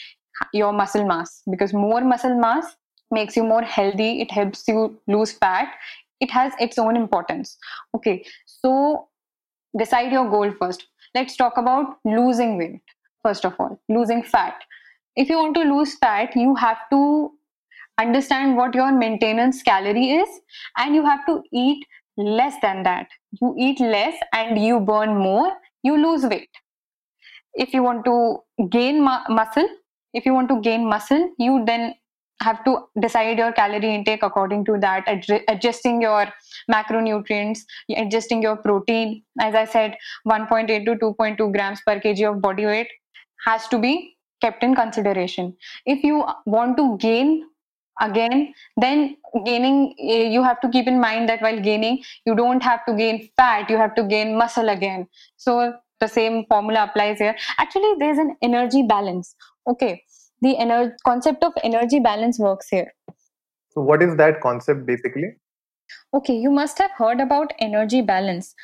your 0.52 0.72
muscle 0.72 1.06
mass 1.06 1.42
because 1.48 1.72
more 1.72 2.00
muscle 2.00 2.34
mass 2.34 2.76
makes 3.12 3.36
you 3.36 3.44
more 3.44 3.62
healthy 3.62 4.20
it 4.20 4.32
helps 4.32 4.66
you 4.66 4.98
lose 5.06 5.30
fat 5.30 5.68
it 6.24 6.30
has 6.30 6.52
its 6.66 6.78
own 6.78 6.96
importance. 6.96 7.56
Okay 7.94 8.24
so 8.46 9.08
decide 9.78 10.12
your 10.12 10.28
goal 10.30 10.52
first. 10.58 10.86
Let's 11.14 11.36
talk 11.36 11.56
about 11.56 11.96
losing 12.04 12.58
weight 12.58 12.80
first 13.22 13.44
of 13.44 13.54
all 13.58 13.80
losing 13.88 14.22
fat. 14.22 14.54
If 15.16 15.28
you 15.28 15.36
want 15.38 15.54
to 15.56 15.62
lose 15.62 15.96
fat 15.98 16.36
you 16.36 16.54
have 16.56 16.78
to 16.92 17.32
understand 17.98 18.56
what 18.56 18.74
your 18.74 18.90
maintenance 18.92 19.62
calorie 19.62 20.10
is 20.10 20.28
and 20.78 20.94
you 20.94 21.04
have 21.04 21.24
to 21.26 21.42
eat 21.52 21.86
less 22.16 22.54
than 22.62 22.82
that. 22.82 23.08
You 23.40 23.54
eat 23.58 23.80
less 23.80 24.14
and 24.32 24.58
you 24.64 24.80
burn 24.80 25.16
more 25.16 25.52
you 25.82 25.96
lose 26.02 26.24
weight. 26.24 26.48
If 27.54 27.74
you 27.74 27.82
want 27.82 28.04
to 28.06 28.38
gain 28.70 29.00
mu- 29.04 29.26
muscle 29.28 29.68
if 30.12 30.24
you 30.24 30.32
want 30.32 30.48
to 30.48 30.60
gain 30.60 30.88
muscle 30.88 31.30
you 31.38 31.64
then 31.66 31.94
have 32.40 32.64
to 32.64 32.78
decide 33.00 33.38
your 33.38 33.52
calorie 33.52 33.94
intake 33.94 34.22
according 34.22 34.64
to 34.64 34.76
that 34.78 35.06
ad- 35.06 35.44
adjusting 35.48 36.02
your 36.02 36.26
macronutrients 36.70 37.60
adjusting 37.96 38.42
your 38.42 38.56
protein. 38.56 39.22
As 39.40 39.54
i 39.54 39.64
said 39.64 39.96
1.8 40.26 40.84
to 40.84 40.94
2.2 40.96 41.52
grams 41.52 41.80
per 41.86 42.00
kg 42.00 42.30
of 42.30 42.40
body 42.40 42.66
weight 42.66 42.88
has 43.46 43.68
to 43.68 43.78
be 43.78 44.16
kept 44.40 44.62
in 44.62 44.74
consideration. 44.74 45.56
If 45.86 46.02
you 46.02 46.24
want 46.44 46.76
to 46.76 46.96
gain 46.98 47.46
again 48.00 48.52
then 48.76 49.16
gaining 49.44 49.94
eh, 50.00 50.24
you 50.24 50.42
have 50.42 50.60
to 50.60 50.68
keep 50.68 50.88
in 50.88 51.00
mind 51.00 51.28
that 51.28 51.40
while 51.40 51.60
gaining 51.60 52.02
you 52.26 52.34
don't 52.34 52.62
have 52.62 52.84
to 52.86 52.94
gain 52.94 53.28
fat 53.36 53.70
you 53.70 53.76
have 53.76 53.94
to 53.94 54.02
gain 54.02 54.36
muscle 54.36 54.68
again. 54.68 55.06
So 55.36 55.74
the 56.00 56.08
same 56.08 56.44
formula 56.46 56.84
applies 56.84 57.18
here. 57.18 57.36
Actually 57.58 57.94
there's 57.98 58.18
an 58.18 58.36
energy 58.42 58.82
balance. 58.82 59.36
Okay 59.66 60.02
the 60.44 60.56
ener- 60.64 60.92
concept 61.04 61.44
of 61.44 61.52
energy 61.62 62.00
balance 62.00 62.38
works 62.38 62.68
here. 62.68 62.92
So 63.70 63.80
what 63.80 64.02
is 64.02 64.16
that 64.16 64.40
concept 64.40 64.86
basically? 64.86 65.32
Okay 66.18 66.34
you 66.34 66.50
must 66.50 66.78
have 66.78 66.92
heard 66.92 67.20
about 67.20 67.52
energy 67.58 68.02
balance. 68.02 68.54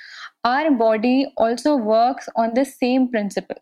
Our 0.45 0.71
body 0.71 1.33
also 1.37 1.77
works 1.77 2.29
on 2.37 2.55
the 2.55 2.65
same 2.65 3.09
principle. 3.11 3.57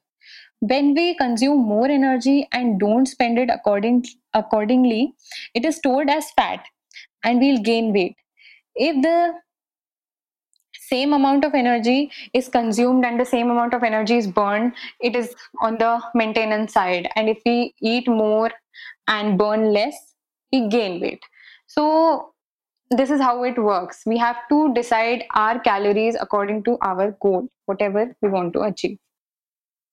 When 0.61 0.95
we 0.95 1.17
consume 1.17 1.59
more 1.73 1.89
energy 1.89 2.49
and 2.53 2.81
don't 2.81 3.07
spend 3.07 3.39
it 3.39 3.51
according 3.51 4.05
accordingly 4.35 5.15
it 5.55 5.65
is 5.65 5.77
stored 5.77 6.11
as 6.11 6.31
fat 6.33 6.65
and 7.25 7.41
we'll 7.41 7.63
gain 7.71 7.93
weight. 7.93 8.17
If 8.75 9.03
the 9.03 9.35
same 10.91 11.13
amount 11.13 11.45
of 11.45 11.55
energy 11.55 12.11
is 12.33 12.49
consumed 12.49 13.05
and 13.05 13.21
the 13.21 13.25
same 13.25 13.51
amount 13.51 13.75
of 13.75 13.83
energy 13.83 14.17
is 14.17 14.27
burned 14.27 14.73
it 15.01 15.15
is 15.17 15.35
on 15.61 15.79
the 15.79 16.01
maintenance 16.15 16.73
side. 16.73 17.09
And 17.17 17.29
if 17.29 17.39
we 17.45 17.75
eat 17.81 18.09
more 18.09 18.51
and 19.07 19.39
burn 19.39 19.73
less 19.73 20.15
we 20.53 20.69
gain 20.69 21.01
weight. 21.01 21.23
So 21.67 22.33
this 22.91 23.11
is 23.11 23.21
how 23.21 23.43
it 23.45 23.59
works. 23.59 24.03
We 24.07 24.17
have 24.19 24.37
to 24.49 24.73
decide 24.75 25.25
our 25.35 25.59
calories 25.59 26.17
according 26.19 26.65
to 26.65 26.79
our 26.81 27.17
goal 27.21 27.49
whatever 27.67 28.17
we 28.23 28.29
want 28.29 28.55
to 28.55 28.63
achieve. 28.63 28.99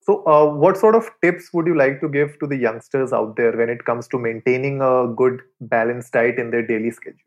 So, 0.02 0.24
uh, 0.28 0.46
what 0.54 0.78
sort 0.78 0.96
of 0.96 1.10
tips 1.24 1.50
would 1.52 1.66
you 1.66 1.76
like 1.76 2.00
to 2.02 2.08
give 2.08 2.38
to 2.40 2.48
the 2.48 2.56
youngsters 2.56 3.12
out 3.12 3.36
there 3.36 3.58
when 3.58 3.70
it 3.70 3.86
comes 3.86 4.08
to 4.10 4.20
maintaining 4.20 4.80
a 4.80 5.08
good 5.08 5.42
balanced 5.60 6.14
diet 6.14 6.38
in 6.38 6.52
their 6.52 6.66
daily 6.66 6.92
schedule? 6.92 7.20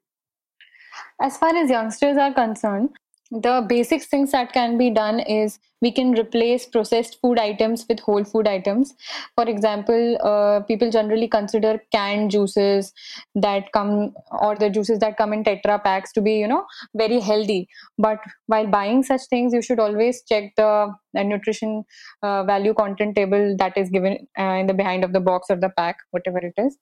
As 1.21 1.37
far 1.37 1.55
as 1.57 1.69
youngsters 1.69 2.17
are 2.17 2.33
concerned, 2.33 2.91
the 3.31 3.65
basic 3.69 4.03
things 4.03 4.31
that 4.33 4.53
can 4.53 4.79
be 4.79 4.91
done 4.91 5.21
is 5.21 5.59
we 5.83 5.93
can 5.93 6.13
replace 6.13 6.65
processed 6.65 7.21
food 7.21 7.39
items 7.39 7.85
with 7.89 8.01
whole 8.01 8.25
food 8.25 8.49
items. 8.49 8.95
For 9.37 9.45
example 9.45 10.17
uh, 10.23 10.61
people 10.61 10.91
generally 10.91 11.29
consider 11.29 11.81
canned 11.93 12.31
juices 12.31 12.93
that 13.35 13.71
come 13.73 14.15
or 14.31 14.57
the 14.57 14.71
juices 14.71 14.99
that 15.01 15.19
come 15.19 15.33
in 15.33 15.45
tetra 15.45 15.83
packs 15.83 16.13
to 16.15 16.23
be 16.23 16.39
you 16.39 16.49
know 16.49 16.65
very 16.95 17.21
healthy. 17.21 17.69
But 17.99 18.19
while 18.47 18.67
buying 18.67 19.03
such 19.03 19.27
things 19.29 19.53
you 19.53 19.63
should 19.63 19.79
always 19.79 20.23
check 20.23 20.55
the, 20.57 20.95
the 21.13 21.23
nutrition 21.23 21.85
uh, 22.23 22.45
value 22.45 22.73
content 22.73 23.15
table 23.15 23.57
that 23.59 23.77
is 23.77 23.91
given 23.91 24.27
uh, 24.39 24.43
in 24.43 24.67
the 24.67 24.75
behind 24.75 25.05
of 25.05 25.13
the 25.13 25.21
box 25.21 25.49
or 25.51 25.57
the 25.57 25.71
pack 25.77 25.99
whatever 26.13 26.39
it 26.39 26.55
is. 26.57 26.79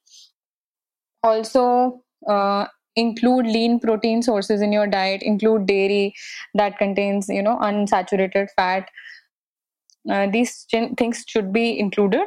Also 1.24 2.02
uh, 2.28 2.66
include 2.96 3.46
lean 3.46 3.78
protein 3.78 4.22
sources 4.22 4.62
in 4.62 4.72
your 4.72 4.86
diet 4.86 5.22
include 5.22 5.66
dairy 5.66 6.14
that 6.54 6.78
contains 6.78 7.28
you 7.28 7.42
know 7.42 7.56
unsaturated 7.58 8.48
fat. 8.56 8.88
Uh, 10.10 10.26
these 10.30 10.66
things 10.96 11.24
should 11.26 11.52
be 11.52 11.78
included. 11.78 12.26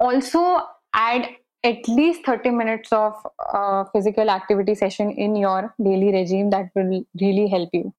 Also 0.00 0.60
add 0.94 1.28
at 1.64 1.86
least 1.88 2.24
30 2.26 2.50
minutes 2.50 2.92
of 2.92 3.14
uh, 3.54 3.84
physical 3.92 4.30
activity 4.30 4.74
session 4.74 5.10
in 5.10 5.36
your 5.36 5.74
daily 5.82 6.12
regime 6.12 6.50
that 6.50 6.70
will 6.74 7.04
really 7.20 7.46
help 7.46 7.68
you. 7.72 7.92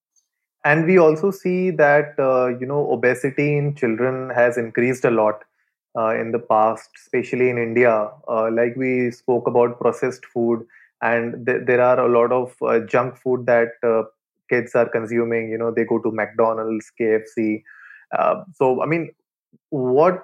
And 0.66 0.86
we 0.86 0.98
also 0.98 1.32
see 1.32 1.72
that 1.72 2.16
uh, 2.20 2.48
you 2.60 2.66
know 2.66 2.92
obesity 2.92 3.58
in 3.58 3.76
children 3.76 4.30
has 4.32 4.58
increased 4.58 5.06
a 5.06 5.12
lot 5.12 5.44
uh, 5.98 6.16
in 6.16 6.32
the 6.32 6.40
past 6.40 6.90
especially 6.98 7.50
in 7.50 7.58
india. 7.58 8.10
Uh, 8.28 8.50
like 8.52 8.76
we 8.76 9.12
spoke 9.12 9.48
about 9.48 9.80
processed 9.80 10.26
food 10.26 10.66
and 11.04 11.46
th- 11.48 11.64
there 11.68 11.82
are 11.82 12.00
a 12.00 12.10
lot 12.10 12.32
of 12.32 12.56
uh, 12.64 12.80
junk 12.94 13.18
food 13.18 13.46
that 13.48 13.70
uh, 13.84 14.04
kids 14.50 14.76
are 14.76 14.90
consuming 14.90 15.50
you 15.52 15.58
know 15.58 15.72
they 15.72 15.86
go 15.86 16.00
to 16.00 16.12
mcdonald's 16.12 16.92
kfc 17.00 17.64
uh, 18.18 18.36
so 18.56 18.82
i 18.84 18.88
mean 18.88 19.12
what 19.70 20.22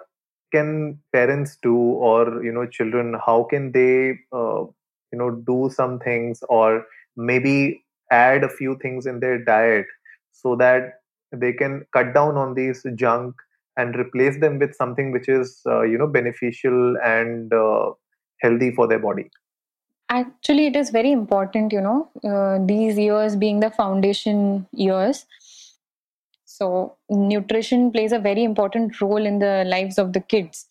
can 0.54 1.00
parents 1.14 1.58
do 1.62 1.76
or 1.78 2.44
you 2.44 2.52
know 2.52 2.66
children 2.68 3.16
how 3.26 3.44
can 3.44 3.72
they 3.72 4.18
uh, 4.34 4.62
you 5.12 5.20
know 5.22 5.32
do 5.52 5.70
some 5.74 6.00
things 6.00 6.44
or 6.50 6.86
maybe 7.18 7.84
add 8.12 8.44
a 8.44 8.50
few 8.50 8.78
things 8.82 9.06
in 9.06 9.20
their 9.20 9.44
diet 9.44 9.86
so 10.32 10.56
that 10.56 10.94
they 11.32 11.54
can 11.54 11.86
cut 11.94 12.14
down 12.14 12.38
on 12.38 12.56
these 12.56 12.86
junk 12.96 13.36
and 13.78 13.96
replace 13.96 14.40
them 14.40 14.60
with 14.60 14.76
something 14.76 15.12
which 15.12 15.30
is 15.30 15.62
uh, 15.68 15.82
you 15.84 15.98
know 15.98 16.08
beneficial 16.08 16.98
and 17.04 17.54
uh, 17.54 17.92
healthy 18.42 18.72
for 18.72 18.88
their 18.88 19.00
body 19.00 19.30
Actually, 20.10 20.66
it 20.68 20.76
is 20.76 20.90
very 20.90 21.12
important, 21.12 21.72
you 21.72 21.82
know, 21.82 22.10
uh, 22.24 22.58
these 22.66 22.98
years 22.98 23.36
being 23.36 23.60
the 23.60 23.70
foundation 23.70 24.68
years. 24.72 25.26
So, 26.46 26.98
nutrition 27.10 27.92
plays 27.92 28.12
a 28.12 28.20
very 28.20 28.44
important 28.44 29.00
role 29.00 29.26
in 29.26 29.40
the 29.40 29.64
lives 29.68 29.98
of 29.98 30.14
the 30.14 30.20
kids. 30.20 30.66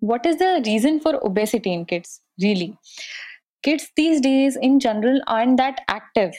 What 0.00 0.26
is 0.26 0.36
the 0.36 0.62
reason 0.66 1.00
for 1.00 1.14
obesity 1.24 1.72
in 1.72 1.84
kids, 1.86 2.20
really? 2.40 2.76
Kids 3.62 3.88
these 3.96 4.20
days, 4.20 4.56
in 4.56 4.80
general, 4.80 5.20
aren't 5.26 5.56
that 5.58 5.82
active. 5.88 6.34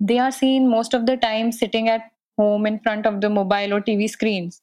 They 0.00 0.18
are 0.18 0.32
seen 0.32 0.68
most 0.68 0.94
of 0.94 1.06
the 1.06 1.16
time 1.16 1.52
sitting 1.52 1.88
at 1.88 2.10
home 2.38 2.66
in 2.66 2.80
front 2.80 3.06
of 3.06 3.20
the 3.20 3.30
mobile 3.30 3.74
or 3.74 3.80
TV 3.80 4.08
screens. 4.08 4.62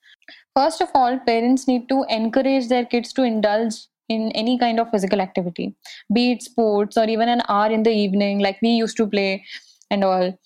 First 0.56 0.82
of 0.82 0.90
all, 0.96 1.20
parents 1.20 1.68
need 1.68 1.90
to 1.90 2.06
encourage 2.10 2.68
their 2.70 2.86
kids 2.86 3.14
to 3.14 3.24
indulge 3.24 3.76
in 4.10 4.32
any 4.34 4.58
kind 4.58 4.80
of 4.80 4.90
physical 4.90 5.22
activity, 5.22 5.76
be 6.14 6.32
it 6.34 6.44
sports 6.44 6.98
or 6.98 7.06
even 7.06 7.30
an 7.30 7.42
hour 7.48 7.72
in 7.72 7.84
the 7.84 7.92
evening, 7.92 8.40
like 8.40 8.60
we 8.62 8.70
used 8.70 8.98
to 8.98 9.08
play 9.08 9.46
and 9.92 10.04
all. 10.04 10.38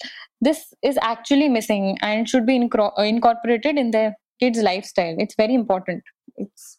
This 0.41 0.73
is 0.84 0.97
actually 1.02 1.49
missing 1.49 1.97
and 2.02 2.28
should 2.28 2.45
be 2.45 2.60
inc- 2.60 2.99
incorporated 3.08 3.78
in 3.78 3.91
the 3.91 4.15
kids' 4.39 4.62
lifestyle. 4.62 5.15
It's 5.17 5.36
very 5.36 5.54
important. 5.54 6.04
It's 6.36 6.78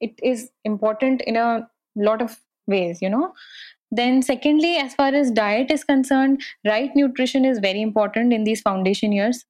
it 0.00 0.18
is 0.22 0.50
important 0.64 1.22
in 1.22 1.36
a 1.36 1.68
lot 1.96 2.22
of 2.22 2.38
ways, 2.66 2.98
you 3.02 3.10
know. 3.10 3.32
Then, 3.90 4.22
secondly, 4.22 4.76
as 4.76 4.94
far 4.94 5.14
as 5.14 5.30
diet 5.30 5.70
is 5.70 5.84
concerned, 5.84 6.42
right 6.66 6.90
nutrition 6.94 7.44
is 7.44 7.58
very 7.58 7.82
important 7.82 8.32
in 8.32 8.44
these 8.44 8.60
foundation 8.60 9.12
years. 9.12 9.44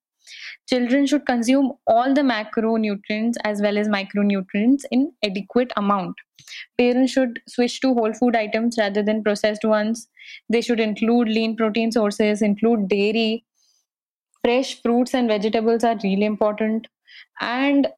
Children 0.68 1.06
should 1.06 1.26
consume 1.26 1.72
all 1.86 2.14
the 2.14 2.22
macronutrients 2.22 3.34
as 3.44 3.60
well 3.62 3.78
as 3.78 3.88
micronutrients 3.88 4.84
in 4.90 5.12
adequate 5.24 5.72
amount. 5.76 6.16
Parents 6.78 7.12
should 7.12 7.40
switch 7.48 7.80
to 7.80 7.94
whole 7.94 8.12
food 8.14 8.36
items 8.36 8.76
rather 8.78 9.02
than 9.02 9.22
processed 9.22 9.64
ones. 9.64 10.08
They 10.48 10.60
should 10.60 10.80
include 10.80 11.28
lean 11.28 11.56
protein 11.56 11.92
sources, 11.92 12.42
include 12.42 12.88
dairy. 12.88 13.44
Fresh 14.44 14.82
fruits 14.82 15.14
and 15.14 15.28
vegetables 15.28 15.84
are 15.84 15.96
really 16.02 16.24
important. 16.24 16.88
And 17.40 17.88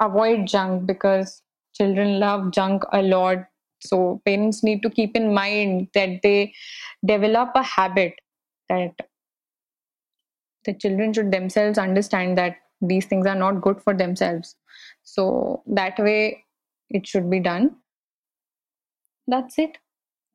avoid 0.00 0.46
junk 0.46 0.86
because 0.86 1.42
children 1.74 2.18
love 2.18 2.50
junk 2.52 2.82
a 2.92 3.02
lot. 3.02 3.38
So 3.80 4.20
parents 4.24 4.62
need 4.62 4.82
to 4.82 4.90
keep 4.90 5.16
in 5.16 5.32
mind 5.32 5.88
that 5.94 6.20
they 6.22 6.54
develop 7.04 7.50
a 7.54 7.62
habit 7.62 8.14
that 8.68 8.94
the 10.64 10.74
children 10.74 11.12
should 11.12 11.32
themselves 11.32 11.78
understand 11.78 12.36
that 12.38 12.56
these 12.80 13.06
things 13.06 13.26
are 13.26 13.34
not 13.34 13.60
good 13.60 13.80
for 13.82 13.94
themselves. 13.94 14.56
So 15.02 15.62
that 15.66 15.98
way 15.98 16.44
it 16.88 17.06
should 17.06 17.30
be 17.30 17.40
done. 17.40 17.76
That's 19.26 19.58
it. 19.58 19.78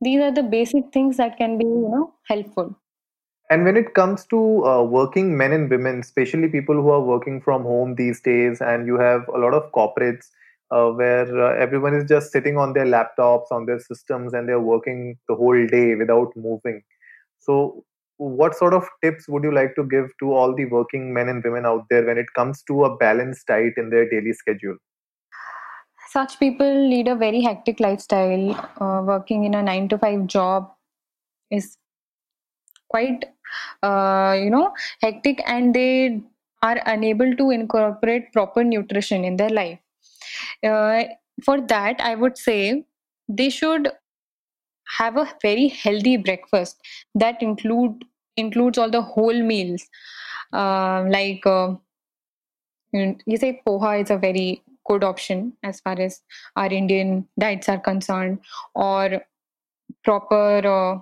These 0.02 0.22
are 0.22 0.32
the 0.32 0.44
basic 0.44 0.92
things 0.94 1.18
that 1.18 1.38
can 1.38 1.58
be 1.58 1.66
you 1.66 1.90
know 1.90 2.14
helpful. 2.28 2.76
And 3.50 3.64
when 3.64 3.78
it 3.78 3.94
comes 3.94 4.26
to 4.28 4.66
uh, 4.66 4.84
working 4.84 5.38
men 5.38 5.52
and 5.52 5.70
women 5.70 6.00
especially 6.00 6.48
people 6.48 6.76
who 6.76 6.90
are 6.90 7.02
working 7.02 7.42
from 7.42 7.64
home 7.64 7.96
these 7.96 8.22
days 8.22 8.60
and 8.60 8.88
you 8.88 8.98
have 8.98 9.28
a 9.28 9.38
lot 9.38 9.54
of 9.54 9.72
corporates 9.72 10.26
uh, 10.72 10.90
where 10.90 11.28
uh, 11.40 11.56
everyone 11.56 11.94
is 11.94 12.10
just 12.10 12.32
sitting 12.32 12.58
on 12.58 12.74
their 12.74 12.86
laptops 12.86 13.52
on 13.52 13.66
their 13.66 13.80
systems 13.80 14.34
and 14.34 14.50
they're 14.50 14.60
working 14.60 15.18
the 15.28 15.36
whole 15.36 15.68
day 15.68 15.96
without 15.96 16.32
moving. 16.36 16.82
So 17.40 17.86
what 18.18 18.56
sort 18.56 18.74
of 18.74 18.84
tips 19.04 19.28
would 19.28 19.44
you 19.44 19.54
like 19.54 19.76
to 19.76 19.84
give 19.84 20.10
to 20.20 20.34
all 20.34 20.56
the 20.56 20.66
working 20.66 21.14
men 21.14 21.28
and 21.30 21.44
women 21.44 21.66
out 21.66 21.86
there 21.90 22.06
when 22.06 22.18
it 22.18 22.28
comes 22.36 22.64
to 22.64 22.86
a 22.86 22.98
balanced 22.98 23.48
diet 23.48 23.74
in 23.78 23.90
their 23.90 24.10
daily 24.10 24.34
schedule? 24.34 24.78
Such 26.10 26.40
people 26.40 26.90
lead 26.90 27.10
a 27.10 27.16
very 27.16 27.42
hectic 27.42 27.80
lifestyle. 27.80 28.52
Uh, 28.80 29.02
working 29.04 29.44
in 29.44 29.54
a 29.54 29.62
nine 29.62 29.90
to 29.90 29.98
five 29.98 30.28
job 30.28 30.72
is 31.52 31.78
quite, 32.90 33.26
uh, 33.84 34.36
you 34.40 34.50
know, 34.50 34.74
hectic, 35.02 35.42
and 35.46 35.74
they 35.74 36.22
are 36.62 36.82
unable 36.86 37.36
to 37.36 37.50
incorporate 37.52 38.32
proper 38.32 38.64
nutrition 38.64 39.26
in 39.26 39.36
their 39.36 39.50
life. 39.50 39.80
Uh, 40.64 41.04
for 41.44 41.60
that, 41.60 42.00
I 42.00 42.16
would 42.16 42.38
say 42.38 42.86
they 43.28 43.50
should 43.50 43.92
have 44.98 45.18
a 45.18 45.34
very 45.42 45.68
healthy 45.68 46.18
breakfast 46.18 46.82
that 47.16 47.42
include 47.42 48.06
includes 48.38 48.78
all 48.78 48.90
the 48.90 49.02
whole 49.02 49.42
meals. 49.42 49.84
Uh, 50.54 51.06
like 51.10 51.46
uh, 51.46 51.76
you 52.94 53.38
say 53.38 53.62
poha 53.66 54.02
is 54.02 54.10
a 54.10 54.18
very 54.18 54.64
good 54.86 55.04
option 55.04 55.54
as 55.64 55.80
far 55.82 56.00
as 56.00 56.22
our 56.56 56.72
indian 56.80 57.28
diets 57.40 57.70
are 57.70 57.80
concerned 57.80 58.40
or 58.76 59.22
proper 60.04 60.68
uh, 60.68 61.00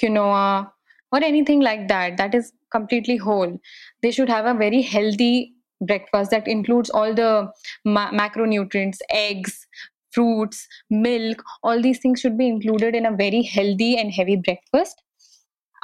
quinoa 0.00 0.70
or 1.12 1.22
anything 1.22 1.60
like 1.60 1.88
that 1.88 2.16
that 2.16 2.34
is 2.34 2.52
completely 2.70 3.16
whole. 3.18 3.60
They 4.02 4.10
should 4.10 4.30
have 4.30 4.46
a 4.46 4.54
very 4.54 4.80
healthy 4.80 5.54
breakfast 5.82 6.30
that 6.30 6.48
includes 6.48 6.88
all 6.88 7.12
the 7.12 7.52
ma- 7.84 8.10
macronutrients 8.10 8.98
eggs 9.10 9.66
fruits 10.12 10.66
milk 10.90 11.42
all 11.62 11.80
these 11.80 11.98
things 11.98 12.20
should 12.20 12.36
be 12.36 12.48
included 12.48 12.94
in 12.94 13.06
a 13.06 13.16
very 13.16 13.42
healthy 13.42 13.96
and 13.96 14.12
heavy 14.12 14.36
breakfast. 14.36 15.02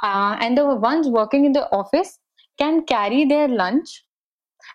Uh, 0.01 0.37
and 0.39 0.57
the 0.57 0.65
ones 0.75 1.07
working 1.07 1.45
in 1.45 1.51
the 1.51 1.69
office 1.71 2.19
can 2.57 2.83
carry 2.85 3.25
their 3.25 3.47
lunch. 3.47 4.03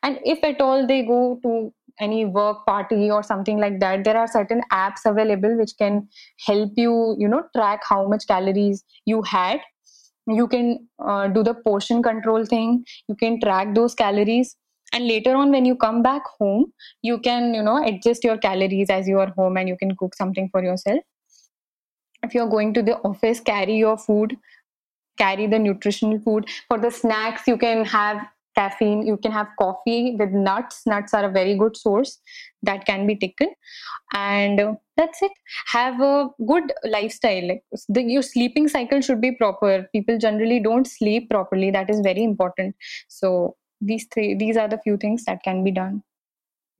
And 0.02 0.18
if 0.24 0.42
at 0.44 0.60
all 0.60 0.86
they 0.86 1.02
go 1.02 1.38
to 1.42 1.72
any 2.00 2.24
work 2.24 2.66
party 2.66 3.10
or 3.10 3.22
something 3.22 3.58
like 3.58 3.78
that 3.78 4.02
there 4.02 4.16
are 4.16 4.26
certain 4.26 4.60
apps 4.72 5.04
available 5.06 5.56
which 5.56 5.70
can 5.78 6.08
help 6.44 6.72
you 6.76 7.14
you 7.20 7.28
know 7.28 7.44
track 7.54 7.82
how 7.88 8.08
much 8.08 8.26
calories 8.26 8.84
you 9.06 9.22
had. 9.22 9.60
You 10.26 10.48
can 10.48 10.88
uh, 10.98 11.28
do 11.28 11.42
the 11.42 11.54
portion 11.54 12.02
control 12.02 12.46
thing. 12.46 12.84
You 13.08 13.14
can 13.14 13.40
track 13.40 13.74
those 13.74 13.94
calories 13.94 14.56
and 14.94 15.06
later 15.08 15.34
on 15.36 15.50
when 15.50 15.64
you 15.64 15.76
come 15.84 16.02
back 16.02 16.22
home 16.38 16.64
you 17.02 17.18
can 17.18 17.52
you 17.54 17.62
know 17.62 17.76
adjust 17.84 18.24
your 18.24 18.38
calories 18.38 18.90
as 18.90 19.08
you 19.08 19.18
are 19.18 19.32
home 19.38 19.56
and 19.56 19.68
you 19.68 19.76
can 19.76 19.94
cook 19.96 20.14
something 20.14 20.48
for 20.48 20.62
yourself. 20.62 21.00
If 22.22 22.34
you're 22.34 22.48
going 22.48 22.72
to 22.74 22.82
the 22.82 22.96
office 23.12 23.40
carry 23.40 23.76
your 23.76 23.98
food 23.98 24.36
carry 25.18 25.46
the 25.46 25.58
nutritional 25.58 26.18
food. 26.18 26.48
For 26.68 26.78
the 26.78 26.90
snacks 26.90 27.46
you 27.46 27.56
can 27.56 27.84
have 27.84 28.26
caffeine 28.56 29.04
you 29.04 29.16
can 29.16 29.32
have 29.32 29.48
coffee 29.58 30.16
with 30.18 30.30
nuts. 30.30 30.82
Nuts 30.86 31.12
are 31.12 31.24
a 31.24 31.30
very 31.30 31.56
good 31.56 31.76
source 31.76 32.18
that 32.62 32.86
can 32.86 33.06
be 33.06 33.16
taken. 33.16 33.48
And 34.12 34.60
uh, 34.60 34.74
that's 34.96 35.22
it. 35.22 35.32
Have 35.66 36.00
a 36.00 36.28
good 36.46 36.72
lifestyle. 36.84 37.48
Like 37.48 37.64
the, 37.88 38.02
your 38.02 38.22
sleeping 38.22 38.68
cycle 38.68 39.00
should 39.00 39.20
be 39.20 39.32
proper. 39.32 39.88
People 39.92 40.18
generally 40.18 40.60
don't 40.60 40.86
sleep 40.86 41.30
properly. 41.30 41.70
That 41.72 41.90
is 41.90 42.00
very 42.00 42.22
important. 42.22 42.76
So 43.08 43.56
these 43.86 44.06
three 44.12 44.34
these 44.34 44.56
are 44.56 44.68
the 44.68 44.78
few 44.78 44.96
things 44.96 45.24
that 45.24 45.42
can 45.42 45.64
be 45.64 45.70
done. 45.70 46.02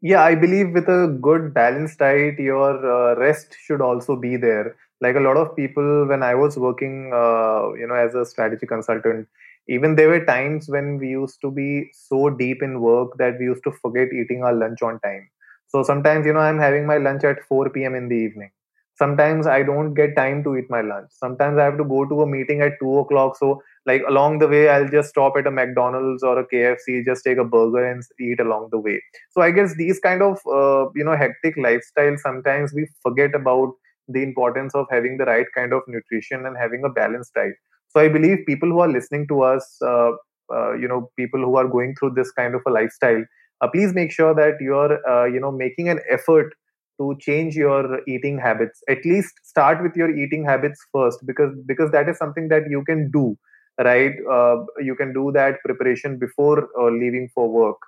Yeah 0.01 0.23
i 0.23 0.35
believe 0.35 0.73
with 0.73 0.89
a 0.89 1.17
good 1.27 1.55
balanced 1.55 1.99
diet 1.99 2.39
your 2.39 2.73
uh, 2.97 3.15
rest 3.19 3.57
should 3.65 3.81
also 3.81 4.17
be 4.17 4.37
there. 4.37 4.77
Like 5.01 5.17
a 5.17 5.21
lot 5.21 5.37
of 5.37 5.55
people 5.57 6.07
when 6.09 6.23
i 6.23 6.35
was 6.35 6.59
working 6.59 7.13
uh, 7.23 7.73
you 7.81 7.87
know 7.89 7.95
as 7.95 8.15
a 8.15 8.25
strategy 8.25 8.67
consultant 8.67 9.29
even 9.69 9.97
there 9.97 10.09
were 10.09 10.25
times 10.25 10.69
when 10.69 10.99
we 10.99 11.09
used 11.09 11.41
to 11.41 11.51
be 11.51 11.91
so 11.93 12.31
deep 12.31 12.63
in 12.63 12.81
work 12.81 13.17
that 13.19 13.39
we 13.39 13.47
used 13.47 13.65
to 13.65 13.73
forget 13.83 14.09
eating 14.13 14.43
our 14.45 14.55
lunch 14.55 14.83
on 14.83 15.01
time. 15.01 15.29
So 15.69 15.83
sometimes 15.83 16.27
you 16.27 16.33
know 16.35 16.41
i'm 16.49 16.59
having 16.59 16.87
my 16.87 16.99
lunch 16.99 17.25
at 17.25 17.43
4 17.49 17.71
p.m 17.71 17.95
in 17.95 18.09
the 18.09 18.17
evening. 18.17 18.51
Sometimes 18.97 19.47
i 19.47 19.63
don't 19.63 19.95
get 19.95 20.17
time 20.17 20.45
to 20.45 20.57
eat 20.57 20.71
my 20.71 20.83
lunch. 20.83 21.09
Sometimes 21.11 21.59
i 21.59 21.65
have 21.65 21.79
to 21.79 21.85
go 21.85 22.05
to 22.07 22.23
a 22.23 22.27
meeting 22.27 22.61
at 22.61 22.79
2 22.81 22.99
o'clock. 22.99 23.37
So 23.39 23.63
like 23.87 24.03
along 24.09 24.39
the 24.39 24.49
way 24.49 24.69
i'll 24.69 24.89
just 24.89 25.11
stop 25.11 25.35
at 25.39 25.47
a 25.47 25.51
mcdonald's 25.51 26.23
or 26.23 26.39
a 26.39 26.47
kfc 26.49 27.05
just 27.05 27.25
take 27.25 27.39
a 27.39 27.45
burger 27.45 27.85
and 27.85 28.03
eat 28.21 28.41
along 28.41 28.69
the 28.71 28.79
way. 28.79 29.01
So 29.31 29.43
i 29.43 29.51
guess 29.51 29.75
these 29.77 29.99
kind 30.01 30.23
of 30.23 30.39
uh, 30.47 30.87
you 30.95 31.05
know 31.05 31.17
hectic 31.17 31.57
lifestyle 31.57 32.17
sometimes 32.19 32.73
we 32.75 32.87
forget 33.03 33.35
about 33.35 33.73
the 34.09 34.23
importance 34.23 34.75
of 34.75 34.87
having 34.91 35.17
the 35.19 35.25
right 35.25 35.47
kind 35.55 35.73
of 35.73 35.83
nutrition 35.89 36.45
and 36.47 36.57
having 36.61 36.83
a 36.85 36.91
balanced 36.91 37.33
diet. 37.35 37.55
So 37.89 38.01
I 38.01 38.09
believe 38.09 38.39
people 38.47 38.69
who 38.69 38.81
are 38.81 38.89
listening 38.89 39.27
to 39.29 39.43
us, 39.43 39.79
uh, 39.83 40.11
uh, 40.53 40.75
you 40.75 40.87
know, 40.89 41.11
people 41.17 41.41
who 41.41 41.57
are 41.57 41.67
going 41.67 41.95
through 41.99 42.11
this 42.15 42.31
kind 42.33 42.55
of 42.55 42.61
a 42.67 42.71
lifestyle, 42.71 43.25
uh, 43.63 43.69
please 43.69 43.95
make 43.95 44.13
sure 44.13 44.35
that 44.35 44.55
you're, 44.61 44.99
uh, 45.09 45.25
you 45.25 45.41
know, 45.41 45.51
making 45.51 45.89
an 45.89 46.01
effort 46.11 46.53
to 47.01 47.17
change 47.21 47.57
your 47.57 48.01
eating 48.07 48.39
habits. 48.39 48.83
At 48.89 49.05
least 49.05 49.33
start 49.43 49.83
with 49.83 49.97
your 49.97 50.15
eating 50.15 50.45
habits 50.45 50.85
first, 50.93 51.25
because 51.27 51.53
because 51.67 51.91
that 51.93 52.09
is 52.09 52.19
something 52.19 52.49
that 52.49 52.65
you 52.69 52.85
can 52.85 53.11
do, 53.11 53.37
right? 53.79 54.13
Uh, 54.31 54.65
you 54.81 54.95
can 54.95 55.13
do 55.13 55.33
that 55.33 55.61
preparation 55.65 56.19
before 56.19 56.69
uh, 56.79 56.91
leaving 56.91 57.29
for 57.35 57.49
work. 57.49 57.81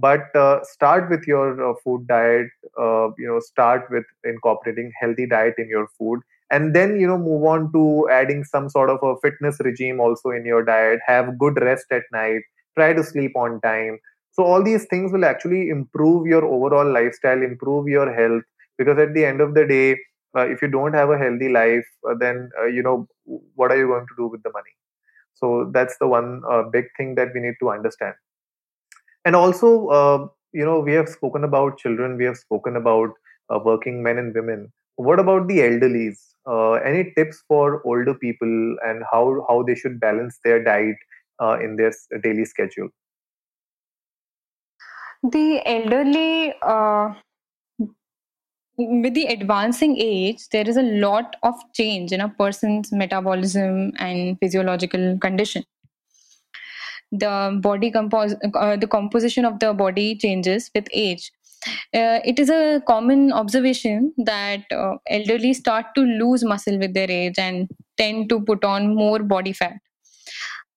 but 0.00 0.24
start 0.66 1.08
with 1.10 1.26
your 1.26 1.76
food 1.84 2.06
diet. 2.08 2.48
you 3.18 3.28
know, 3.28 3.40
start 3.40 3.84
with 3.90 4.04
incorporating 4.24 4.92
healthy 5.00 5.26
diet 5.26 5.54
in 5.58 5.68
your 5.68 5.88
food 5.98 6.20
and 6.50 6.74
then 6.76 7.00
you 7.00 7.06
know 7.06 7.18
move 7.18 7.44
on 7.52 7.72
to 7.72 7.82
adding 8.10 8.44
some 8.44 8.68
sort 8.68 8.90
of 8.94 9.02
a 9.02 9.16
fitness 9.24 9.58
regime 9.66 10.00
also 10.00 10.30
in 10.30 10.44
your 10.44 10.62
diet 10.64 11.00
have 11.06 11.38
good 11.38 11.60
rest 11.68 11.86
at 11.98 12.02
night 12.12 12.42
try 12.78 12.92
to 12.92 13.02
sleep 13.02 13.36
on 13.36 13.60
time 13.62 13.98
so 14.32 14.44
all 14.44 14.62
these 14.62 14.84
things 14.90 15.12
will 15.12 15.24
actually 15.24 15.62
improve 15.70 16.26
your 16.26 16.44
overall 16.44 16.90
lifestyle 16.98 17.42
improve 17.50 17.88
your 17.88 18.08
health 18.20 18.44
because 18.78 18.98
at 18.98 19.14
the 19.14 19.24
end 19.24 19.40
of 19.40 19.54
the 19.54 19.66
day 19.66 19.92
uh, 20.36 20.46
if 20.54 20.62
you 20.62 20.68
don't 20.68 20.94
have 20.94 21.10
a 21.10 21.18
healthy 21.18 21.48
life 21.48 21.88
uh, 22.08 22.14
then 22.20 22.50
uh, 22.60 22.66
you 22.66 22.82
know 22.82 23.06
what 23.54 23.70
are 23.72 23.78
you 23.78 23.86
going 23.88 24.06
to 24.06 24.16
do 24.22 24.26
with 24.26 24.42
the 24.42 24.52
money 24.52 24.74
so 25.42 25.70
that's 25.74 25.96
the 26.00 26.06
one 26.06 26.42
uh, 26.50 26.62
big 26.62 26.86
thing 26.96 27.14
that 27.16 27.28
we 27.34 27.40
need 27.40 27.54
to 27.60 27.70
understand. 27.70 28.14
And 29.24 29.36
also 29.36 29.88
uh, 29.88 30.26
you 30.52 30.64
know 30.64 30.80
we 30.80 30.92
have 30.94 31.08
spoken 31.08 31.44
about 31.44 31.78
children 31.78 32.16
we 32.16 32.24
have 32.24 32.36
spoken 32.36 32.76
about 32.76 33.10
uh, 33.50 33.58
working 33.64 34.02
men 34.02 34.18
and 34.18 34.34
women. 34.34 34.72
What 34.96 35.18
about 35.18 35.48
the 35.48 35.58
elderlies? 35.58 36.18
Uh, 36.46 36.72
any 36.72 37.12
tips 37.16 37.42
for 37.48 37.82
older 37.86 38.14
people 38.14 38.76
and 38.84 39.02
how 39.10 39.44
how 39.48 39.62
they 39.62 39.74
should 39.74 40.00
balance 40.00 40.38
their 40.44 40.62
diet 40.62 40.96
uh, 41.40 41.58
in 41.60 41.76
their 41.76 41.92
daily 42.22 42.44
schedule? 42.44 42.88
The 45.22 45.62
elderly 45.64 46.52
uh, 46.62 47.14
with 49.02 49.14
the 49.14 49.26
advancing 49.26 49.96
age 49.98 50.48
there 50.50 50.68
is 50.68 50.76
a 50.76 50.82
lot 50.82 51.36
of 51.42 51.54
change 51.74 52.12
in 52.12 52.20
a 52.20 52.28
person's 52.28 52.92
metabolism 52.92 53.92
and 53.98 54.38
physiological 54.40 55.18
condition 55.18 55.64
the 57.10 57.58
body 57.62 57.90
compos- 57.90 58.36
uh, 58.54 58.76
the 58.76 58.86
composition 58.86 59.44
of 59.44 59.58
the 59.60 59.72
body 59.74 60.16
changes 60.16 60.70
with 60.74 60.86
age 60.92 61.30
uh, 61.94 62.20
it 62.24 62.38
is 62.38 62.50
a 62.50 62.82
common 62.86 63.32
observation 63.32 64.12
that 64.18 64.64
uh, 64.72 64.96
elderly 65.08 65.54
start 65.54 65.86
to 65.94 66.02
lose 66.02 66.44
muscle 66.44 66.78
with 66.78 66.94
their 66.94 67.10
age 67.10 67.38
and 67.38 67.70
tend 67.98 68.28
to 68.28 68.40
put 68.42 68.64
on 68.64 68.94
more 68.94 69.20
body 69.20 69.52
fat. 69.52 69.74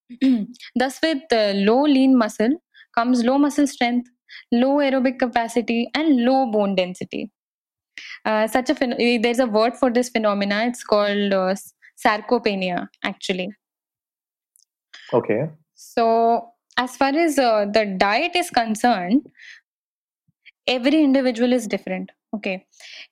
Thus, 0.76 1.00
with 1.02 1.24
low 1.32 1.84
lean 1.84 2.18
muscle 2.18 2.62
comes 2.94 3.24
low 3.24 3.38
muscle 3.38 3.68
strength, 3.68 4.10
low 4.52 4.78
aerobic 4.78 5.20
capacity, 5.20 5.89
and 5.94 6.24
low 6.26 6.52
bone 6.52 6.76
density. 6.76 7.32
Uh, 8.23 8.47
such 8.47 8.69
a 8.69 8.75
phen- 8.75 9.21
there's 9.21 9.39
a 9.39 9.45
word 9.45 9.75
for 9.75 9.91
this 9.91 10.10
phenomena. 10.10 10.65
It's 10.65 10.84
called 10.84 11.34
uh, 11.34 11.55
sarcopenia, 12.03 12.88
actually. 13.03 13.49
Okay. 15.13 15.49
So, 15.75 16.49
as 16.77 16.97
far 16.97 17.15
as 17.15 17.38
uh, 17.38 17.65
the 17.71 17.86
diet 17.86 18.36
is 18.36 18.49
concerned, 18.49 19.27
every 20.67 21.03
individual 21.03 21.53
is 21.53 21.67
different 21.67 22.12
okay 22.34 22.65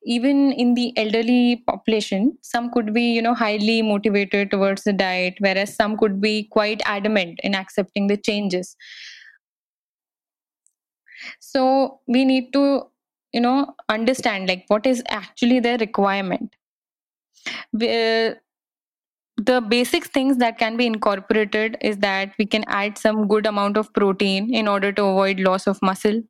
even 0.03 0.51
in 0.51 0.73
the 0.73 0.91
elderly 0.97 1.63
population 1.67 2.37
some 2.41 2.69
could 2.71 2.93
be 2.93 3.03
you 3.17 3.21
know 3.21 3.33
highly 3.33 3.81
motivated 3.81 4.49
towards 4.51 4.83
the 4.83 4.93
diet 4.93 5.35
whereas 5.39 5.75
some 5.75 5.97
could 5.97 6.19
be 6.19 6.43
quite 6.57 6.81
adamant 6.85 7.39
in 7.43 7.55
accepting 7.55 8.07
the 8.07 8.17
changes 8.17 8.75
so 11.39 11.99
we 12.07 12.25
need 12.25 12.51
to 12.51 12.63
you 13.33 13.41
know 13.41 13.75
understand 13.89 14.47
like 14.47 14.65
what 14.67 14.85
is 14.85 15.03
actually 15.09 15.59
their 15.59 15.77
requirement 15.77 16.55
uh, 17.75 18.33
the 19.37 19.61
basic 19.67 20.05
things 20.05 20.37
that 20.37 20.59
can 20.59 20.77
be 20.77 20.85
incorporated 20.85 21.77
is 21.81 21.97
that 21.97 22.33
we 22.37 22.45
can 22.45 22.63
add 22.67 22.97
some 22.97 23.27
good 23.27 23.45
amount 23.47 23.77
of 23.77 23.91
protein 23.93 24.53
in 24.53 24.67
order 24.67 24.91
to 24.91 25.03
avoid 25.03 25.39
loss 25.39 25.65
of 25.67 25.81
muscle 25.81 26.21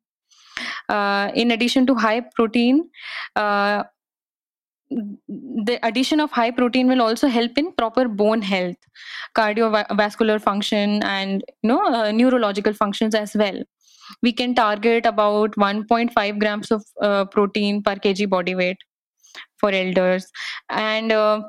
uh, 0.88 1.30
in 1.34 1.50
addition 1.50 1.86
to 1.86 1.94
high 1.94 2.20
protein, 2.20 2.88
uh, 3.36 3.84
the 4.90 5.78
addition 5.82 6.20
of 6.20 6.30
high 6.30 6.50
protein 6.50 6.86
will 6.86 7.02
also 7.02 7.26
help 7.26 7.56
in 7.58 7.72
proper 7.72 8.06
bone 8.06 8.42
health, 8.42 8.76
cardiovascular 9.36 10.40
function, 10.40 11.02
and 11.02 11.44
you 11.62 11.68
know 11.68 11.84
uh, 11.84 12.12
neurological 12.12 12.72
functions 12.72 13.14
as 13.14 13.34
well. 13.34 13.62
We 14.22 14.32
can 14.32 14.54
target 14.54 15.06
about 15.06 15.52
1.5 15.56 16.38
grams 16.38 16.70
of 16.70 16.84
uh, 17.00 17.24
protein 17.26 17.82
per 17.82 17.96
kg 17.96 18.28
body 18.28 18.54
weight 18.54 18.78
for 19.58 19.70
elders, 19.70 20.26
and 20.68 21.12
uh, 21.12 21.42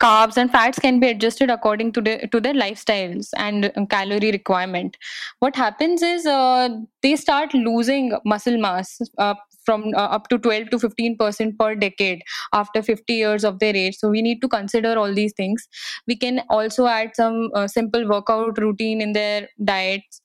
carbs 0.00 0.36
and 0.36 0.50
fats 0.50 0.78
can 0.78 1.00
be 1.00 1.08
adjusted 1.08 1.50
according 1.50 1.92
to 1.92 2.00
the 2.00 2.28
to 2.32 2.40
their 2.40 2.54
lifestyles 2.54 3.28
and 3.36 3.72
um, 3.76 3.86
calorie 3.86 4.32
requirement. 4.32 4.96
What 5.40 5.56
happens 5.56 6.02
is 6.02 6.26
uh, 6.26 6.68
they 7.02 7.16
start 7.16 7.54
losing 7.54 8.12
muscle 8.24 8.58
mass 8.58 9.00
uh, 9.18 9.34
from 9.64 9.94
uh, 9.94 10.08
up 10.16 10.28
to 10.28 10.38
12 10.38 10.70
to 10.70 10.78
15 10.78 11.16
percent 11.16 11.58
per 11.58 11.74
decade 11.74 12.22
after 12.52 12.82
50 12.82 13.12
years 13.14 13.44
of 13.44 13.58
their 13.58 13.74
age. 13.74 13.96
So 13.96 14.10
we 14.10 14.22
need 14.22 14.40
to 14.42 14.48
consider 14.48 14.98
all 14.98 15.14
these 15.14 15.32
things. 15.36 15.66
We 16.06 16.16
can 16.16 16.42
also 16.50 16.86
add 16.86 17.16
some 17.16 17.50
uh, 17.54 17.66
simple 17.66 18.06
workout 18.08 18.58
routine 18.58 19.00
in 19.00 19.12
their 19.12 19.48
diets 19.64 20.20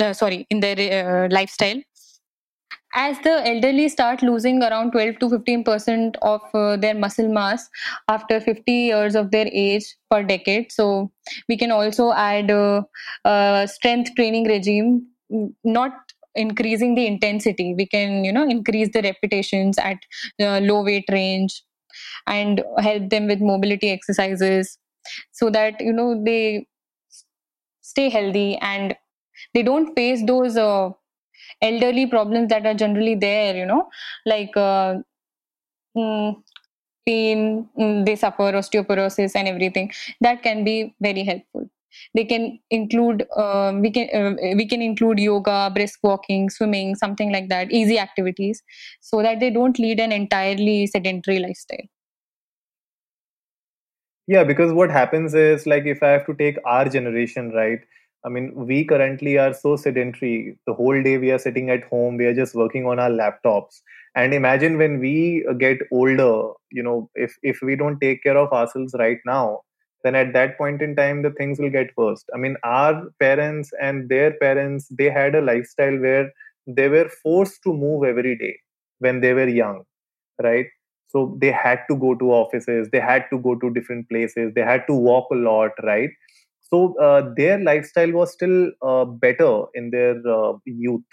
uh, 0.00 0.12
sorry 0.12 0.46
in 0.50 0.60
their 0.60 0.76
uh, 1.26 1.28
lifestyle. 1.30 1.80
As 2.96 3.18
the 3.20 3.46
elderly 3.46 3.88
start 3.88 4.22
losing 4.22 4.62
around 4.62 4.92
12 4.92 5.18
to 5.18 5.28
15 5.28 5.64
percent 5.64 6.16
of 6.22 6.40
uh, 6.54 6.76
their 6.76 6.94
muscle 6.94 7.28
mass 7.28 7.68
after 8.08 8.40
50 8.40 8.72
years 8.72 9.14
of 9.16 9.30
their 9.32 9.48
age 9.52 9.84
per 10.10 10.22
decade 10.22 10.70
so 10.70 11.10
we 11.48 11.56
can 11.56 11.70
also 11.72 12.12
add 12.12 12.50
a, 12.50 12.86
a 13.24 13.68
strength 13.70 14.14
training 14.14 14.44
regime 14.48 15.06
not 15.64 15.92
increasing 16.36 16.94
the 16.94 17.06
intensity. 17.06 17.74
We 17.74 17.86
can 17.86 18.24
you 18.24 18.32
know 18.32 18.48
increase 18.48 18.90
the 18.92 19.02
repetitions 19.02 19.76
at 19.78 19.98
uh, 20.40 20.60
low 20.60 20.84
weight 20.84 21.04
range 21.10 21.62
and 22.26 22.62
help 22.78 23.10
them 23.10 23.26
with 23.28 23.40
mobility 23.40 23.90
exercises 23.90 24.78
so 25.32 25.50
that 25.50 25.80
you 25.80 25.92
know 25.92 26.22
they 26.24 26.66
stay 27.82 28.08
healthy 28.08 28.56
and 28.56 28.96
they 29.54 29.62
don't 29.62 29.94
face 29.94 30.24
those 30.26 30.56
uh, 30.56 30.90
elderly 31.62 32.06
problems 32.06 32.48
that 32.48 32.66
are 32.66 32.74
generally 32.74 33.14
there 33.14 33.56
you 33.56 33.66
know? 33.66 33.88
Like 34.26 34.56
uh, 34.56 34.96
mm, 35.96 36.36
pain 37.06 37.68
mm, 37.78 38.04
they 38.06 38.16
suffer 38.16 38.52
osteoporosis 38.52 39.32
and 39.34 39.48
everything. 39.48 39.92
That 40.20 40.42
can 40.42 40.64
be 40.64 40.94
very 41.00 41.24
helpful. 41.24 41.70
They 42.14 42.24
can 42.24 42.58
include 42.70 43.24
uh, 43.36 43.72
we 43.80 43.90
can 43.90 44.08
uh, 44.12 44.56
we 44.56 44.66
can 44.66 44.82
include 44.82 45.20
yoga 45.20 45.70
brisk 45.72 46.00
walking 46.02 46.50
swimming 46.50 46.96
something 46.96 47.32
like 47.32 47.48
that 47.50 47.70
easy 47.70 47.98
activities 47.98 48.62
so 49.00 49.22
that 49.22 49.38
they 49.40 49.50
don't 49.50 49.78
lead 49.78 50.00
an 50.00 50.10
entirely 50.10 50.86
sedentary 50.86 51.38
lifestyle. 51.38 51.86
Yeah 54.26 54.42
because 54.42 54.72
what 54.72 54.90
happens 54.90 55.34
is 55.34 55.66
like 55.66 55.84
if 55.84 56.02
i 56.02 56.08
have 56.08 56.24
to 56.26 56.34
take 56.34 56.56
our 56.64 56.88
generation 56.88 57.50
right 57.52 57.80
I 58.24 58.30
mean, 58.30 58.52
we 58.66 58.84
currently 58.84 59.36
are 59.38 59.52
so 59.52 59.76
sedentary. 59.76 60.56
The 60.66 60.72
whole 60.74 61.02
day 61.02 61.18
we 61.18 61.30
are 61.30 61.38
sitting 61.38 61.70
at 61.70 61.84
home, 61.84 62.16
we 62.16 62.24
are 62.26 62.34
just 62.34 62.54
working 62.54 62.86
on 62.86 62.98
our 62.98 63.10
laptops. 63.10 63.80
And 64.16 64.32
imagine 64.32 64.78
when 64.78 64.98
we 64.98 65.44
get 65.58 65.78
older, 65.92 66.52
you 66.70 66.82
know, 66.82 67.10
if 67.14 67.36
if 67.42 67.58
we 67.62 67.76
don't 67.76 68.00
take 68.00 68.22
care 68.22 68.38
of 68.38 68.52
ourselves 68.52 68.94
right 68.98 69.18
now, 69.26 69.60
then 70.04 70.14
at 70.14 70.32
that 70.32 70.56
point 70.56 70.80
in 70.80 70.94
time 70.96 71.22
the 71.22 71.30
things 71.32 71.58
will 71.58 71.70
get 71.70 71.90
worse. 71.96 72.24
I 72.34 72.38
mean, 72.38 72.56
our 72.64 73.10
parents 73.20 73.70
and 73.80 74.08
their 74.08 74.32
parents, 74.34 74.88
they 74.88 75.10
had 75.10 75.34
a 75.34 75.42
lifestyle 75.42 75.98
where 75.98 76.30
they 76.66 76.88
were 76.88 77.08
forced 77.22 77.62
to 77.64 77.72
move 77.74 78.04
every 78.04 78.36
day 78.38 78.58
when 79.00 79.20
they 79.20 79.34
were 79.34 79.48
young, 79.48 79.82
right? 80.42 80.66
So 81.08 81.36
they 81.40 81.52
had 81.52 81.80
to 81.90 81.96
go 81.96 82.14
to 82.16 82.32
offices, 82.32 82.88
they 82.92 83.00
had 83.00 83.26
to 83.32 83.38
go 83.38 83.54
to 83.56 83.70
different 83.72 84.08
places, 84.10 84.52
they 84.54 84.62
had 84.62 84.86
to 84.88 84.94
walk 84.94 85.28
a 85.32 85.36
lot, 85.36 85.72
right? 85.84 86.10
So 86.70 86.94
uh, 86.98 87.32
their 87.36 87.58
lifestyle 87.60 88.12
was 88.12 88.32
still 88.32 88.70
uh, 88.82 89.04
better 89.04 89.64
in 89.74 89.90
their 89.90 90.16
uh, 90.28 90.54
youth 90.64 91.04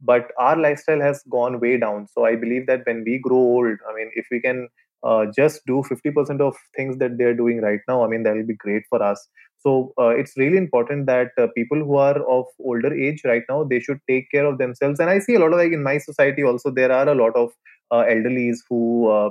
but 0.00 0.30
our 0.38 0.56
lifestyle 0.56 1.00
has 1.00 1.22
gone 1.30 1.60
way 1.60 1.78
down. 1.78 2.06
So 2.14 2.24
i 2.24 2.34
believe 2.36 2.66
that 2.66 2.82
when 2.86 3.04
we 3.06 3.18
grow 3.18 3.36
old 3.38 3.78
i 3.88 3.94
mean 3.94 4.10
if 4.14 4.26
we 4.30 4.40
can 4.40 4.68
uh, 5.04 5.26
just 5.36 5.64
do 5.66 5.82
50% 5.82 6.40
of 6.40 6.54
things 6.76 6.98
that 6.98 7.18
they're 7.18 7.34
doing 7.34 7.60
right 7.60 7.80
now 7.88 8.04
i 8.04 8.08
mean 8.08 8.22
that 8.24 8.34
will 8.36 8.46
be 8.46 8.54
great 8.56 8.82
for 8.88 9.02
us. 9.02 9.28
So 9.64 9.92
uh, 9.96 10.08
it's 10.08 10.36
really 10.36 10.56
important 10.56 11.06
that 11.06 11.28
uh, 11.38 11.46
people 11.56 11.78
who 11.78 11.96
are 11.96 12.18
of 12.28 12.46
older 12.58 12.92
age 12.92 13.22
right 13.24 13.42
now 13.48 13.62
they 13.64 13.78
should 13.80 14.00
take 14.08 14.28
care 14.32 14.44
of 14.46 14.58
themselves. 14.58 14.98
And 15.00 15.08
i 15.10 15.18
see 15.20 15.34
a 15.34 15.38
lot 15.38 15.52
of 15.52 15.58
like 15.58 15.72
in 15.72 15.82
my 15.82 15.98
society 15.98 16.42
also 16.42 16.70
there 16.70 16.92
are 16.92 17.08
a 17.08 17.14
lot 17.14 17.36
of 17.36 17.50
elderlies 17.92 18.58
who 18.68 19.30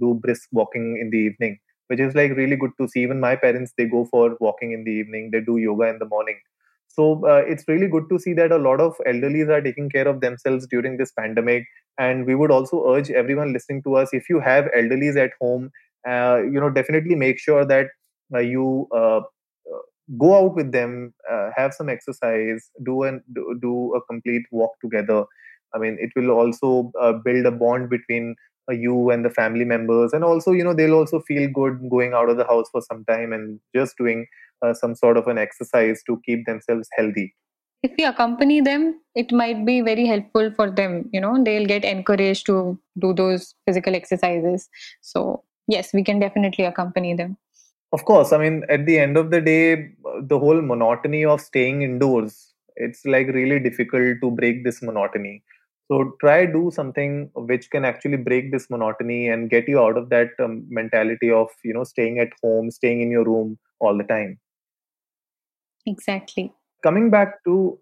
do 0.00 0.14
brisk 0.22 0.48
walking 0.52 0.98
in 1.00 1.10
the 1.10 1.18
evening 1.18 1.58
which 1.92 2.00
is 2.00 2.14
like 2.14 2.36
really 2.40 2.56
good 2.56 2.72
to 2.80 2.88
see. 2.88 3.02
Even 3.02 3.20
my 3.20 3.36
parents, 3.36 3.72
they 3.76 3.84
go 3.84 4.06
for 4.10 4.36
walking 4.40 4.72
in 4.72 4.84
the 4.84 4.96
evening, 5.02 5.30
they 5.30 5.40
do 5.40 5.58
yoga 5.58 5.88
in 5.88 5.98
the 5.98 6.10
morning. 6.16 6.40
So 6.88 7.26
uh, 7.26 7.42
it's 7.46 7.64
really 7.68 7.88
good 7.88 8.08
to 8.10 8.18
see 8.18 8.34
that 8.34 8.52
a 8.52 8.58
lot 8.58 8.80
of 8.80 8.96
elderlies 9.06 9.48
are 9.48 9.62
taking 9.62 9.88
care 9.88 10.06
of 10.06 10.20
themselves 10.20 10.66
during 10.66 10.98
this 10.98 11.12
pandemic. 11.12 11.64
And 11.98 12.26
we 12.26 12.34
would 12.34 12.50
also 12.50 12.94
urge 12.94 13.10
everyone 13.10 13.52
listening 13.52 13.82
to 13.84 13.96
us 13.96 14.10
if 14.12 14.28
you 14.28 14.40
have 14.40 14.66
elderlies 14.76 15.16
at 15.16 15.30
home, 15.40 15.70
uh, 16.06 16.40
you 16.42 16.60
know, 16.60 16.70
definitely 16.70 17.14
make 17.14 17.38
sure 17.38 17.64
that 17.64 17.86
uh, 18.34 18.40
you 18.40 18.88
uh, 18.94 19.18
uh, 19.18 19.82
go 20.18 20.44
out 20.44 20.54
with 20.54 20.72
them, 20.72 21.14
uh, 21.30 21.50
have 21.56 21.72
some 21.72 21.88
exercise, 21.88 22.70
do 22.84 23.04
and 23.04 23.22
do, 23.32 23.58
do, 23.60 23.94
a 23.94 24.02
complete 24.02 24.44
walk 24.50 24.72
together. 24.82 25.24
I 25.74 25.78
mean, 25.78 25.96
it 26.00 26.10
will 26.14 26.30
also 26.30 26.92
build 27.24 27.46
a 27.46 27.50
bond 27.50 27.88
between 27.88 28.34
you 28.70 29.10
and 29.10 29.24
the 29.24 29.30
family 29.30 29.64
members 29.64 30.12
and 30.12 30.24
also 30.24 30.52
you 30.52 30.62
know 30.62 30.72
they'll 30.72 30.94
also 30.94 31.20
feel 31.20 31.50
good 31.50 31.90
going 31.90 32.12
out 32.12 32.28
of 32.28 32.36
the 32.36 32.44
house 32.44 32.68
for 32.70 32.80
some 32.80 33.04
time 33.04 33.32
and 33.32 33.58
just 33.74 33.96
doing 33.96 34.26
uh, 34.62 34.72
some 34.72 34.94
sort 34.94 35.16
of 35.16 35.26
an 35.26 35.38
exercise 35.38 36.02
to 36.06 36.20
keep 36.24 36.46
themselves 36.46 36.88
healthy. 36.96 37.34
If 37.82 37.92
we 37.98 38.04
accompany 38.04 38.60
them 38.60 39.00
it 39.16 39.32
might 39.32 39.66
be 39.66 39.80
very 39.80 40.06
helpful 40.06 40.52
for 40.54 40.70
them 40.70 41.08
you 41.12 41.20
know 41.20 41.42
they'll 41.42 41.66
get 41.66 41.84
encouraged 41.84 42.46
to 42.46 42.78
do 42.98 43.12
those 43.12 43.54
physical 43.66 43.94
exercises. 43.94 44.68
So 45.00 45.42
yes 45.66 45.92
we 45.92 46.04
can 46.04 46.20
definitely 46.20 46.64
accompany 46.64 47.14
them. 47.14 47.36
Of 47.92 48.04
course 48.06 48.32
i 48.32 48.38
mean 48.38 48.64
at 48.70 48.86
the 48.86 48.98
end 48.98 49.16
of 49.16 49.30
the 49.30 49.40
day 49.40 49.90
the 50.22 50.38
whole 50.38 50.62
monotony 50.62 51.24
of 51.24 51.40
staying 51.40 51.82
indoors 51.82 52.52
it's 52.76 53.04
like 53.04 53.26
really 53.28 53.58
difficult 53.58 54.18
to 54.22 54.30
break 54.30 54.64
this 54.64 54.80
monotony 54.82 55.42
so 55.92 56.16
try 56.20 56.46
do 56.46 56.70
something 56.74 57.30
which 57.34 57.68
can 57.70 57.84
actually 57.84 58.16
break 58.16 58.50
this 58.50 58.68
monotony 58.70 59.28
and 59.28 59.50
get 59.50 59.68
you 59.68 59.78
out 59.78 59.98
of 59.98 60.08
that 60.08 60.30
um, 60.42 60.64
mentality 60.68 61.30
of 61.30 61.48
you 61.64 61.74
know 61.74 61.84
staying 61.84 62.18
at 62.18 62.30
home, 62.42 62.70
staying 62.70 63.02
in 63.02 63.10
your 63.10 63.24
room 63.24 63.58
all 63.78 63.98
the 63.98 64.04
time. 64.04 64.38
Exactly. 65.86 66.52
Coming 66.82 67.10
back 67.10 67.44
to 67.44 67.78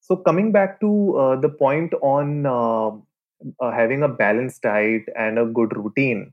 so 0.00 0.16
coming 0.16 0.52
back 0.52 0.78
to 0.80 1.16
uh, 1.16 1.36
the 1.40 1.48
point 1.48 1.94
on 2.02 2.44
uh, 2.44 2.88
uh, 3.64 3.70
having 3.72 4.02
a 4.02 4.08
balanced 4.08 4.62
diet 4.62 5.04
and 5.16 5.38
a 5.38 5.46
good 5.46 5.74
routine, 5.74 6.32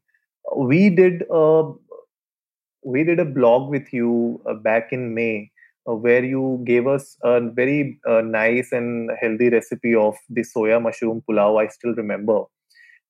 we 0.56 0.89
did 0.89 1.23
a 1.32 1.71
we 2.84 3.03
did 3.06 3.19
a 3.19 3.32
blog 3.39 3.69
with 3.69 3.93
you 3.93 4.41
uh, 4.45 4.53
back 4.53 4.91
in 4.91 5.13
May 5.13 5.38
uh, 5.39 5.57
where 5.95 6.23
you 6.23 6.62
gave 6.65 6.88
us 6.88 7.17
a 7.23 7.39
very 7.41 8.00
uh, 8.08 8.21
nice 8.21 8.71
and 8.71 9.12
healthy 9.21 9.50
recipe 9.50 9.95
of 9.95 10.15
the 10.30 10.41
soya 10.41 10.82
mushroom 10.82 11.23
pulao. 11.30 11.62
I 11.63 11.67
still 11.67 11.93
remember, 11.95 12.43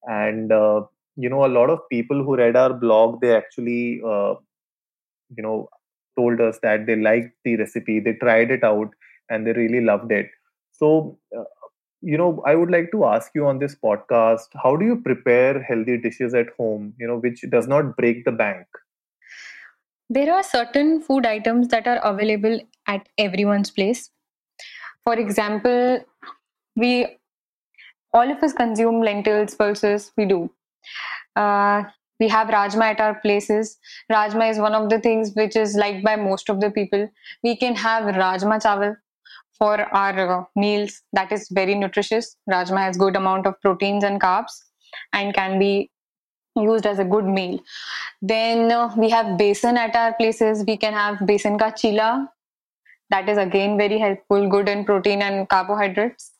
and 0.06 0.52
uh, 0.52 0.84
you 1.16 1.30
know, 1.30 1.46
a 1.46 1.54
lot 1.60 1.70
of 1.70 1.80
people 1.90 2.24
who 2.24 2.36
read 2.38 2.56
our 2.56 2.74
blog, 2.74 3.22
they 3.22 3.36
actually, 3.36 4.02
uh, 4.06 4.36
you 5.36 5.44
know, 5.44 5.70
told 6.18 6.42
us 6.42 6.60
that 6.64 6.86
they 6.86 6.96
liked 6.96 7.34
the 7.44 7.56
recipe, 7.58 8.00
they 8.00 8.14
tried 8.14 8.52
it 8.52 8.64
out, 8.64 8.90
and 9.30 9.46
they 9.46 9.54
really 9.54 9.82
loved 9.82 10.12
it. 10.12 10.28
So. 10.72 11.18
Uh, 11.38 11.44
you 12.02 12.18
know 12.18 12.44
i 12.46 12.56
would 12.56 12.70
like 12.70 12.92
to 12.92 13.06
ask 13.06 13.32
you 13.36 13.46
on 13.48 13.60
this 13.60 13.76
podcast 13.84 14.48
how 14.64 14.76
do 14.76 14.86
you 14.86 14.98
prepare 15.02 15.62
healthy 15.64 15.98
dishes 15.98 16.34
at 16.34 16.48
home 16.58 16.94
you 17.00 17.08
know 17.08 17.18
which 17.18 17.44
does 17.50 17.68
not 17.68 17.98
break 17.98 18.24
the 18.26 18.32
bank 18.32 18.68
there 20.10 20.34
are 20.34 20.44
certain 20.44 21.02
food 21.02 21.26
items 21.26 21.68
that 21.70 21.88
are 21.88 21.98
available 21.98 22.60
at 22.88 23.08
everyone's 23.18 23.72
place. 23.72 24.10
For 25.04 25.14
example, 25.14 26.06
we 26.76 27.18
all 28.14 28.32
of 28.32 28.42
us 28.42 28.54
consume 28.54 29.02
lentils, 29.02 29.56
pulses, 29.56 30.12
we 30.18 30.26
do. 30.26 30.50
Uh, 31.36 31.84
we 32.20 32.28
have 32.28 32.48
rajma 32.48 32.94
at 32.94 33.00
our 33.00 33.16
places. 33.16 33.78
Rajma 34.12 34.50
is 34.50 34.58
one 34.58 34.74
of 34.74 34.90
the 34.90 35.00
things 35.00 35.34
which 35.34 35.56
is 35.56 35.76
liked 35.76 36.04
by 36.04 36.16
most 36.16 36.50
of 36.50 36.62
the 36.62 36.72
people. 36.72 37.10
We 37.44 37.56
can 37.56 37.76
have 37.76 38.06
rajma 38.06 38.62
chawal 38.64 38.96
for 39.58 39.82
our 39.96 40.40
uh, 40.40 40.44
meals. 40.56 41.02
That 41.14 41.32
is 41.32 41.48
very 41.52 41.76
nutritious. 41.76 42.38
Rajma 42.50 42.86
has 42.86 42.98
good 42.98 43.16
amount 43.16 43.46
of 43.46 43.60
proteins 43.62 44.04
and 44.04 44.20
carbs 44.20 44.64
and 45.14 45.34
can 45.34 45.60
be 45.60 45.92
used 46.58 46.86
as 46.86 47.00
a 47.00 47.06
good 47.06 47.26
meal. 47.26 47.60
Then 48.22 48.72
uh, 48.72 48.94
we 48.98 49.10
have 49.10 49.38
besan 49.38 49.78
at 49.78 49.96
our 49.96 50.14
places. 50.14 50.64
We 50.68 50.78
can 50.78 50.94
have 50.94 51.18
besan 51.20 51.60
ka 51.60 51.72
chila. 51.72 52.28
That 53.10 53.30
is 53.30 53.38
again 53.38 53.78
very 53.78 54.00
helpful, 54.00 54.50
good 54.50 54.68
in 54.68 54.84
protein 54.84 55.22
and 55.22 55.48
carbohydrates. 55.48 56.32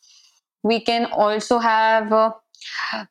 We 0.64 0.82
can 0.82 1.06
also 1.06 1.60
have 1.60 2.12
uh, 2.12 2.32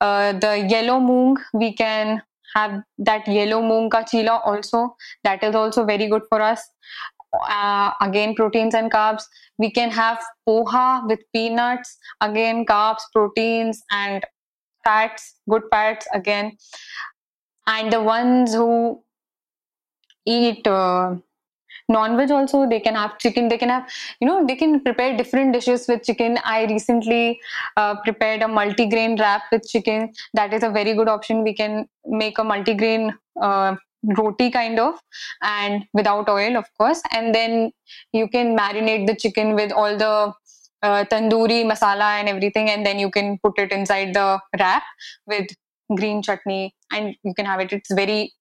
uh, 0.00 0.32
the 0.32 0.66
yellow 0.68 1.00
moong. 1.00 1.36
We 1.54 1.72
can 1.72 2.22
have 2.54 2.82
that 2.98 3.26
yellow 3.28 3.62
moong 3.62 3.90
ka 3.90 4.02
chila 4.02 4.40
also. 4.44 4.96
That 5.24 5.42
is 5.42 5.54
also 5.54 5.84
very 5.84 6.08
good 6.08 6.22
for 6.28 6.42
us. 6.42 6.68
Uh, 7.48 7.92
again, 8.00 8.34
proteins 8.34 8.74
and 8.74 8.90
carbs. 8.90 9.24
We 9.58 9.70
can 9.70 9.90
have 9.90 10.22
poha 10.46 11.06
with 11.08 11.20
peanuts. 11.32 11.96
Again, 12.20 12.64
carbs, 12.66 13.02
proteins, 13.12 13.82
and 13.90 14.24
fats, 14.86 15.34
good 15.50 15.62
fats 15.70 16.06
again. 16.12 16.56
And 17.66 17.92
the 17.92 18.02
ones 18.02 18.54
who 18.54 19.02
eat 20.24 20.66
uh, 20.66 21.16
non-veg 21.88 22.30
also 22.30 22.68
they 22.68 22.80
can 22.80 22.94
have 22.94 23.16
chicken 23.18 23.48
they 23.48 23.58
can 23.62 23.68
have 23.68 23.88
you 24.20 24.26
know 24.26 24.44
they 24.46 24.56
can 24.56 24.80
prepare 24.80 25.16
different 25.16 25.52
dishes 25.52 25.86
with 25.88 26.02
chicken. 26.02 26.38
I 26.44 26.66
recently 26.66 27.40
uh, 27.76 27.96
prepared 28.02 28.42
a 28.42 28.48
multi-grain 28.48 29.18
wrap 29.18 29.42
with 29.52 29.68
chicken. 29.68 30.12
That 30.34 30.52
is 30.52 30.62
a 30.62 30.70
very 30.70 30.94
good 30.94 31.08
option. 31.08 31.42
We 31.42 31.54
can 31.54 31.88
make 32.06 32.38
a 32.38 32.44
multi-grain 32.44 33.14
uh, 33.40 33.76
roti 34.16 34.50
kind 34.50 34.78
of 34.78 34.94
and 35.42 35.84
without 35.92 36.28
oil 36.28 36.56
of 36.56 36.66
course. 36.78 37.02
And 37.12 37.34
then 37.34 37.72
you 38.12 38.28
can 38.28 38.56
marinate 38.56 39.06
the 39.06 39.16
chicken 39.16 39.54
with 39.54 39.72
all 39.72 39.96
the 39.96 40.32
uh, 40.86 41.04
tandoori 41.12 41.60
masala 41.72 42.08
and 42.18 42.28
everything 42.34 42.70
and 42.72 42.86
then 42.86 42.98
you 43.04 43.10
can 43.16 43.38
put 43.44 43.58
it 43.64 43.72
inside 43.78 44.14
the 44.18 44.28
wrap 44.60 44.84
with 45.26 45.48
green 46.00 46.22
chutney 46.22 46.74
and 46.92 47.14
you 47.24 47.34
can 47.34 47.46
have 47.46 47.60
it. 47.60 47.72
It's 47.72 47.92
very 47.92 48.32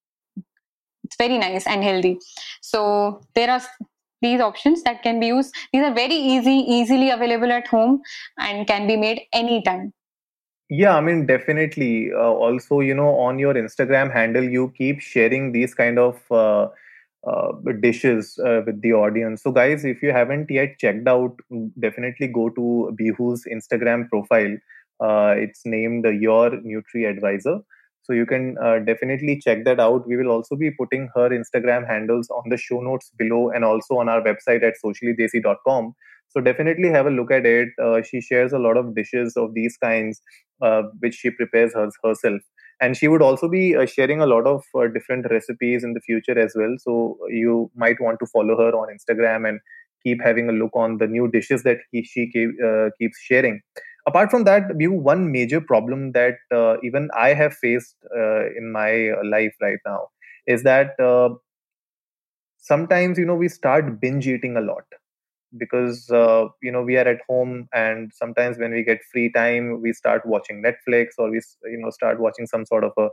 it's 1.04 1.16
very 1.16 1.38
nice 1.38 1.66
and 1.66 1.84
healthy. 1.84 2.18
So 2.60 3.20
there 3.34 3.50
are 3.50 3.62
these 4.22 4.40
options 4.40 4.82
that 4.82 5.02
can 5.02 5.20
be 5.20 5.28
used. 5.28 5.54
These 5.72 5.84
are 5.84 5.94
very 5.94 6.14
easy 6.14 6.56
easily 6.78 7.10
available 7.10 7.52
at 7.52 7.68
home 7.68 8.00
and 8.38 8.66
can 8.66 8.86
be 8.86 8.96
made 8.96 9.22
anytime. 9.32 9.92
Yeah 10.68 10.96
i 10.96 11.00
mean 11.00 11.26
definitely. 11.26 12.12
Uh, 12.12 12.32
also 12.46 12.80
you 12.80 12.94
know 12.94 13.10
on 13.26 13.38
your 13.38 13.54
instagram 13.54 14.12
handle 14.12 14.48
you 14.56 14.72
keep 14.78 15.00
sharing 15.00 15.52
these 15.52 15.74
kind 15.74 15.98
of 15.98 16.20
uh, 16.30 16.68
uh, 17.26 17.52
dishes 17.80 18.38
uh, 18.44 18.60
with 18.66 18.80
the 18.82 18.92
audience 18.92 19.42
so 19.42 19.50
guys 19.50 19.84
if 19.84 20.02
you 20.02 20.12
haven't 20.12 20.50
yet 20.50 20.78
checked 20.78 21.08
out 21.08 21.36
definitely 21.80 22.26
go 22.26 22.48
to 22.50 22.96
bihu's 23.00 23.44
instagram 23.52 24.08
profile 24.08 24.56
uh, 25.00 25.34
it's 25.36 25.62
named 25.64 26.06
your 26.20 26.50
nutri 26.50 27.08
advisor 27.08 27.58
so 28.06 28.12
you 28.12 28.24
can 28.24 28.56
uh, 28.62 28.78
definitely 28.78 29.40
check 29.40 29.64
that 29.64 29.80
out. 29.80 30.06
We 30.06 30.16
will 30.16 30.28
also 30.28 30.54
be 30.54 30.70
putting 30.70 31.08
her 31.16 31.28
Instagram 31.28 31.84
handles 31.88 32.30
on 32.30 32.44
the 32.50 32.56
show 32.56 32.80
notes 32.80 33.10
below 33.18 33.50
and 33.50 33.64
also 33.64 33.98
on 33.98 34.08
our 34.08 34.22
website 34.22 34.62
at 34.62 34.74
sociallydesi.com. 34.84 35.92
So 36.28 36.40
definitely 36.40 36.88
have 36.90 37.06
a 37.06 37.10
look 37.10 37.32
at 37.32 37.44
it. 37.44 37.70
Uh, 37.82 38.02
she 38.02 38.20
shares 38.20 38.52
a 38.52 38.60
lot 38.60 38.76
of 38.76 38.94
dishes 38.94 39.36
of 39.36 39.54
these 39.54 39.76
kinds, 39.76 40.20
uh, 40.62 40.82
which 41.00 41.16
she 41.16 41.30
prepares 41.30 41.74
her, 41.74 41.90
herself. 42.04 42.40
And 42.80 42.96
she 42.96 43.08
would 43.08 43.22
also 43.22 43.48
be 43.48 43.74
uh, 43.74 43.86
sharing 43.86 44.20
a 44.20 44.26
lot 44.26 44.46
of 44.46 44.62
uh, 44.74 44.86
different 44.88 45.26
recipes 45.30 45.82
in 45.82 45.94
the 45.94 46.00
future 46.00 46.38
as 46.38 46.52
well. 46.54 46.76
So 46.78 47.18
you 47.30 47.70
might 47.74 48.00
want 48.00 48.18
to 48.20 48.26
follow 48.26 48.56
her 48.58 48.70
on 48.76 48.88
Instagram 48.94 49.48
and 49.48 49.60
keep 50.02 50.22
having 50.22 50.48
a 50.48 50.52
look 50.52 50.70
on 50.74 50.98
the 50.98 51.06
new 51.06 51.28
dishes 51.30 51.62
that 51.64 51.78
he, 51.90 52.02
she 52.04 52.30
uh, 52.64 52.90
keeps 52.98 53.18
sharing 53.20 53.60
apart 54.06 54.30
from 54.30 54.44
that 54.44 54.62
Bihu 54.78 55.00
one 55.00 55.32
major 55.32 55.60
problem 55.60 56.12
that 56.12 56.36
uh, 56.54 56.76
even 56.82 57.08
i 57.16 57.32
have 57.34 57.54
faced 57.54 57.96
uh, 58.16 58.46
in 58.60 58.70
my 58.72 59.10
life 59.24 59.54
right 59.60 59.78
now 59.84 60.08
is 60.46 60.62
that 60.62 60.98
uh, 61.00 61.30
sometimes 62.58 63.18
you 63.18 63.24
know 63.24 63.34
we 63.34 63.48
start 63.48 64.00
binge 64.00 64.26
eating 64.28 64.56
a 64.56 64.60
lot 64.60 64.84
because 65.58 66.10
uh, 66.10 66.46
you 66.62 66.72
know 66.72 66.82
we 66.82 66.96
are 66.96 67.06
at 67.08 67.20
home 67.28 67.68
and 67.72 68.12
sometimes 68.14 68.58
when 68.58 68.72
we 68.72 68.82
get 68.82 69.00
free 69.12 69.30
time 69.32 69.80
we 69.82 69.92
start 69.92 70.22
watching 70.26 70.62
netflix 70.62 71.08
or 71.18 71.30
we 71.30 71.40
you 71.64 71.78
know 71.78 71.90
start 71.90 72.20
watching 72.20 72.46
some 72.46 72.64
sort 72.66 72.84
of 72.84 72.92
a 72.98 73.08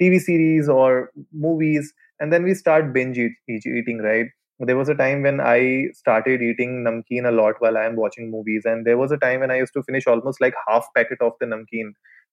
tv 0.00 0.20
series 0.20 0.68
or 0.68 1.10
movies 1.32 1.92
and 2.20 2.32
then 2.32 2.42
we 2.42 2.54
start 2.54 2.92
binge 2.92 3.18
eat, 3.18 3.32
eating 3.48 3.98
right 3.98 4.26
there 4.60 4.76
was 4.76 4.88
a 4.88 4.94
time 4.94 5.22
when 5.22 5.38
I 5.38 5.88
started 5.92 6.40
eating 6.40 6.82
namkeen 6.82 7.28
a 7.28 7.30
lot 7.30 7.56
while 7.58 7.76
I 7.76 7.84
am 7.84 7.94
watching 7.94 8.30
movies, 8.30 8.62
and 8.64 8.86
there 8.86 8.96
was 8.96 9.12
a 9.12 9.18
time 9.18 9.40
when 9.40 9.50
I 9.50 9.58
used 9.58 9.74
to 9.74 9.82
finish 9.82 10.06
almost 10.06 10.40
like 10.40 10.54
half 10.66 10.86
packet 10.96 11.18
of 11.20 11.32
the 11.40 11.44
namkeen 11.44 11.90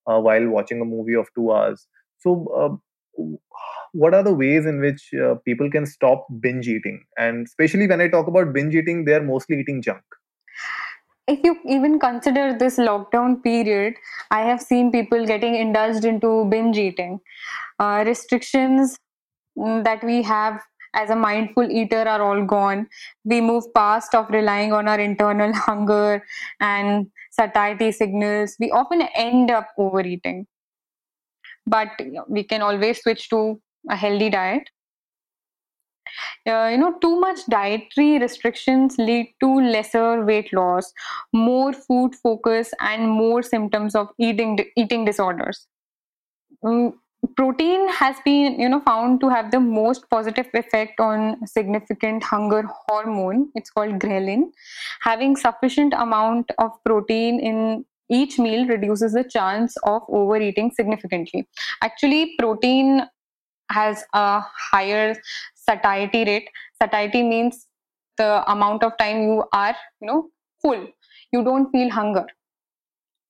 uh, 0.07 0.21
while 0.21 0.47
watching 0.47 0.79
a 0.79 0.85
movie 0.85 1.15
of 1.15 1.27
two 1.35 1.51
hours. 1.51 1.85
So, 2.19 2.79
uh, 3.19 3.25
what 3.93 4.13
are 4.13 4.23
the 4.23 4.33
ways 4.33 4.65
in 4.65 4.81
which 4.81 5.13
uh, 5.13 5.35
people 5.45 5.69
can 5.69 5.85
stop 5.85 6.27
binge 6.39 6.67
eating? 6.67 7.05
And 7.17 7.45
especially 7.45 7.87
when 7.87 8.01
I 8.01 8.07
talk 8.07 8.27
about 8.27 8.51
binge 8.51 8.75
eating, 8.75 9.05
they 9.05 9.13
are 9.13 9.23
mostly 9.23 9.59
eating 9.59 9.81
junk. 9.81 10.03
If 11.27 11.39
you 11.43 11.57
even 11.65 11.99
consider 11.99 12.57
this 12.57 12.77
lockdown 12.77 13.41
period, 13.41 13.93
I 14.29 14.41
have 14.41 14.61
seen 14.61 14.91
people 14.91 15.25
getting 15.25 15.55
indulged 15.55 16.03
into 16.03 16.45
binge 16.45 16.77
eating. 16.77 17.19
Uh, 17.79 18.03
restrictions 18.05 18.97
mm, 19.57 19.83
that 19.83 20.03
we 20.03 20.21
have 20.23 20.61
as 20.95 21.09
a 21.09 21.15
mindful 21.15 21.71
eater 21.71 22.07
are 22.07 22.21
all 22.21 22.45
gone 22.45 22.87
we 23.25 23.41
move 23.41 23.63
past 23.73 24.13
of 24.13 24.29
relying 24.29 24.71
on 24.71 24.87
our 24.87 24.99
internal 24.99 25.51
hunger 25.67 26.23
and 26.59 27.07
satiety 27.31 27.91
signals 27.91 28.55
we 28.59 28.69
often 28.69 29.01
end 29.15 29.49
up 29.49 29.69
overeating 29.77 30.45
but 31.65 31.89
we 32.27 32.43
can 32.43 32.61
always 32.61 33.01
switch 33.01 33.29
to 33.29 33.59
a 33.89 33.95
healthy 33.95 34.29
diet. 34.29 34.69
Uh, 36.47 36.67
you 36.71 36.77
know 36.77 36.93
too 37.01 37.19
much 37.19 37.45
dietary 37.49 38.19
restrictions 38.19 38.97
lead 38.97 39.33
to 39.39 39.47
lesser 39.61 40.23
weight 40.25 40.51
loss 40.53 40.91
more 41.31 41.71
food 41.71 42.13
focus 42.15 42.73
and 42.81 43.09
more 43.09 43.41
symptoms 43.41 43.95
of 43.95 44.09
eating 44.19 44.59
eating 44.75 45.05
disorders. 45.05 45.67
Mm, 46.63 46.93
protein 47.37 47.87
has 47.89 48.17
been 48.25 48.59
you 48.59 48.67
know 48.67 48.81
found 48.81 49.21
to 49.21 49.29
have 49.29 49.51
the 49.51 49.59
most 49.59 50.09
positive 50.09 50.47
effect 50.53 50.99
on 50.99 51.47
significant 51.47 52.23
hunger 52.23 52.63
hormone. 52.87 53.49
It's 53.55 53.69
called 53.69 53.99
ghrelin. 53.99 54.51
Having 55.01 55.37
sufficient 55.37 55.93
amount 55.93 56.51
of 56.57 56.71
protein 56.85 57.39
in 57.39 57.85
each 58.09 58.37
meal 58.37 58.67
reduces 58.67 59.13
the 59.13 59.23
chance 59.23 59.75
of 59.83 60.03
overeating 60.09 60.71
significantly. 60.71 61.47
Actually 61.81 62.35
protein 62.37 63.03
has 63.71 64.03
a 64.13 64.41
higher 64.41 65.15
satiety 65.55 66.23
rate. 66.25 66.49
Satiety 66.81 67.23
means 67.23 67.67
the 68.17 68.43
amount 68.51 68.83
of 68.83 68.97
time 68.97 69.23
you 69.23 69.43
are 69.53 69.75
you 70.01 70.07
know 70.07 70.29
full. 70.61 70.87
You 71.31 71.43
don't 71.43 71.71
feel 71.71 71.89
hunger. 71.89 72.25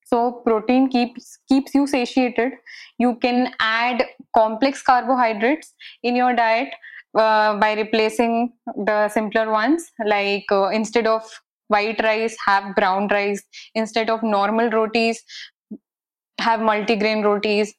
So 0.04 0.42
protein 0.46 0.88
keeps 0.88 1.38
keeps 1.48 1.74
you 1.74 1.86
satiated. 1.86 2.52
You 2.98 3.16
can 3.16 3.54
add 3.60 4.04
complex 4.36 4.82
carbohydrates 4.82 5.74
in 6.02 6.14
your 6.16 6.34
diet 6.34 6.74
uh, 7.18 7.58
by 7.58 7.72
replacing 7.74 8.52
the 8.76 9.08
simpler 9.08 9.50
ones 9.50 9.90
like 10.04 10.44
uh, 10.52 10.68
instead 10.68 11.06
of 11.06 11.22
white 11.68 12.00
rice 12.02 12.36
have 12.44 12.74
brown 12.76 13.08
rice. 13.08 13.42
Instead 13.74 14.10
of 14.10 14.22
normal 14.22 14.70
rotis 14.70 15.22
have 16.40 16.60
multigrain 16.60 17.24
rotis 17.24 17.72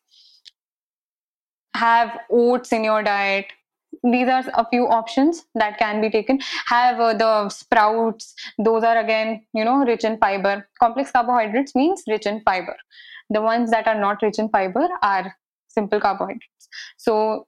have 1.76 2.18
oats 2.32 2.72
in 2.72 2.84
your 2.84 3.04
diet. 3.04 3.46
These 4.04 4.28
are 4.28 4.44
a 4.54 4.66
few 4.70 4.88
options 4.88 5.46
that 5.56 5.78
can 5.80 6.02
be 6.02 6.10
taken. 6.10 6.40
Have 6.66 7.00
uh, 7.00 7.14
the 7.14 7.50
sprouts. 7.50 8.34
Those 8.58 8.84
are 8.84 8.98
again 8.98 9.46
you 9.54 9.66
know 9.66 9.78
rich 9.86 10.04
in 10.04 10.18
fiber. 10.18 10.68
Complex 10.80 11.12
carbohydrates 11.12 11.76
means 11.76 12.04
rich 12.08 12.26
in 12.26 12.42
fiber. 12.42 12.76
The 13.30 13.42
ones 13.42 13.72
that 13.72 13.88
are 13.88 14.00
not 14.00 14.22
rich 14.22 14.40
in 14.40 14.50
fiber 14.50 14.88
are 15.02 15.36
simple 15.68 16.00
carbohydrates. 16.00 16.70
So 16.98 17.48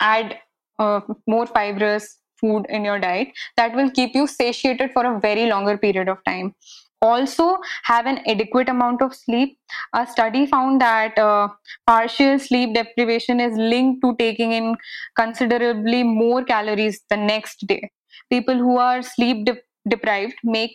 add 0.00 0.38
uh, 0.78 1.00
more 1.26 1.46
fibrous 1.46 2.18
food 2.40 2.66
in 2.68 2.84
your 2.84 3.00
diet. 3.00 3.28
That 3.56 3.74
will 3.74 3.90
keep 3.90 4.14
you 4.14 4.26
satiated 4.26 4.92
for 4.92 5.04
a 5.04 5.18
very 5.18 5.46
longer 5.46 5.76
period 5.76 6.08
of 6.08 6.22
time 6.24 6.54
also 7.00 7.58
have 7.84 8.06
an 8.06 8.18
adequate 8.26 8.68
amount 8.68 9.02
of 9.02 9.14
sleep. 9.14 9.58
A 9.94 10.06
study 10.06 10.46
found 10.46 10.80
that 10.80 11.18
uh, 11.18 11.48
partial 11.86 12.38
sleep 12.38 12.74
deprivation 12.74 13.40
is 13.40 13.56
linked 13.56 14.02
to 14.02 14.16
taking 14.18 14.52
in 14.52 14.76
considerably 15.16 16.02
more 16.02 16.44
calories 16.44 17.00
the 17.10 17.16
next 17.16 17.66
day. 17.66 17.90
People 18.30 18.56
who 18.56 18.76
are 18.78 19.02
sleep 19.02 19.46
de- 19.46 19.62
deprived 19.88 20.36
make 20.44 20.72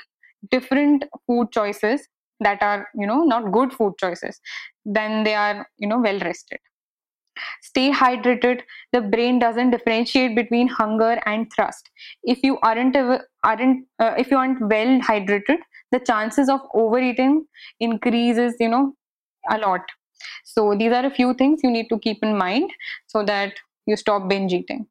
different 0.52 1.06
food 1.28 1.52
choices 1.52 2.08
that 2.40 2.62
are, 2.62 2.88
you 2.96 3.08
know, 3.08 3.24
not 3.24 3.52
good 3.52 3.72
food 3.74 3.94
choices 4.00 4.40
then 4.86 5.24
they 5.24 5.34
are, 5.34 5.66
you 5.78 5.88
know, 5.88 6.00
well 6.02 6.20
rested 6.20 6.60
stay 7.62 7.92
hydrated 7.92 8.62
the 8.92 9.02
brain 9.02 9.40
doesn't 9.40 9.72
differentiate 9.72 10.36
between 10.36 10.68
hunger 10.68 11.20
and 11.26 11.52
thirst 11.56 11.90
if 12.24 12.40
you 12.44 12.58
aren't 12.62 12.96
aren't 13.44 13.86
uh, 14.00 14.14
if 14.18 14.30
you 14.32 14.38
aren't 14.38 14.62
well 14.74 15.00
hydrated 15.10 15.58
the 15.94 16.00
chances 16.12 16.50
of 16.50 16.62
overeating 16.74 17.46
increases 17.80 18.56
you 18.60 18.70
know 18.70 18.94
a 19.50 19.58
lot. 19.58 19.82
So 20.46 20.76
these 20.76 20.94
are 20.94 21.06
a 21.06 21.12
few 21.12 21.34
things 21.34 21.62
you 21.64 21.72
need 21.72 21.88
to 21.90 22.00
keep 22.00 22.24
in 22.24 22.38
mind 22.38 22.72
so 23.08 23.24
that 23.24 23.54
you 23.86 23.96
stop 23.98 24.28
binge 24.30 24.54
eating. 24.54 24.88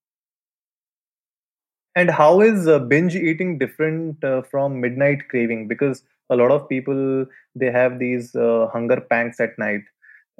And 1.94 2.10
how 2.10 2.40
is 2.40 2.66
uh, 2.68 2.78
binge 2.78 3.14
eating 3.14 3.58
different 3.58 4.22
uh, 4.24 4.42
from 4.42 4.80
midnight 4.80 5.28
craving? 5.28 5.68
Because 5.68 6.02
a 6.30 6.36
lot 6.36 6.50
of 6.50 6.68
people 6.68 7.26
they 7.54 7.70
have 7.70 7.98
these 7.98 8.34
uh, 8.34 8.68
hunger 8.72 9.00
pangs 9.00 9.40
at 9.40 9.58
night. 9.58 9.82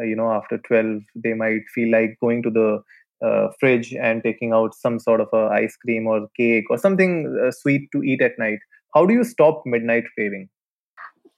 Uh, 0.01 0.05
you 0.05 0.17
know 0.17 0.33
after 0.33 0.57
12 0.57 1.03
they 1.15 1.35
might 1.35 1.69
feel 1.75 1.91
like 1.91 2.17
going 2.21 2.43
to 2.43 2.51
the 2.51 2.83
uh, 3.27 3.49
fridge 3.61 3.93
and 3.95 4.23
taking 4.23 4.53
out 4.53 4.75
some 4.75 4.99
sort 4.99 5.21
of 5.21 5.29
a 5.33 5.49
ice 5.53 5.77
cream 5.77 6.07
or 6.07 6.27
cake 6.37 6.65
or 6.71 6.79
something 6.79 7.13
uh, 7.45 7.51
sweet 7.51 7.89
to 7.93 8.03
eat 8.03 8.23
at 8.23 8.39
night. 8.39 8.59
How 8.95 9.05
do 9.07 9.15
you 9.15 9.25
stop 9.25 9.63
midnight 9.67 10.05
craving 10.15 10.49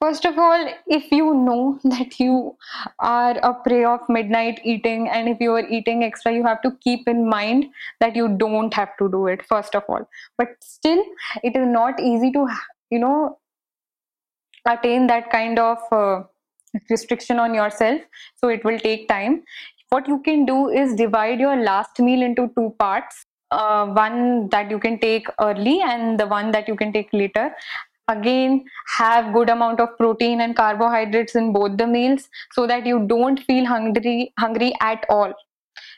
first 0.00 0.24
of 0.24 0.38
all, 0.38 0.68
if 0.86 1.10
you 1.10 1.34
know 1.34 1.78
that 1.84 2.18
you 2.20 2.56
are 2.98 3.36
a 3.38 3.54
prey 3.54 3.84
of 3.84 4.00
midnight 4.08 4.60
eating 4.64 5.08
and 5.08 5.28
if 5.28 5.38
you 5.40 5.52
are 5.52 5.66
eating 5.68 6.04
extra, 6.04 6.32
you 6.32 6.44
have 6.44 6.62
to 6.62 6.72
keep 6.82 7.08
in 7.08 7.28
mind 7.28 7.66
that 8.00 8.16
you 8.16 8.28
don't 8.28 8.74
have 8.74 8.96
to 8.98 9.10
do 9.10 9.26
it, 9.26 9.44
first 9.44 9.74
of 9.74 9.82
all. 9.88 10.08
But 10.38 10.48
still, 10.60 11.02
it 11.42 11.56
is 11.56 11.66
not 11.66 12.00
easy 12.00 12.32
to, 12.32 12.48
you 12.90 12.98
know, 12.98 13.38
attain 14.66 15.06
that 15.06 15.30
kind 15.30 15.58
of 15.58 15.78
uh, 15.92 16.22
restriction 16.90 17.38
on 17.38 17.54
yourself. 17.54 18.00
So 18.36 18.48
it 18.48 18.64
will 18.64 18.78
take 18.78 19.08
time. 19.08 19.42
What 19.90 20.08
you 20.08 20.20
can 20.22 20.44
do 20.44 20.70
is 20.70 20.94
divide 20.94 21.40
your 21.40 21.56
last 21.56 22.00
meal 22.00 22.22
into 22.22 22.50
two 22.56 22.74
parts. 22.78 23.26
Uh, 23.50 23.86
one 23.86 24.48
that 24.48 24.70
you 24.70 24.80
can 24.80 24.98
take 24.98 25.28
early 25.40 25.80
and 25.80 26.18
the 26.18 26.26
one 26.26 26.50
that 26.50 26.66
you 26.66 26.74
can 26.74 26.92
take 26.92 27.08
later 27.12 27.54
again 28.08 28.64
have 28.88 29.32
good 29.32 29.50
amount 29.50 29.80
of 29.80 29.96
protein 29.98 30.40
and 30.40 30.56
carbohydrates 30.56 31.34
in 31.34 31.52
both 31.52 31.76
the 31.78 31.86
meals 31.86 32.28
so 32.52 32.66
that 32.66 32.86
you 32.86 33.06
don't 33.06 33.40
feel 33.40 33.64
hungry 33.64 34.32
hungry 34.38 34.74
at 34.80 35.04
all. 35.08 35.32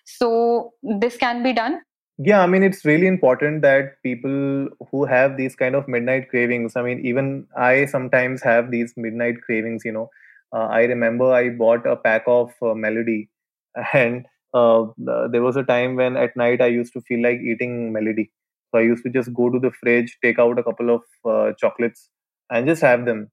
So 0.04 0.72
this 0.82 1.16
can 1.16 1.42
be 1.42 1.52
done. 1.52 1.80
Yeah 2.18 2.42
i 2.42 2.46
mean 2.46 2.62
it's 2.62 2.84
really 2.86 3.06
important 3.06 3.60
that 3.62 4.02
people 4.02 4.68
who 4.90 5.04
have 5.04 5.36
these 5.36 5.54
kind 5.54 5.74
of 5.74 5.86
midnight 5.86 6.30
cravings 6.30 6.74
i 6.74 6.82
mean 6.82 7.00
even 7.04 7.46
i 7.54 7.84
sometimes 7.84 8.42
have 8.42 8.70
these 8.70 8.94
midnight 8.96 9.42
cravings 9.42 9.84
you 9.84 9.92
know. 9.92 10.08
Uh, 10.50 10.66
i 10.76 10.84
remember 10.84 11.30
i 11.30 11.50
bought 11.50 11.86
a 11.86 11.94
pack 11.94 12.22
of 12.26 12.54
uh, 12.62 12.72
melody 12.72 13.28
and 13.92 14.24
uh, 14.54 14.86
there 15.30 15.42
was 15.42 15.56
a 15.56 15.62
time 15.64 15.96
when 15.96 16.16
at 16.16 16.34
night 16.36 16.62
i 16.62 16.66
used 16.66 16.94
to 16.94 17.02
feel 17.02 17.22
like 17.22 17.38
eating 17.40 17.92
melody 17.92 18.30
so 18.70 18.78
I 18.78 18.82
used 18.82 19.04
to 19.04 19.10
just 19.10 19.32
go 19.34 19.50
to 19.50 19.58
the 19.58 19.70
fridge, 19.80 20.16
take 20.22 20.38
out 20.38 20.58
a 20.58 20.62
couple 20.62 20.90
of 20.94 21.02
uh, 21.24 21.52
chocolates, 21.58 22.08
and 22.50 22.66
just 22.66 22.82
have 22.82 23.04
them. 23.06 23.30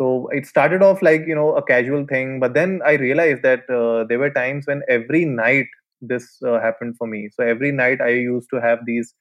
So 0.00 0.28
it 0.32 0.46
started 0.46 0.82
off 0.82 1.02
like 1.02 1.22
you 1.26 1.34
know 1.34 1.54
a 1.56 1.62
casual 1.62 2.06
thing, 2.06 2.40
but 2.40 2.54
then 2.54 2.80
I 2.84 2.94
realized 2.94 3.42
that 3.42 3.68
uh, 3.70 4.04
there 4.08 4.18
were 4.18 4.30
times 4.30 4.66
when 4.66 4.82
every 4.88 5.24
night 5.24 5.66
this 6.00 6.38
uh, 6.46 6.60
happened 6.60 6.96
for 6.98 7.06
me. 7.06 7.28
So 7.32 7.44
every 7.44 7.72
night 7.72 8.00
I 8.00 8.08
used 8.10 8.48
to 8.52 8.60
have 8.60 8.80
these 8.86 9.14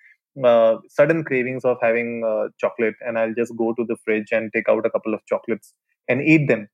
uh, 0.43 0.77
sudden 0.89 1.23
cravings 1.23 1.65
of 1.65 1.77
having 1.81 2.23
uh, 2.25 2.49
chocolate, 2.59 2.95
and 3.01 3.17
I'll 3.19 3.33
just 3.33 3.55
go 3.57 3.73
to 3.73 3.85
the 3.85 3.97
fridge 4.03 4.31
and 4.31 4.51
take 4.55 4.69
out 4.69 4.85
a 4.85 4.89
couple 4.89 5.13
of 5.13 5.19
chocolates 5.27 5.73
and 6.07 6.21
eat 6.21 6.47
them 6.47 6.67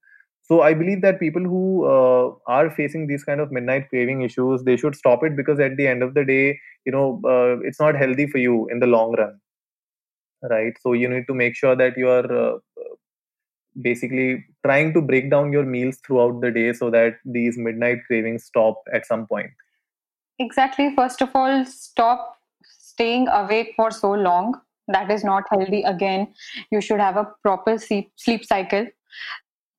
so 0.48 0.60
i 0.62 0.72
believe 0.74 1.02
that 1.02 1.20
people 1.20 1.42
who 1.52 1.64
uh, 1.94 2.30
are 2.58 2.70
facing 2.78 3.06
these 3.06 3.24
kind 3.24 3.40
of 3.40 3.52
midnight 3.58 3.88
craving 3.90 4.22
issues 4.28 4.64
they 4.64 4.76
should 4.76 4.96
stop 5.02 5.24
it 5.30 5.36
because 5.36 5.60
at 5.60 5.76
the 5.76 5.86
end 5.86 6.02
of 6.02 6.14
the 6.14 6.24
day 6.24 6.58
you 6.84 6.92
know 6.96 7.20
uh, 7.34 7.58
it's 7.70 7.80
not 7.86 8.02
healthy 8.04 8.26
for 8.26 8.38
you 8.38 8.66
in 8.68 8.80
the 8.80 8.92
long 8.96 9.14
run 9.22 9.38
right? 10.42 10.74
So 10.80 10.92
you 10.92 11.08
need 11.08 11.26
to 11.26 11.34
make 11.34 11.56
sure 11.56 11.76
that 11.76 11.96
you 11.96 12.08
are 12.08 12.32
uh, 12.32 12.58
basically 13.80 14.44
trying 14.64 14.92
to 14.94 15.00
break 15.00 15.30
down 15.30 15.52
your 15.52 15.64
meals 15.64 15.98
throughout 16.06 16.40
the 16.40 16.50
day 16.50 16.72
so 16.72 16.90
that 16.90 17.16
these 17.24 17.56
midnight 17.58 17.98
cravings 18.06 18.44
stop 18.44 18.82
at 18.92 19.06
some 19.06 19.26
point. 19.26 19.50
Exactly. 20.38 20.94
First 20.94 21.22
of 21.22 21.30
all 21.34 21.64
stop 21.64 22.36
staying 22.64 23.28
awake 23.28 23.72
for 23.76 23.90
so 23.90 24.12
long. 24.12 24.60
That 24.88 25.10
is 25.10 25.24
not 25.24 25.44
healthy. 25.50 25.82
Again 25.82 26.32
you 26.70 26.80
should 26.80 27.00
have 27.00 27.16
a 27.16 27.28
proper 27.42 27.78
sleep, 27.78 28.12
sleep 28.16 28.44
cycle 28.44 28.86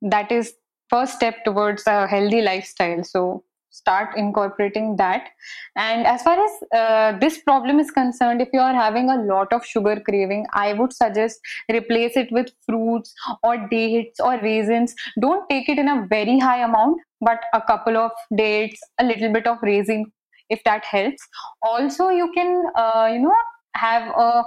that 0.01 0.31
is 0.31 0.53
first 0.89 1.15
step 1.15 1.43
towards 1.45 1.85
a 1.87 2.07
healthy 2.07 2.41
lifestyle. 2.41 3.03
So 3.03 3.43
start 3.71 4.17
incorporating 4.17 4.95
that. 4.97 5.29
And 5.75 6.07
as 6.07 6.23
far 6.23 6.43
as 6.43 6.51
uh, 6.75 7.19
this 7.19 7.39
problem 7.39 7.79
is 7.79 7.91
concerned 7.91 8.41
if 8.41 8.49
you 8.53 8.59
are 8.59 8.73
having 8.73 9.09
a 9.09 9.21
lot 9.23 9.53
of 9.53 9.65
sugar 9.65 10.01
craving 10.07 10.45
i 10.53 10.73
would 10.73 10.91
suggest 10.91 11.39
replace 11.71 12.17
it 12.17 12.31
with 12.31 12.49
fruits 12.65 13.13
or 13.43 13.57
dates 13.69 14.19
or 14.19 14.39
raisins. 14.41 14.95
Don't 15.21 15.47
take 15.49 15.69
it 15.69 15.77
in 15.77 15.87
a 15.87 16.07
very 16.09 16.39
high 16.39 16.63
amount 16.63 16.97
but 17.21 17.39
a 17.53 17.61
couple 17.61 17.97
of 17.97 18.11
dates 18.35 18.81
a 18.99 19.03
little 19.03 19.31
bit 19.31 19.47
of 19.47 19.57
raisin 19.61 20.05
if 20.49 20.63
that 20.63 20.83
helps. 20.83 21.21
Also 21.61 22.09
you 22.09 22.31
can 22.33 22.63
uh, 22.75 23.09
you 23.11 23.19
know 23.19 23.35
have 23.75 24.07
a 24.17 24.43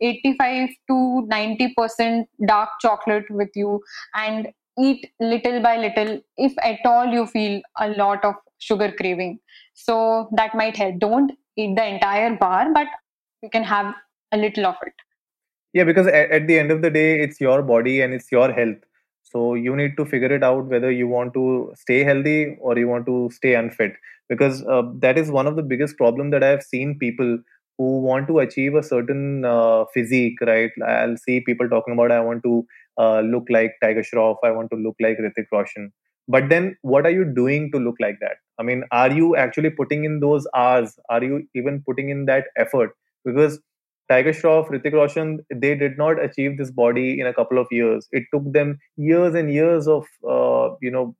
85 0.00 0.68
to 0.88 1.26
90 1.26 1.74
percent 1.76 2.28
dark 2.46 2.70
chocolate 2.80 3.28
with 3.30 3.50
you. 3.54 3.80
And 4.14 4.48
eat 4.78 5.10
little 5.20 5.60
by 5.60 5.76
little 5.76 6.20
if 6.36 6.54
at 6.62 6.80
all 6.84 7.06
you 7.06 7.26
feel 7.26 7.60
a 7.78 7.88
lot 7.90 8.24
of 8.24 8.34
sugar 8.58 8.92
craving. 8.92 9.38
So 9.74 10.28
that 10.32 10.54
might 10.54 10.76
help. 10.76 10.98
Don't 10.98 11.32
eat 11.56 11.76
the 11.76 11.86
entire 11.86 12.36
bar 12.36 12.72
but 12.72 12.86
you 13.42 13.50
can 13.50 13.64
have 13.64 13.94
a 14.32 14.36
little 14.36 14.66
of 14.66 14.76
it. 14.82 14.92
Yeah 15.72 15.84
because 15.84 16.06
at, 16.06 16.46
the 16.46 16.58
end 16.58 16.70
of 16.70 16.82
the 16.82 16.90
day 16.90 17.20
it's 17.20 17.40
your 17.40 17.62
body 17.62 18.00
and 18.00 18.12
it's 18.14 18.30
your 18.30 18.52
health. 18.52 18.78
So 19.22 19.54
you 19.54 19.76
need 19.76 19.96
to 19.96 20.04
figure 20.04 20.32
it 20.34 20.42
out 20.42 20.66
whether 20.66 20.90
you 20.90 21.06
want 21.06 21.34
to 21.34 21.72
stay 21.76 22.02
healthy 22.04 22.56
or 22.60 22.76
you 22.78 22.88
want 22.88 23.06
to 23.06 23.30
stay 23.32 23.54
unfit. 23.54 23.92
Because 24.28 24.64
uh, 24.64 24.82
that 24.98 25.18
is 25.18 25.30
one 25.30 25.46
of 25.46 25.56
the 25.56 25.62
biggest 25.62 25.96
problem 25.96 26.30
that 26.30 26.44
i 26.44 26.48
have 26.48 26.62
seen 26.62 26.96
people 26.98 27.38
who 27.78 28.00
want 28.02 28.28
to 28.28 28.40
achieve 28.40 28.74
a 28.74 28.82
certain 28.82 29.44
uh, 29.44 29.84
physique 29.94 30.40
right? 30.42 30.70
I'll 30.86 31.16
see 31.16 31.40
people 31.40 31.68
talking 31.68 31.94
about 31.94 32.12
i 32.12 32.20
want 32.20 32.42
to 32.42 32.66
uh, 32.98 33.20
look 33.20 33.44
like 33.50 33.72
Tiger 33.82 34.02
Shroff. 34.02 34.36
I 34.44 34.50
want 34.50 34.70
to 34.70 34.76
look 34.76 34.96
like 35.00 35.18
Hrithik 35.18 35.46
Roshan. 35.52 35.92
But 36.28 36.48
then, 36.48 36.76
what 36.82 37.06
are 37.06 37.10
you 37.10 37.24
doing 37.24 37.70
to 37.72 37.78
look 37.78 37.96
like 38.00 38.18
that? 38.20 38.36
I 38.58 38.62
mean, 38.62 38.84
are 38.92 39.10
you 39.10 39.36
actually 39.36 39.70
putting 39.70 40.04
in 40.04 40.20
those 40.20 40.46
hours? 40.54 40.98
Are 41.08 41.22
you 41.22 41.46
even 41.54 41.82
putting 41.86 42.10
in 42.10 42.26
that 42.26 42.44
effort? 42.56 42.90
Because 43.24 43.60
Tiger 44.08 44.32
Shroff, 44.32 44.68
Hrithik 44.68 44.92
Roshan, 44.92 45.40
they 45.54 45.74
did 45.74 45.96
not 45.96 46.22
achieve 46.22 46.58
this 46.58 46.70
body 46.70 47.20
in 47.20 47.26
a 47.26 47.34
couple 47.34 47.58
of 47.58 47.66
years. 47.70 48.08
It 48.12 48.24
took 48.32 48.52
them 48.52 48.78
years 48.96 49.34
and 49.34 49.52
years 49.52 49.88
of, 49.88 50.04
uh, 50.28 50.74
you 50.80 50.90
know, 50.90 51.16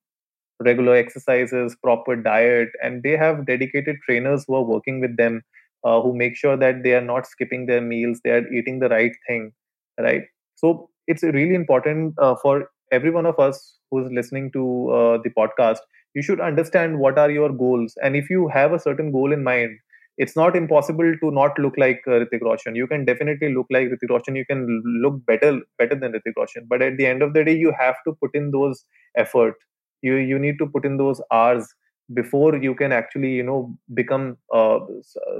regular 0.64 0.94
exercises, 0.94 1.76
proper 1.82 2.16
diet, 2.16 2.68
and 2.82 3.02
they 3.02 3.16
have 3.16 3.46
dedicated 3.46 3.96
trainers 4.04 4.44
who 4.46 4.54
are 4.56 4.62
working 4.64 5.00
with 5.00 5.16
them, 5.16 5.42
uh, 5.84 6.00
who 6.02 6.14
make 6.14 6.36
sure 6.36 6.56
that 6.56 6.82
they 6.82 6.94
are 6.94 7.00
not 7.00 7.26
skipping 7.26 7.66
their 7.66 7.80
meals, 7.80 8.20
they 8.24 8.30
are 8.30 8.46
eating 8.52 8.78
the 8.80 8.88
right 8.88 9.12
thing, 9.26 9.52
right? 9.98 10.24
So 10.56 10.89
it's 11.11 11.22
really 11.22 11.54
important 11.54 12.14
uh, 12.18 12.34
for 12.42 12.54
every 12.92 13.11
one 13.11 13.26
of 13.26 13.38
us 13.38 13.61
who's 13.90 14.11
listening 14.12 14.50
to 14.52 14.64
uh, 14.98 15.18
the 15.24 15.30
podcast 15.38 15.78
you 16.14 16.22
should 16.22 16.40
understand 16.40 16.98
what 16.98 17.18
are 17.18 17.30
your 17.30 17.50
goals 17.62 17.94
and 18.02 18.16
if 18.16 18.30
you 18.30 18.48
have 18.48 18.72
a 18.72 18.78
certain 18.78 19.12
goal 19.12 19.32
in 19.32 19.42
mind 19.44 19.78
it's 20.18 20.36
not 20.36 20.56
impossible 20.56 21.12
to 21.22 21.30
not 21.30 21.58
look 21.58 21.74
like 21.78 22.02
uh, 22.06 22.11
Hrithik 22.11 22.42
Roshan. 22.42 22.74
You 22.76 22.86
can 22.86 23.06
definitely 23.06 23.54
look 23.54 23.66
like 23.70 23.88
Hrithik 23.88 24.11
Roshan. 24.11 24.36
You 24.36 24.44
can 24.44 24.82
look 25.02 25.24
better 25.24 25.61
better 25.78 25.94
than 25.94 26.12
Hrithik 26.12 26.34
Roshan. 26.36 26.66
But 26.68 26.82
at 26.82 26.98
the 26.98 27.06
end 27.06 27.22
of 27.22 27.32
the 27.32 27.42
day, 27.42 27.56
you 27.56 27.72
have 27.78 27.94
to 28.06 28.12
put 28.20 28.34
in 28.34 28.50
those 28.50 28.84
effort. 29.16 29.54
You 30.02 30.16
you 30.16 30.38
need 30.38 30.58
to 30.58 30.66
put 30.66 30.84
in 30.84 30.98
those 30.98 31.22
hours 31.32 31.66
before 32.12 32.56
you 32.56 32.74
can 32.74 32.92
actually 32.92 33.30
you 33.30 33.42
know 33.44 33.74
become 33.94 34.36
uh, 34.52 34.80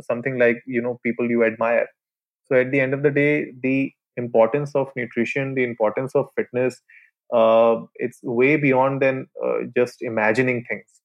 something 0.01 0.39
like 0.39 0.63
you 0.67 0.81
know 0.81 0.99
people 1.05 1.29
you 1.29 1.45
admire. 1.45 1.87
So 2.47 2.57
at 2.57 2.71
the 2.71 2.81
end 2.81 2.95
of 2.95 3.03
the 3.03 3.11
day, 3.11 3.53
the 3.63 3.93
importance 4.25 4.75
of 4.75 4.89
nutrition, 4.97 5.55
the 5.55 5.65
importance 5.65 6.15
of 6.15 6.29
fitness, 6.37 6.81
uh, 7.33 7.81
it's 7.97 8.21
way 8.23 8.57
beyond 8.57 9.03
than 9.03 9.27
uh, 9.45 9.59
just 9.77 10.03
imagining 10.03 10.65
things. 10.69 11.01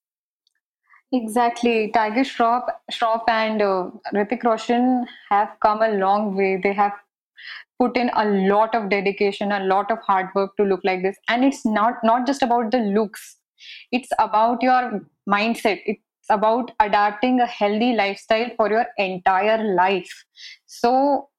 Exactly. 1.11 1.91
Tiger 1.91 2.21
Shroff, 2.21 2.67
Shroff 2.91 3.23
and 3.27 3.61
uh, 3.61 3.89
Hrithik 4.13 4.43
Roshan 4.43 5.05
have 5.29 5.49
come 5.61 5.81
a 5.81 5.89
long 5.89 6.35
way. 6.35 6.59
They 6.61 6.73
have 6.73 6.93
put 7.79 7.95
in 7.97 8.09
a 8.15 8.25
lot 8.25 8.73
of 8.73 8.89
dedication, 8.89 9.51
a 9.51 9.63
lot 9.63 9.91
of 9.91 9.99
hard 9.99 10.27
work 10.35 10.55
to 10.57 10.63
look 10.63 10.81
like 10.83 11.03
this. 11.03 11.17
And 11.27 11.45
it's 11.45 11.65
not 11.65 11.95
not 12.03 12.25
just 12.25 12.41
about 12.41 12.71
the 12.71 12.79
looks. 12.79 13.37
It's 13.91 14.09
about 14.19 14.61
your 14.61 15.01
mindset. 15.29 15.81
It's 15.85 16.01
about 16.29 16.71
adapting 16.79 17.39
a 17.39 17.45
healthy 17.45 17.93
lifestyle 17.93 18.49
for 18.57 18.69
your 18.69 18.85
entire 18.97 19.63
life. 19.75 20.25
So 20.65 21.29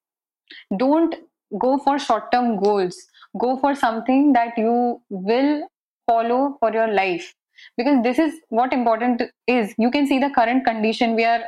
don't 0.77 1.14
go 1.59 1.79
for 1.79 1.99
short 1.99 2.31
term 2.33 2.59
goals. 2.59 2.97
Go 3.39 3.57
for 3.59 3.75
something 3.75 4.33
that 4.33 4.57
you 4.57 5.01
will 5.11 5.69
follow 6.07 6.57
for 6.61 6.73
your 6.73 6.89
life. 6.89 7.35
Because 7.77 8.03
this 8.03 8.19
is 8.19 8.35
what 8.49 8.73
important 8.73 9.23
is. 9.47 9.75
You 9.79 9.91
can 9.91 10.07
see 10.07 10.19
the 10.19 10.31
current 10.31 10.65
condition. 10.65 11.15
We 11.15 11.25
are 11.25 11.43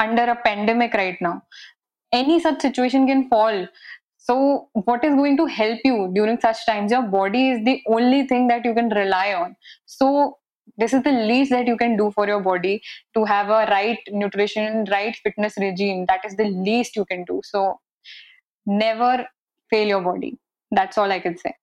under 0.00 0.24
a 0.24 0.36
pandemic 0.36 0.94
right 0.94 1.16
now. 1.20 1.42
Any 2.12 2.40
such 2.40 2.60
situation 2.60 3.06
can 3.06 3.28
fall. 3.28 3.66
So 4.16 4.68
what 4.72 5.04
is 5.04 5.14
going 5.14 5.36
to 5.38 5.46
help 5.46 5.80
you 5.84 6.10
during 6.14 6.40
such 6.40 6.66
times? 6.66 6.92
Your 6.92 7.02
body 7.02 7.50
is 7.50 7.64
the 7.64 7.82
only 7.86 8.26
thing 8.26 8.48
that 8.48 8.64
you 8.64 8.74
can 8.74 8.88
rely 8.90 9.32
on. 9.34 9.56
So 9.86 10.38
this 10.76 10.92
is 10.92 11.02
the 11.02 11.12
least 11.12 11.50
that 11.50 11.66
you 11.66 11.76
can 11.76 11.96
do 11.96 12.10
for 12.10 12.26
your 12.26 12.40
body 12.40 12.82
to 13.14 13.24
have 13.24 13.48
a 13.48 13.66
right 13.70 13.98
nutrition 14.10 14.86
right 14.90 15.16
fitness 15.22 15.54
regime. 15.58 16.04
That 16.06 16.24
is 16.24 16.36
the 16.36 16.44
least 16.44 16.94
you 16.94 17.04
can 17.04 17.24
do. 17.24 17.40
So 17.44 17.80
never 18.68 19.26
fail 19.70 19.88
your 19.88 20.00
body. 20.02 20.38
That's 20.70 20.98
all 20.98 21.10
I 21.10 21.20
can 21.20 21.36
say. 21.36 21.54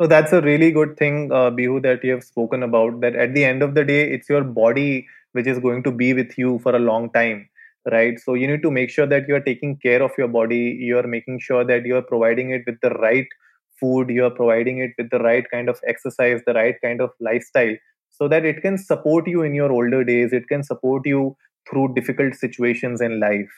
So 0.00 0.06
that's 0.06 0.32
a 0.32 0.40
really 0.40 0.70
good 0.70 0.96
thing, 0.96 1.32
uh, 1.32 1.50
Bihu, 1.50 1.82
that 1.82 2.04
you 2.04 2.12
have 2.12 2.22
spoken 2.22 2.62
about. 2.62 3.00
That 3.00 3.16
at 3.16 3.34
the 3.34 3.44
end 3.44 3.62
of 3.62 3.74
the 3.74 3.84
day, 3.84 4.10
it's 4.10 4.28
your 4.28 4.44
body 4.44 5.06
which 5.32 5.46
is 5.46 5.58
going 5.58 5.82
to 5.82 5.90
be 5.90 6.14
with 6.14 6.38
you 6.38 6.60
for 6.60 6.74
a 6.74 6.78
long 6.78 7.10
time, 7.10 7.48
right? 7.90 8.18
So 8.18 8.34
you 8.34 8.46
need 8.46 8.62
to 8.62 8.70
make 8.70 8.90
sure 8.90 9.06
that 9.06 9.28
you 9.28 9.34
are 9.34 9.40
taking 9.40 9.76
care 9.76 10.02
of 10.02 10.12
your 10.16 10.28
body. 10.28 10.78
You 10.80 10.98
are 10.98 11.06
making 11.06 11.40
sure 11.40 11.64
that 11.64 11.84
you 11.84 11.96
are 11.96 12.02
providing 12.02 12.50
it 12.50 12.62
with 12.66 12.80
the 12.80 12.90
right 12.90 13.26
food 13.80 14.10
you 14.10 14.24
are 14.24 14.30
providing 14.30 14.78
it 14.78 14.92
with 14.98 15.10
the 15.10 15.18
right 15.18 15.44
kind 15.50 15.68
of 15.68 15.80
exercise 15.86 16.40
the 16.46 16.54
right 16.54 16.76
kind 16.82 17.00
of 17.00 17.10
lifestyle 17.20 17.74
so 18.10 18.28
that 18.28 18.44
it 18.44 18.60
can 18.62 18.76
support 18.76 19.26
you 19.26 19.42
in 19.42 19.54
your 19.54 19.70
older 19.72 20.04
days 20.04 20.32
it 20.32 20.48
can 20.48 20.62
support 20.62 21.06
you 21.06 21.36
through 21.68 21.92
difficult 21.94 22.34
situations 22.34 23.00
in 23.00 23.20
life 23.20 23.50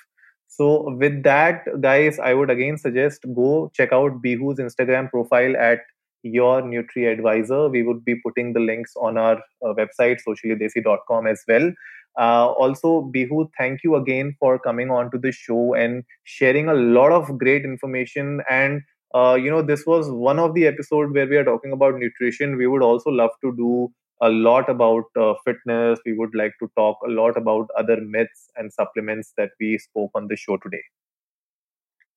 so 0.61 0.69
with 1.05 1.23
that 1.29 1.71
guys 1.87 2.19
i 2.31 2.35
would 2.41 2.51
again 2.57 2.77
suggest 2.85 3.31
go 3.41 3.71
check 3.81 3.93
out 4.01 4.21
bihu's 4.27 4.63
instagram 4.67 5.11
profile 5.15 5.57
at 5.57 5.91
your 6.23 6.63
nutri 6.63 7.11
advisor. 7.11 7.69
We 7.69 7.83
would 7.83 8.05
be 8.05 8.17
putting 8.17 8.53
the 8.53 8.61
links 8.61 8.93
on 8.97 9.17
our 9.17 9.37
uh, 9.65 9.75
website 9.75 10.19
sociallydesi.com 10.27 11.27
as 11.27 11.43
well. 11.49 11.73
Uh, 12.19 12.49
also 12.49 13.11
bihu 13.15 13.49
thank 13.57 13.85
you 13.85 13.95
again 13.95 14.35
for 14.41 14.59
coming 14.59 14.91
on 14.91 15.11
to 15.13 15.19
the 15.19 15.31
show 15.31 15.75
and 15.75 16.03
sharing 16.25 16.69
a 16.69 16.75
lot 16.75 17.13
of 17.13 17.39
great 17.39 17.65
information. 17.65 18.43
And 18.51 18.83
uh, 19.15 19.39
you 19.41 19.51
know 19.51 19.63
this 19.63 19.87
was 19.87 20.11
one 20.11 20.39
of 20.39 20.55
the 20.55 20.67
episode 20.67 21.15
where 21.15 21.27
we 21.27 21.37
are 21.37 21.45
talking 21.45 21.73
about 21.73 21.95
nutrition. 21.95 22.57
We 22.57 22.67
would 22.67 22.83
also 22.83 23.11
love 23.11 23.31
to 23.43 23.55
do 23.57 23.93
a 24.23 24.29
lot 24.29 24.69
about 24.69 25.05
uh, 25.19 25.35
fitness 25.45 25.99
we 26.05 26.13
would 26.13 26.35
like 26.35 26.53
to 26.61 26.71
talk 26.77 26.99
a 27.07 27.11
lot 27.11 27.37
about 27.37 27.69
other 27.77 28.01
myths 28.01 28.51
and 28.57 28.73
supplements 28.73 29.33
that 29.37 29.51
we 29.61 29.77
spoke 29.79 30.11
on 30.15 30.29
the 30.29 30.37
show 30.37 30.57
today 30.59 30.83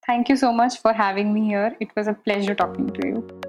thank 0.06 0.30
you 0.30 0.36
so 0.36 0.52
much 0.52 0.80
for 0.82 0.94
having 0.94 1.34
me 1.34 1.46
here 1.46 1.76
it 1.80 1.90
was 1.96 2.08
a 2.08 2.14
pleasure 2.14 2.56
talking 2.56 2.90
to 2.90 3.08
you 3.08 3.44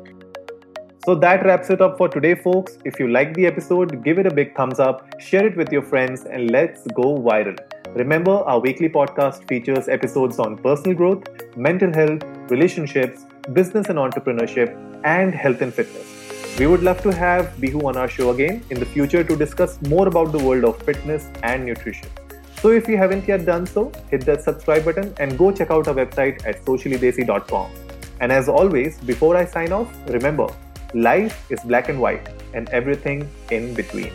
so 1.06 1.14
that 1.14 1.44
wraps 1.44 1.68
it 1.68 1.82
up 1.82 1.98
for 1.98 2.08
today, 2.08 2.34
folks. 2.34 2.78
If 2.86 2.98
you 2.98 3.08
like 3.08 3.34
the 3.34 3.44
episode, 3.44 4.02
give 4.02 4.18
it 4.18 4.24
a 4.24 4.32
big 4.32 4.56
thumbs 4.56 4.80
up, 4.80 5.20
share 5.20 5.46
it 5.46 5.54
with 5.54 5.70
your 5.70 5.82
friends, 5.82 6.24
and 6.24 6.50
let's 6.50 6.86
go 6.94 7.18
viral. 7.18 7.58
Remember, 7.94 8.30
our 8.30 8.58
weekly 8.58 8.88
podcast 8.88 9.46
features 9.46 9.86
episodes 9.86 10.38
on 10.38 10.56
personal 10.56 10.96
growth, 10.96 11.24
mental 11.58 11.92
health, 11.92 12.22
relationships, 12.48 13.26
business 13.52 13.90
and 13.90 13.98
entrepreneurship, 13.98 14.74
and 15.04 15.34
health 15.34 15.60
and 15.60 15.74
fitness. 15.74 16.23
We 16.58 16.66
would 16.66 16.82
love 16.82 17.02
to 17.02 17.12
have 17.12 17.46
Bihu 17.56 17.84
on 17.84 17.96
our 17.96 18.08
show 18.08 18.30
again 18.30 18.62
in 18.70 18.78
the 18.78 18.86
future 18.86 19.24
to 19.24 19.36
discuss 19.36 19.80
more 19.82 20.06
about 20.06 20.32
the 20.32 20.38
world 20.38 20.64
of 20.64 20.80
fitness 20.82 21.26
and 21.42 21.66
nutrition. 21.66 22.08
So 22.60 22.70
if 22.70 22.86
you 22.86 22.96
haven't 22.96 23.26
yet 23.26 23.44
done 23.44 23.66
so, 23.66 23.90
hit 24.10 24.24
that 24.26 24.42
subscribe 24.42 24.84
button 24.84 25.12
and 25.18 25.36
go 25.36 25.50
check 25.50 25.70
out 25.70 25.88
our 25.88 25.94
website 25.94 26.46
at 26.46 26.64
sociallydesi.com. 26.64 27.70
And 28.20 28.30
as 28.30 28.48
always, 28.48 29.00
before 29.00 29.36
I 29.36 29.44
sign 29.44 29.72
off, 29.72 29.92
remember 30.08 30.46
Life 30.94 31.50
is 31.50 31.58
black 31.64 31.88
and 31.88 32.00
white 32.00 32.28
and 32.52 32.68
everything 32.68 33.28
in 33.50 33.74
between. 33.74 34.12